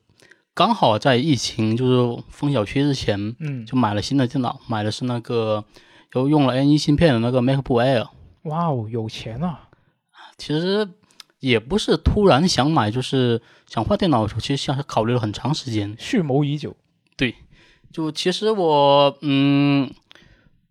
[0.52, 5.64] 刚好在疫情就是封小区之前，嗯，就买了新的电脑，买的是那个
[6.12, 8.08] 有用了 N1 芯片的那个 MacBook Air。
[8.42, 9.68] 哇哦，有钱啊！
[10.36, 10.86] 其实
[11.40, 15.96] 也不是突然想买，就是想换电脑的时候，其实像是考虑了很长时间。
[15.98, 16.76] 蓄谋已久。
[17.96, 19.90] 就其实我嗯，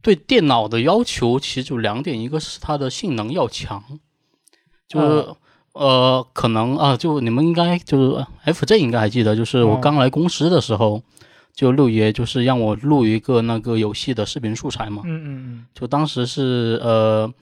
[0.03, 3.83] 对电脑的要求其实就两点，一个是它的性能要强，
[4.87, 5.25] 就是、
[5.73, 11.01] 呃，可能啊，就你们应该就是 FJ 应该还记得，就是我哦刚来公司的时候，
[11.55, 17.33] 就六爷就是让我录一个那个游戏的视频素材嘛，嗯嗯嗯，就当时是呃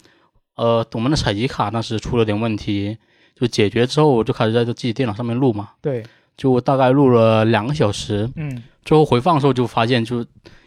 [0.55, 2.97] 呃，我们的采集卡当时出了点问题，
[3.35, 6.05] 就解决之后我就开始在自己电脑上面录嘛，对，
[6.37, 10.25] 就大概录了两个小时，嗯最后回放的时候就发现，就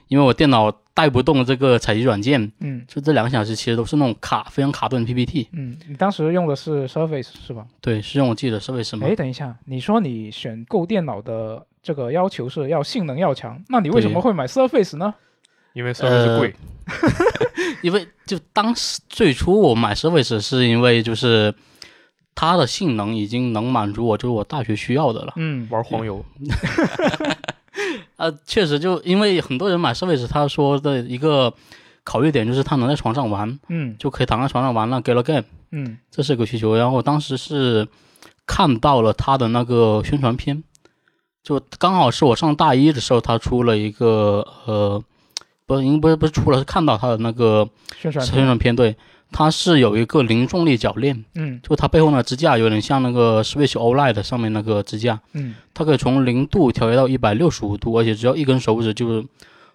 [0.09, 5.49] 因为我电脑带不动这个采集软件，嗯就这两个小时其实都是那种卡非常卡顿的 PPT。
[5.53, 7.67] 嗯，你当时用的是 Surface 是吧？
[7.81, 9.15] 对，是用我记得 Surface 吗哎，？
[9.15, 15.15] 等一下，你说你选购电脑的这个要求是要性能要强，那你为什么会买 Surface 呢？
[15.75, 16.55] 因为 Surface 贵。
[17.83, 21.53] 因为就当时最初我买 Surface 是因为就是
[22.35, 25.33] 它的性能已经能满足我就是我大学需要的了。
[25.37, 26.25] 嗯，玩黄油，
[28.17, 31.53] 啊，确实就因为很多人买 Surface，他说的一个
[32.05, 36.77] 考虑点就是他能在床上玩，嗯就可以躺在床上玩了 Gala Game，嗯这是个需求。
[36.77, 37.87] 然后我当时是
[38.47, 40.63] 看到了他的那个宣传片，
[41.43, 45.03] 就刚好是我上大一的时候，他出了一个呃，
[45.67, 47.69] 不，应不是不是出了，是看到他的那个
[47.99, 48.97] 宣传，宣传片，对，
[49.37, 51.61] 它是有一个零重力铰链，嗯。
[51.63, 55.55] 就它背后那支架有点像那个 Switch OLED 上面那个支架，嗯。
[55.75, 59.27] 它可以从零度调节到一百六十五度，而且只要一根手指就是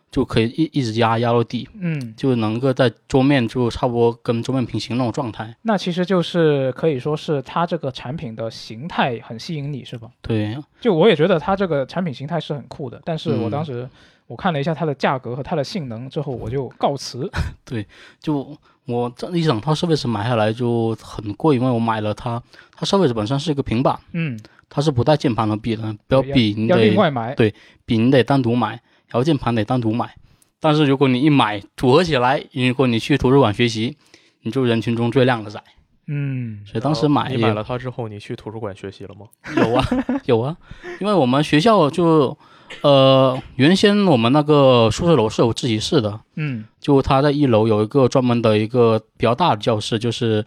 [0.09, 5.55] 就可以一一直压压到底，嗯，就能够在桌面就差不多跟桌面平行那种状态。
[5.61, 10.09] 那其实就是可以说是它这个产品的形态很吸引你，是吧？
[10.23, 13.51] 对，就我也觉得它这个产品形态是很酷的，但是我嗯。
[13.51, 13.87] 当时
[14.31, 17.29] 我看了一下它的价格和它的性能之后，我就告辞。
[17.65, 17.85] 对
[18.21, 22.41] 就我这一整套 Surface 买下来就很贵，因为我买了它，
[22.73, 24.39] 它 Surface 本身是一个平板，嗯，
[24.69, 27.35] 它是不带键盘和笔的，不要笔你要另得外买。
[27.35, 27.53] 对
[27.85, 30.15] 笔你得单独买，然后键盘得单独买。
[30.61, 33.97] 但是如果你一买组合起来，如果你去图书馆学习，
[34.43, 35.61] 你就人群中最靓的仔。
[36.07, 39.27] 嗯所以当时买你买了它之后，你去图书馆学习了吗？
[39.57, 39.85] 有啊，
[40.23, 40.55] 有啊，
[41.01, 42.37] 因为我们学校就，
[42.81, 46.65] 呃，原先我们那个宿舍楼是有自习室的，嗯。
[46.79, 50.43] 就它在一楼有一个专门的一个比较大的教室，就是，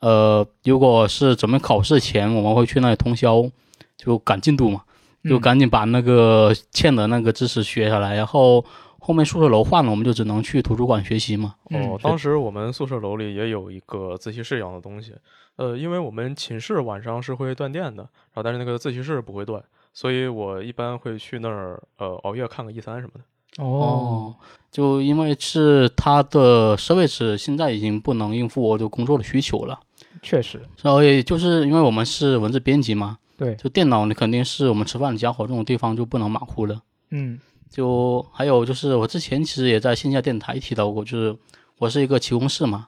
[0.00, 3.50] 呃，如果是准备考试前，我们会去那里通宵，
[3.96, 4.82] 就赶进度嘛，
[5.24, 5.40] 就嗯。
[5.40, 8.62] 赶紧把那个欠的那个知识学下来，然后
[8.98, 11.54] 后面宿舍楼换了，我们就只能去图书馆学习嘛。
[11.70, 15.14] 嗯哦，当时我们宿舍楼里也有一个自习室一样的东西，
[15.56, 19.62] 呃，因为我们寝室晚上是会断电的，然后但是那个自习室不会断，
[20.00, 23.64] 所以我一般会去那儿呃熬夜看个一三什么的。
[23.64, 24.32] 哦，
[24.70, 29.80] 就因为是它的 service 现在已经不能应付我的工作的需求了。
[30.22, 36.80] 确实，所以就是因为我们是文字编辑嘛，对，就电脑你肯定是我们吃饭的家伙，这种地方就不能马虎了。
[37.10, 41.36] 嗯就还有就是我之前其实也在线下电台提到过，就是
[41.78, 42.86] 我是一个骑工士嘛，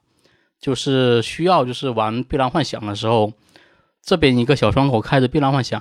[0.60, 3.32] 就是需要就是玩《碧蓝幻想》的时候，
[4.00, 5.80] 这边一个小窗口开着《碧蓝幻想》，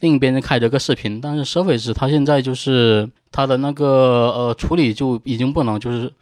[0.00, 6.12] 另一边就开着个视频，但是 Surface 它现在就是它的那个呃处理就已经不能就是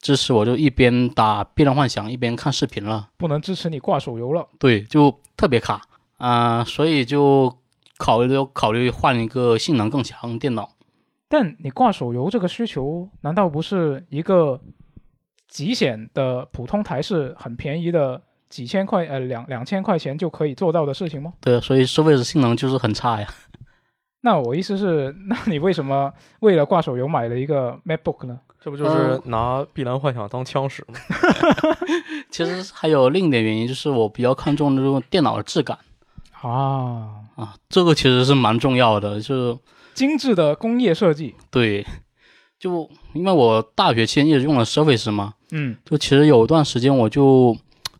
[0.00, 3.08] 支持我就一边打《碧蓝幻想》一边看视频了。
[3.16, 4.46] 不能支持你挂手游了。
[4.58, 5.80] 对，就特别卡
[6.18, 7.56] 啊、所以就
[7.96, 10.70] 考虑考虑换一个性能更强的电脑。
[11.28, 14.60] 但你挂手游这个需求，难道不是一个
[15.46, 21.32] 极显的普通台式很便宜的几千块呃两两千块钱就可以做到的事情吗？
[21.40, 23.28] 对，所以 Surface 性能就是很差呀。
[24.22, 28.38] 那我意思是，那你为什么为了挂手游买了一个 MacBook 呢？
[28.60, 30.98] 这不就是拿《碧蓝幻想》当枪使吗？
[32.28, 35.78] 其实还有另一点原因，就是我比较看重这种电脑的质感
[36.42, 39.20] 啊，啊，这个其实是蛮重要的。
[39.20, 39.58] 就是
[39.94, 41.36] 精致的工业设计。
[41.52, 41.86] 对，
[42.58, 47.56] 就因为我大学期间一直用了 Surface 嘛，嗯就其实有一段时间我就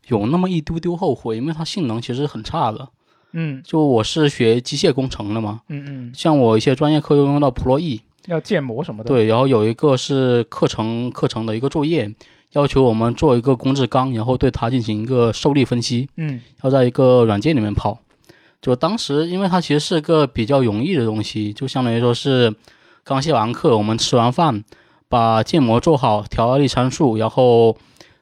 [0.08, 2.88] 有那么一丢丢后悔，因为它性能其实很差的。
[3.32, 12.12] 嗯就我是学机械工程的嘛，嗯嗯，像我一些专业课用到 Pro E，要建模什么的。，对，然后有一个是课程课程的一个作业，
[12.52, 17.98] 要求我们做一个工字纲，然后对它进行一个受力分析，嗯要在一个软件里面跑。
[18.62, 22.54] 就当时，因为它其实是个比较容易的东西，就相当于说是
[23.04, 24.64] 刚下完课，我们吃完饭，
[25.08, 27.76] 把建模做好，调压力参数，然后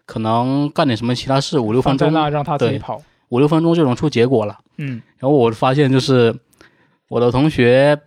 [0.06, 3.02] 可能干点什么其他事，五六分钟，在那让他自己对跑。
[3.28, 4.56] 五六分钟就能出结果了。
[4.78, 6.34] 嗯然后我发现就是
[7.08, 7.98] 我的同学，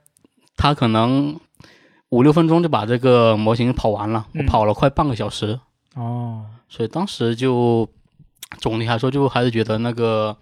[0.55, 1.37] 他可能
[2.09, 5.59] 五六分钟就把这个模型跑完了，我嗯跑了快半个小时，
[5.95, 7.87] 哦，所以当时就
[8.59, 10.35] 总体来说就还是觉得那个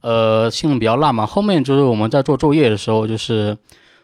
[0.00, 1.26] 呃性能比较烂嘛。
[1.26, 3.56] 后面就是我们在做作业的时候，就是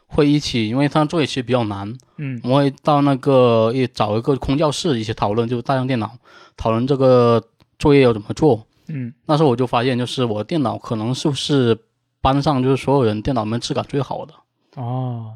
[0.06, 6.10] 会一起，因为他作业其实比较难，嗯我们会到那个也找一个空教室一起讨论，就带上电脑
[6.56, 7.42] 讨论这个
[7.78, 8.66] 作业要怎么做。
[8.88, 11.76] 嗯那时候我就发现，就是我电脑可能是不是
[12.20, 14.34] 班上就是所有人电脑里面质感最好的。
[14.76, 15.32] 哦，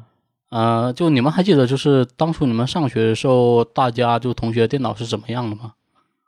[0.49, 5.73] 呃，就你们还记得，就是当初你们上学的时候，大家就同学电脑是怎么样的吗？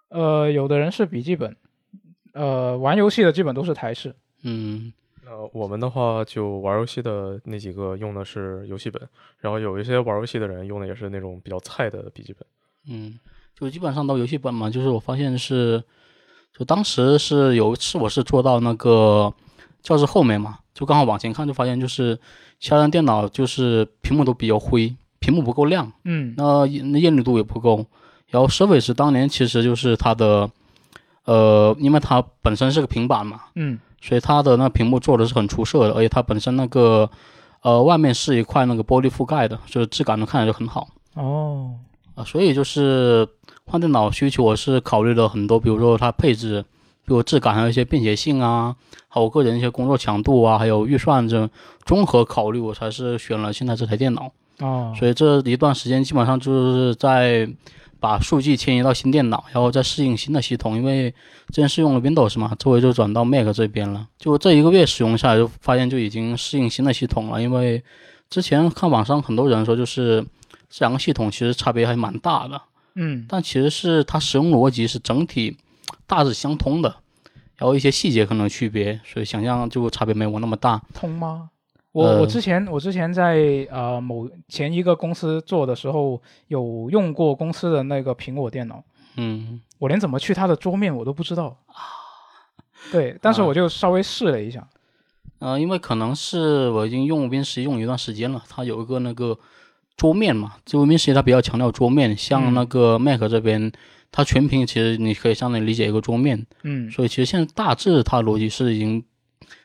[0.09, 1.55] 呃，有的人是笔记本，
[2.33, 4.15] 呃，玩游戏的基本都是台式。
[4.43, 4.91] 嗯，
[5.33, 9.01] 呃，我们的话就玩游戏的那几个用的是游戏本，
[9.39, 12.45] 然后有一些玩游戏的人用的也是那种比较菜的笔记本。
[12.87, 13.17] 嗯，
[13.55, 14.69] 就基本上都游戏本嘛。
[14.69, 15.83] 就是我发现是，
[16.55, 19.33] 就当时是有一次我是坐到那个
[19.81, 22.15] 教室后面嘛，就刚好往前看，就发现就是
[22.59, 27.83] 其他人电脑就是屏幕都比较灰，屏幕不够亮，嗯那那艳丽度也不够，
[28.27, 30.47] 然后 Surface 当年其实就是它的，
[31.25, 37.09] 呃，因为它本身是个平板嘛，嗯所以它的那屏幕做的是很出色的，而且它本身那个，
[37.61, 40.89] 呃，外面是一块那个玻璃覆盖的，所以质感都看着就很好。
[41.13, 41.71] 哦。
[42.15, 43.27] 啊、所以就是
[43.65, 46.61] 换电脑需求，我是考虑了很多，比如说它配置，
[47.05, 48.75] 比如质感，还有一些便携性啊，
[49.07, 51.49] 还有我个人一些工作强度啊，还有预算这
[51.85, 54.29] 综合考虑，我才是选了现在这台电脑。
[54.59, 57.49] 哦，所以这一段时间基本上就是在
[58.03, 60.75] 把数据迁移到新电脑，然后再适应新的系统。
[60.75, 61.09] 因为
[61.53, 64.05] 之前是用了 Windows 嘛，这回就转到 Mac 这边了。
[64.17, 67.41] 就这一个月使用下来，就发现就已经适应新的系统了。
[67.41, 67.81] 因为
[68.29, 70.21] 之前看网上很多人说，就是
[70.69, 72.61] 这两个系统其实差别还蛮大的，
[72.95, 75.55] 嗯但其实是它使用逻辑是整体
[76.05, 76.93] 大致相通的，
[77.55, 80.81] 然后一些细节可能区别，所以想象就差别没我那么大。
[80.93, 81.51] 通吗？
[81.93, 88.83] 我、呃我之前我之前在呃某前一个公司做的时候，有用过公司的那个苹果电脑，
[89.15, 91.75] 嗯，我连怎么去它的桌面我都不知道啊。
[92.91, 94.67] 对，但是啊我就稍微试了一下。
[95.39, 99.37] 呃，因为可能是我已经用 Win 十用一段时间了，它有一个那个
[99.95, 103.71] 桌面嘛，就 Win 十它比较强调桌面，像那个 Mac 这边，
[104.11, 109.03] 它全屏其实你可以相当于理解一个桌面，嗯，所以其实现在大致它的逻辑是已经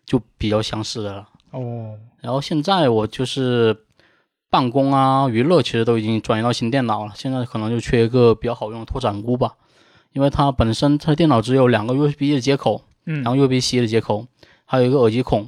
[0.05, 1.29] 就比较相似的了。
[1.53, 3.85] 哦，然后现在我就是
[4.51, 9.53] 办公啊、娱乐，其实都已经转移到新电脑了，现在可能就缺一个比较好用的拓展坞吧，
[10.13, 14.27] 因为它本身它电脑只有两个 USB 的接口，嗯，然后 USB-C 的接口，
[14.65, 15.47] 还有一个耳机孔。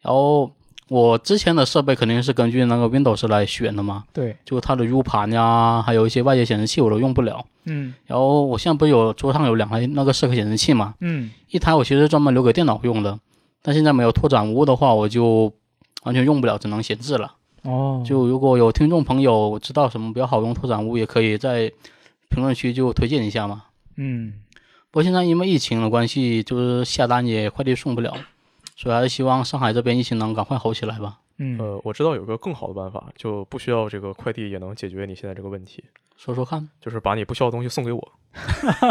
[0.00, 0.50] 然后
[0.88, 7.44] 我之前的设备肯定是根据那个 Windows 来选的嘛，对，就它的 U 盘呀，还有一些外接显示器我都用不了。
[7.66, 13.20] 嗯然后我现在不是有桌上有两台那个四核显示器嘛，嗯一台我其实专门留给电脑用的，
[13.62, 15.52] 但现在没有拓展坞的话，我就
[16.02, 17.34] 完全用不了，只能闲置了。
[17.62, 21.70] 哦，就如果有听众朋友知道什么比较好用拓展物，也可以在
[22.28, 23.64] 评论区就推荐一下嘛。
[23.96, 24.32] 嗯
[24.90, 28.16] 不过现在因为疫情的关系，就是下单也快递送不了，
[28.76, 31.18] 所以还是希望上海这边疫情能赶快好起来吧。
[31.42, 35.82] 嗯呃，我知道有个更好的办法，就不需要这个快递也能解决你现在这个问题，
[36.14, 38.12] 说说看，就是把你不需要的东西送给我。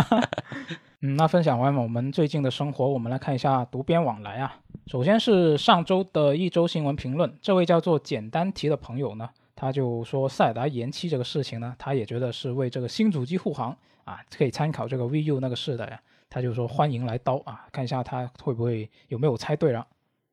[1.01, 4.59] 嗯，那分享完我们最近的生活，我们来看一下读编往来啊。
[4.87, 16.01] 首先是上周的一周新闻评论，这位叫做简单提的朋友呢，他就说塞尔达延期这个事情呢，他也觉得是为这个新主机护航啊，可以参考这个 VU 那个世代啊，
[16.31, 19.85] 他就说欢迎来刀啊，看一下他会不会有没有猜对了。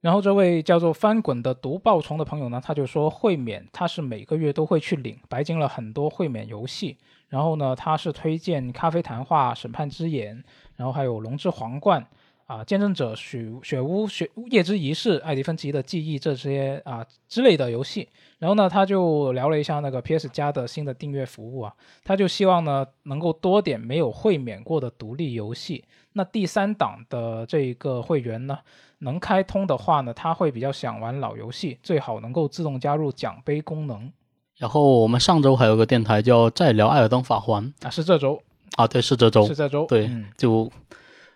[0.06, 6.96] 然后这位叫做翻滚的毒爆虫的朋友呢，他就说会免他是每个月都会去领，白金了很多会免游戏。
[7.28, 10.44] 然后呢，他是推荐咖啡谈话、审判之眼，
[10.76, 12.06] 然后还有龙之皇冠
[12.46, 18.08] 啊、见证者、雪雪屋、雪夜之仪式、艾迪芬奇的记忆这些啊之类的游戏。
[18.38, 21.74] 然后呢，他就聊了一下那个 PS 加的新的订阅服务啊，
[22.04, 25.84] 他就希望呢能够多点没有会免过的独立游戏。
[26.16, 28.58] 那第三档的这一个会员呢，
[29.00, 34.10] 能开通的话呢，他会比较想玩老游戏，最好能够自动加入奖杯功能
[34.56, 38.40] 然后我们上周还有个电台叫再聊艾尔登法环啊，是这周，
[38.76, 40.72] 啊，对，是这周是，这周，对嗯就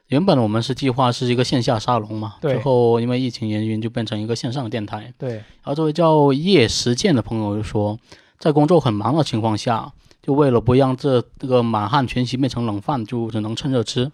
[0.07, 5.13] 原本我们是计划是一个线下沙龙嘛，对最后因为疫情原因就变成一个线上电台。
[5.19, 7.99] 对，然后这位叫叶实践的朋友就说，
[8.39, 9.93] 在工作很忙的情况下，
[10.23, 14.11] 就为了不让这这个满汉全席变成冷饭，就只能趁热吃。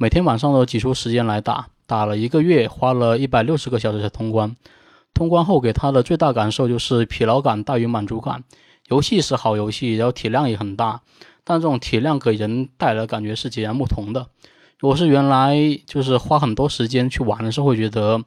[0.00, 4.54] 每天晚上都挤出时间来打，打了一个月，花了一百六十个小时才通关。
[5.12, 8.44] 通关后给他的最大感受就是疲劳感大于满足感。
[8.86, 11.00] 游戏是好游戏，然后体量也很大，
[11.42, 14.28] 但这种体量给人带来的感觉是截然不同的。
[14.78, 18.22] 如果是原来就是花很多时间去玩的时候，会觉得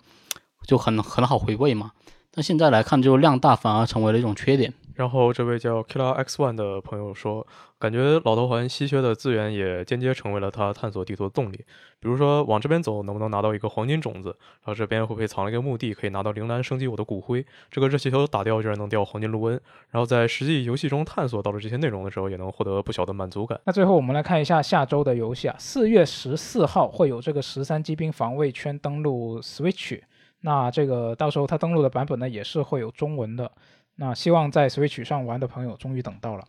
[0.68, 1.92] 就很很好回味嘛。
[2.32, 4.74] 但现在来看，就量大反而成为了一种缺点。
[5.02, 7.46] 然后这位叫 Killer X One 的朋友说，
[7.80, 11.66] 感觉老头环稀缺的资源也间接成为了他探索地图的动力。
[12.00, 14.30] 比如说往这边走，能不能拿到一个黄金种子？
[14.30, 17.44] 然后这边会不会藏了一个墓地，可以拿到铃兰升级我的骨灰？
[17.72, 19.60] 这个热气球打掉居然能掉黄金卢恩。
[19.90, 23.60] 然后在实际游戏中探索到了这些内容的时候，也能获得不小的满足感。
[23.66, 30.00] 那最后我们来看一下下周的游戏啊，四月十四号会有这个十三机兵防卫圈登陆 Switch，
[30.42, 33.52] 那这个到时候它登录的版本呢也是会有中文的，
[33.96, 36.46] 那希望在 Switch 上玩的朋友终于等到了。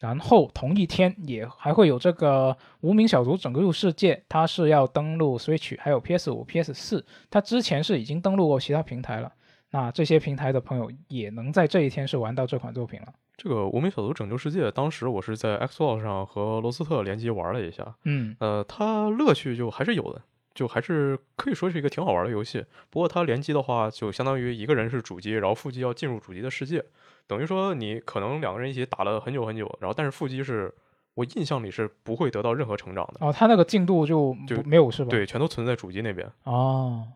[0.00, 9.32] 然后同一天也还会有这个无名小卒整个入世界，它是要登录 Switch，还有 PS 五、PS 四，它之前是已经登录过其他平台了。
[9.70, 13.08] 那这些平台的朋友也能在这一天是玩到这款作品了。
[13.36, 20.22] 这个《无名小卒拯救世界》，当时我是在 Xbox 上和罗斯特联机玩了一下，嗯呃，它乐趣就还是有的，
[20.54, 22.64] 就还是可以说是一个挺好玩的游戏。
[22.90, 26.84] 不过它联机的话，就相当于一个人是主机，然后副机要进入主机的世界，
[27.26, 30.72] 等于说你可能两个人一起打了很久很久，然后但是副机是
[31.14, 33.26] 我印象里是不会得到任何成长的。
[33.26, 36.30] 哦，它那个进度就就没有是吧？，对，全都存在主机那边。
[36.44, 37.08] 哦，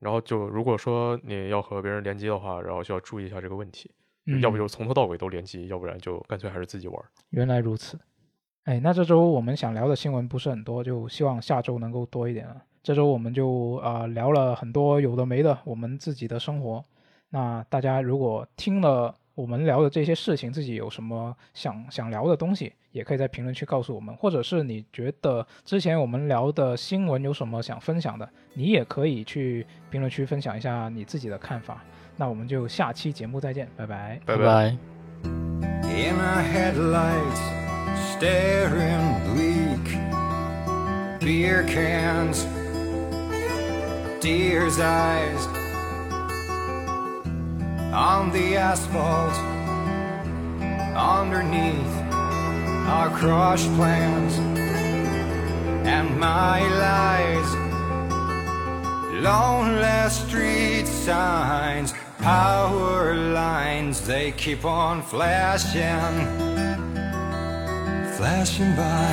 [0.00, 3.90] 然后就如果说你要和别人联机的话，然后就要注意一下这个问题，
[4.26, 7.04] 嗯要不就从头到尾都联机，要不然就干脆还是自己玩。
[7.30, 7.98] 原来如此。
[8.64, 12.56] 哎，那这周我们想聊的新闻不是很多，就希望下周能够多一点了。
[12.82, 16.84] 这周我们就啊、呃聊了很多有的没的，我们自己的生活。
[17.30, 31.82] 那大家如果听了我们聊的这些事情，自己有什么想想聊的东西，也可以在评论区告诉我们，或者是你觉得之前我们聊的新闻有什么想分享的，你也可以去评论区分享一下你自己的看法。
[32.16, 34.20] 那我们就下期节目再见，拜拜。
[34.26, 34.76] 拜拜
[38.22, 39.86] staring bleak.
[41.18, 42.44] Beer cans,
[44.22, 45.44] deer's eyes
[47.92, 49.34] on the asphalt.
[50.94, 51.94] Underneath
[52.94, 54.38] our crushed plans
[55.84, 57.50] and my lies.
[59.20, 66.52] Lonely street signs, power lines, they keep on flashing,
[68.22, 69.12] flashing by.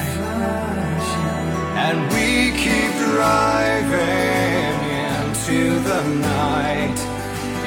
[1.85, 2.27] And we
[2.63, 4.75] keep driving
[5.15, 5.59] into
[5.89, 6.01] the
[6.37, 6.99] night.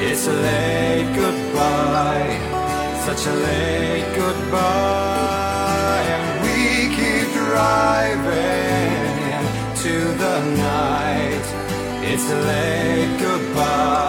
[0.06, 2.32] It's a late goodbye,
[3.06, 6.04] such a late goodbye.
[6.16, 6.58] And we
[6.98, 9.02] keep driving
[9.36, 10.36] into the
[10.70, 11.46] night.
[12.10, 14.02] It's a late goodbye.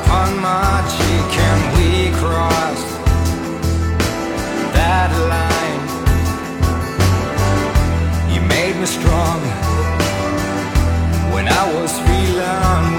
[0.00, 1.88] upon my cheek and we
[2.18, 2.94] crossed
[4.76, 5.84] that line.
[8.32, 9.40] You made me strong
[11.32, 12.93] when I was feeling.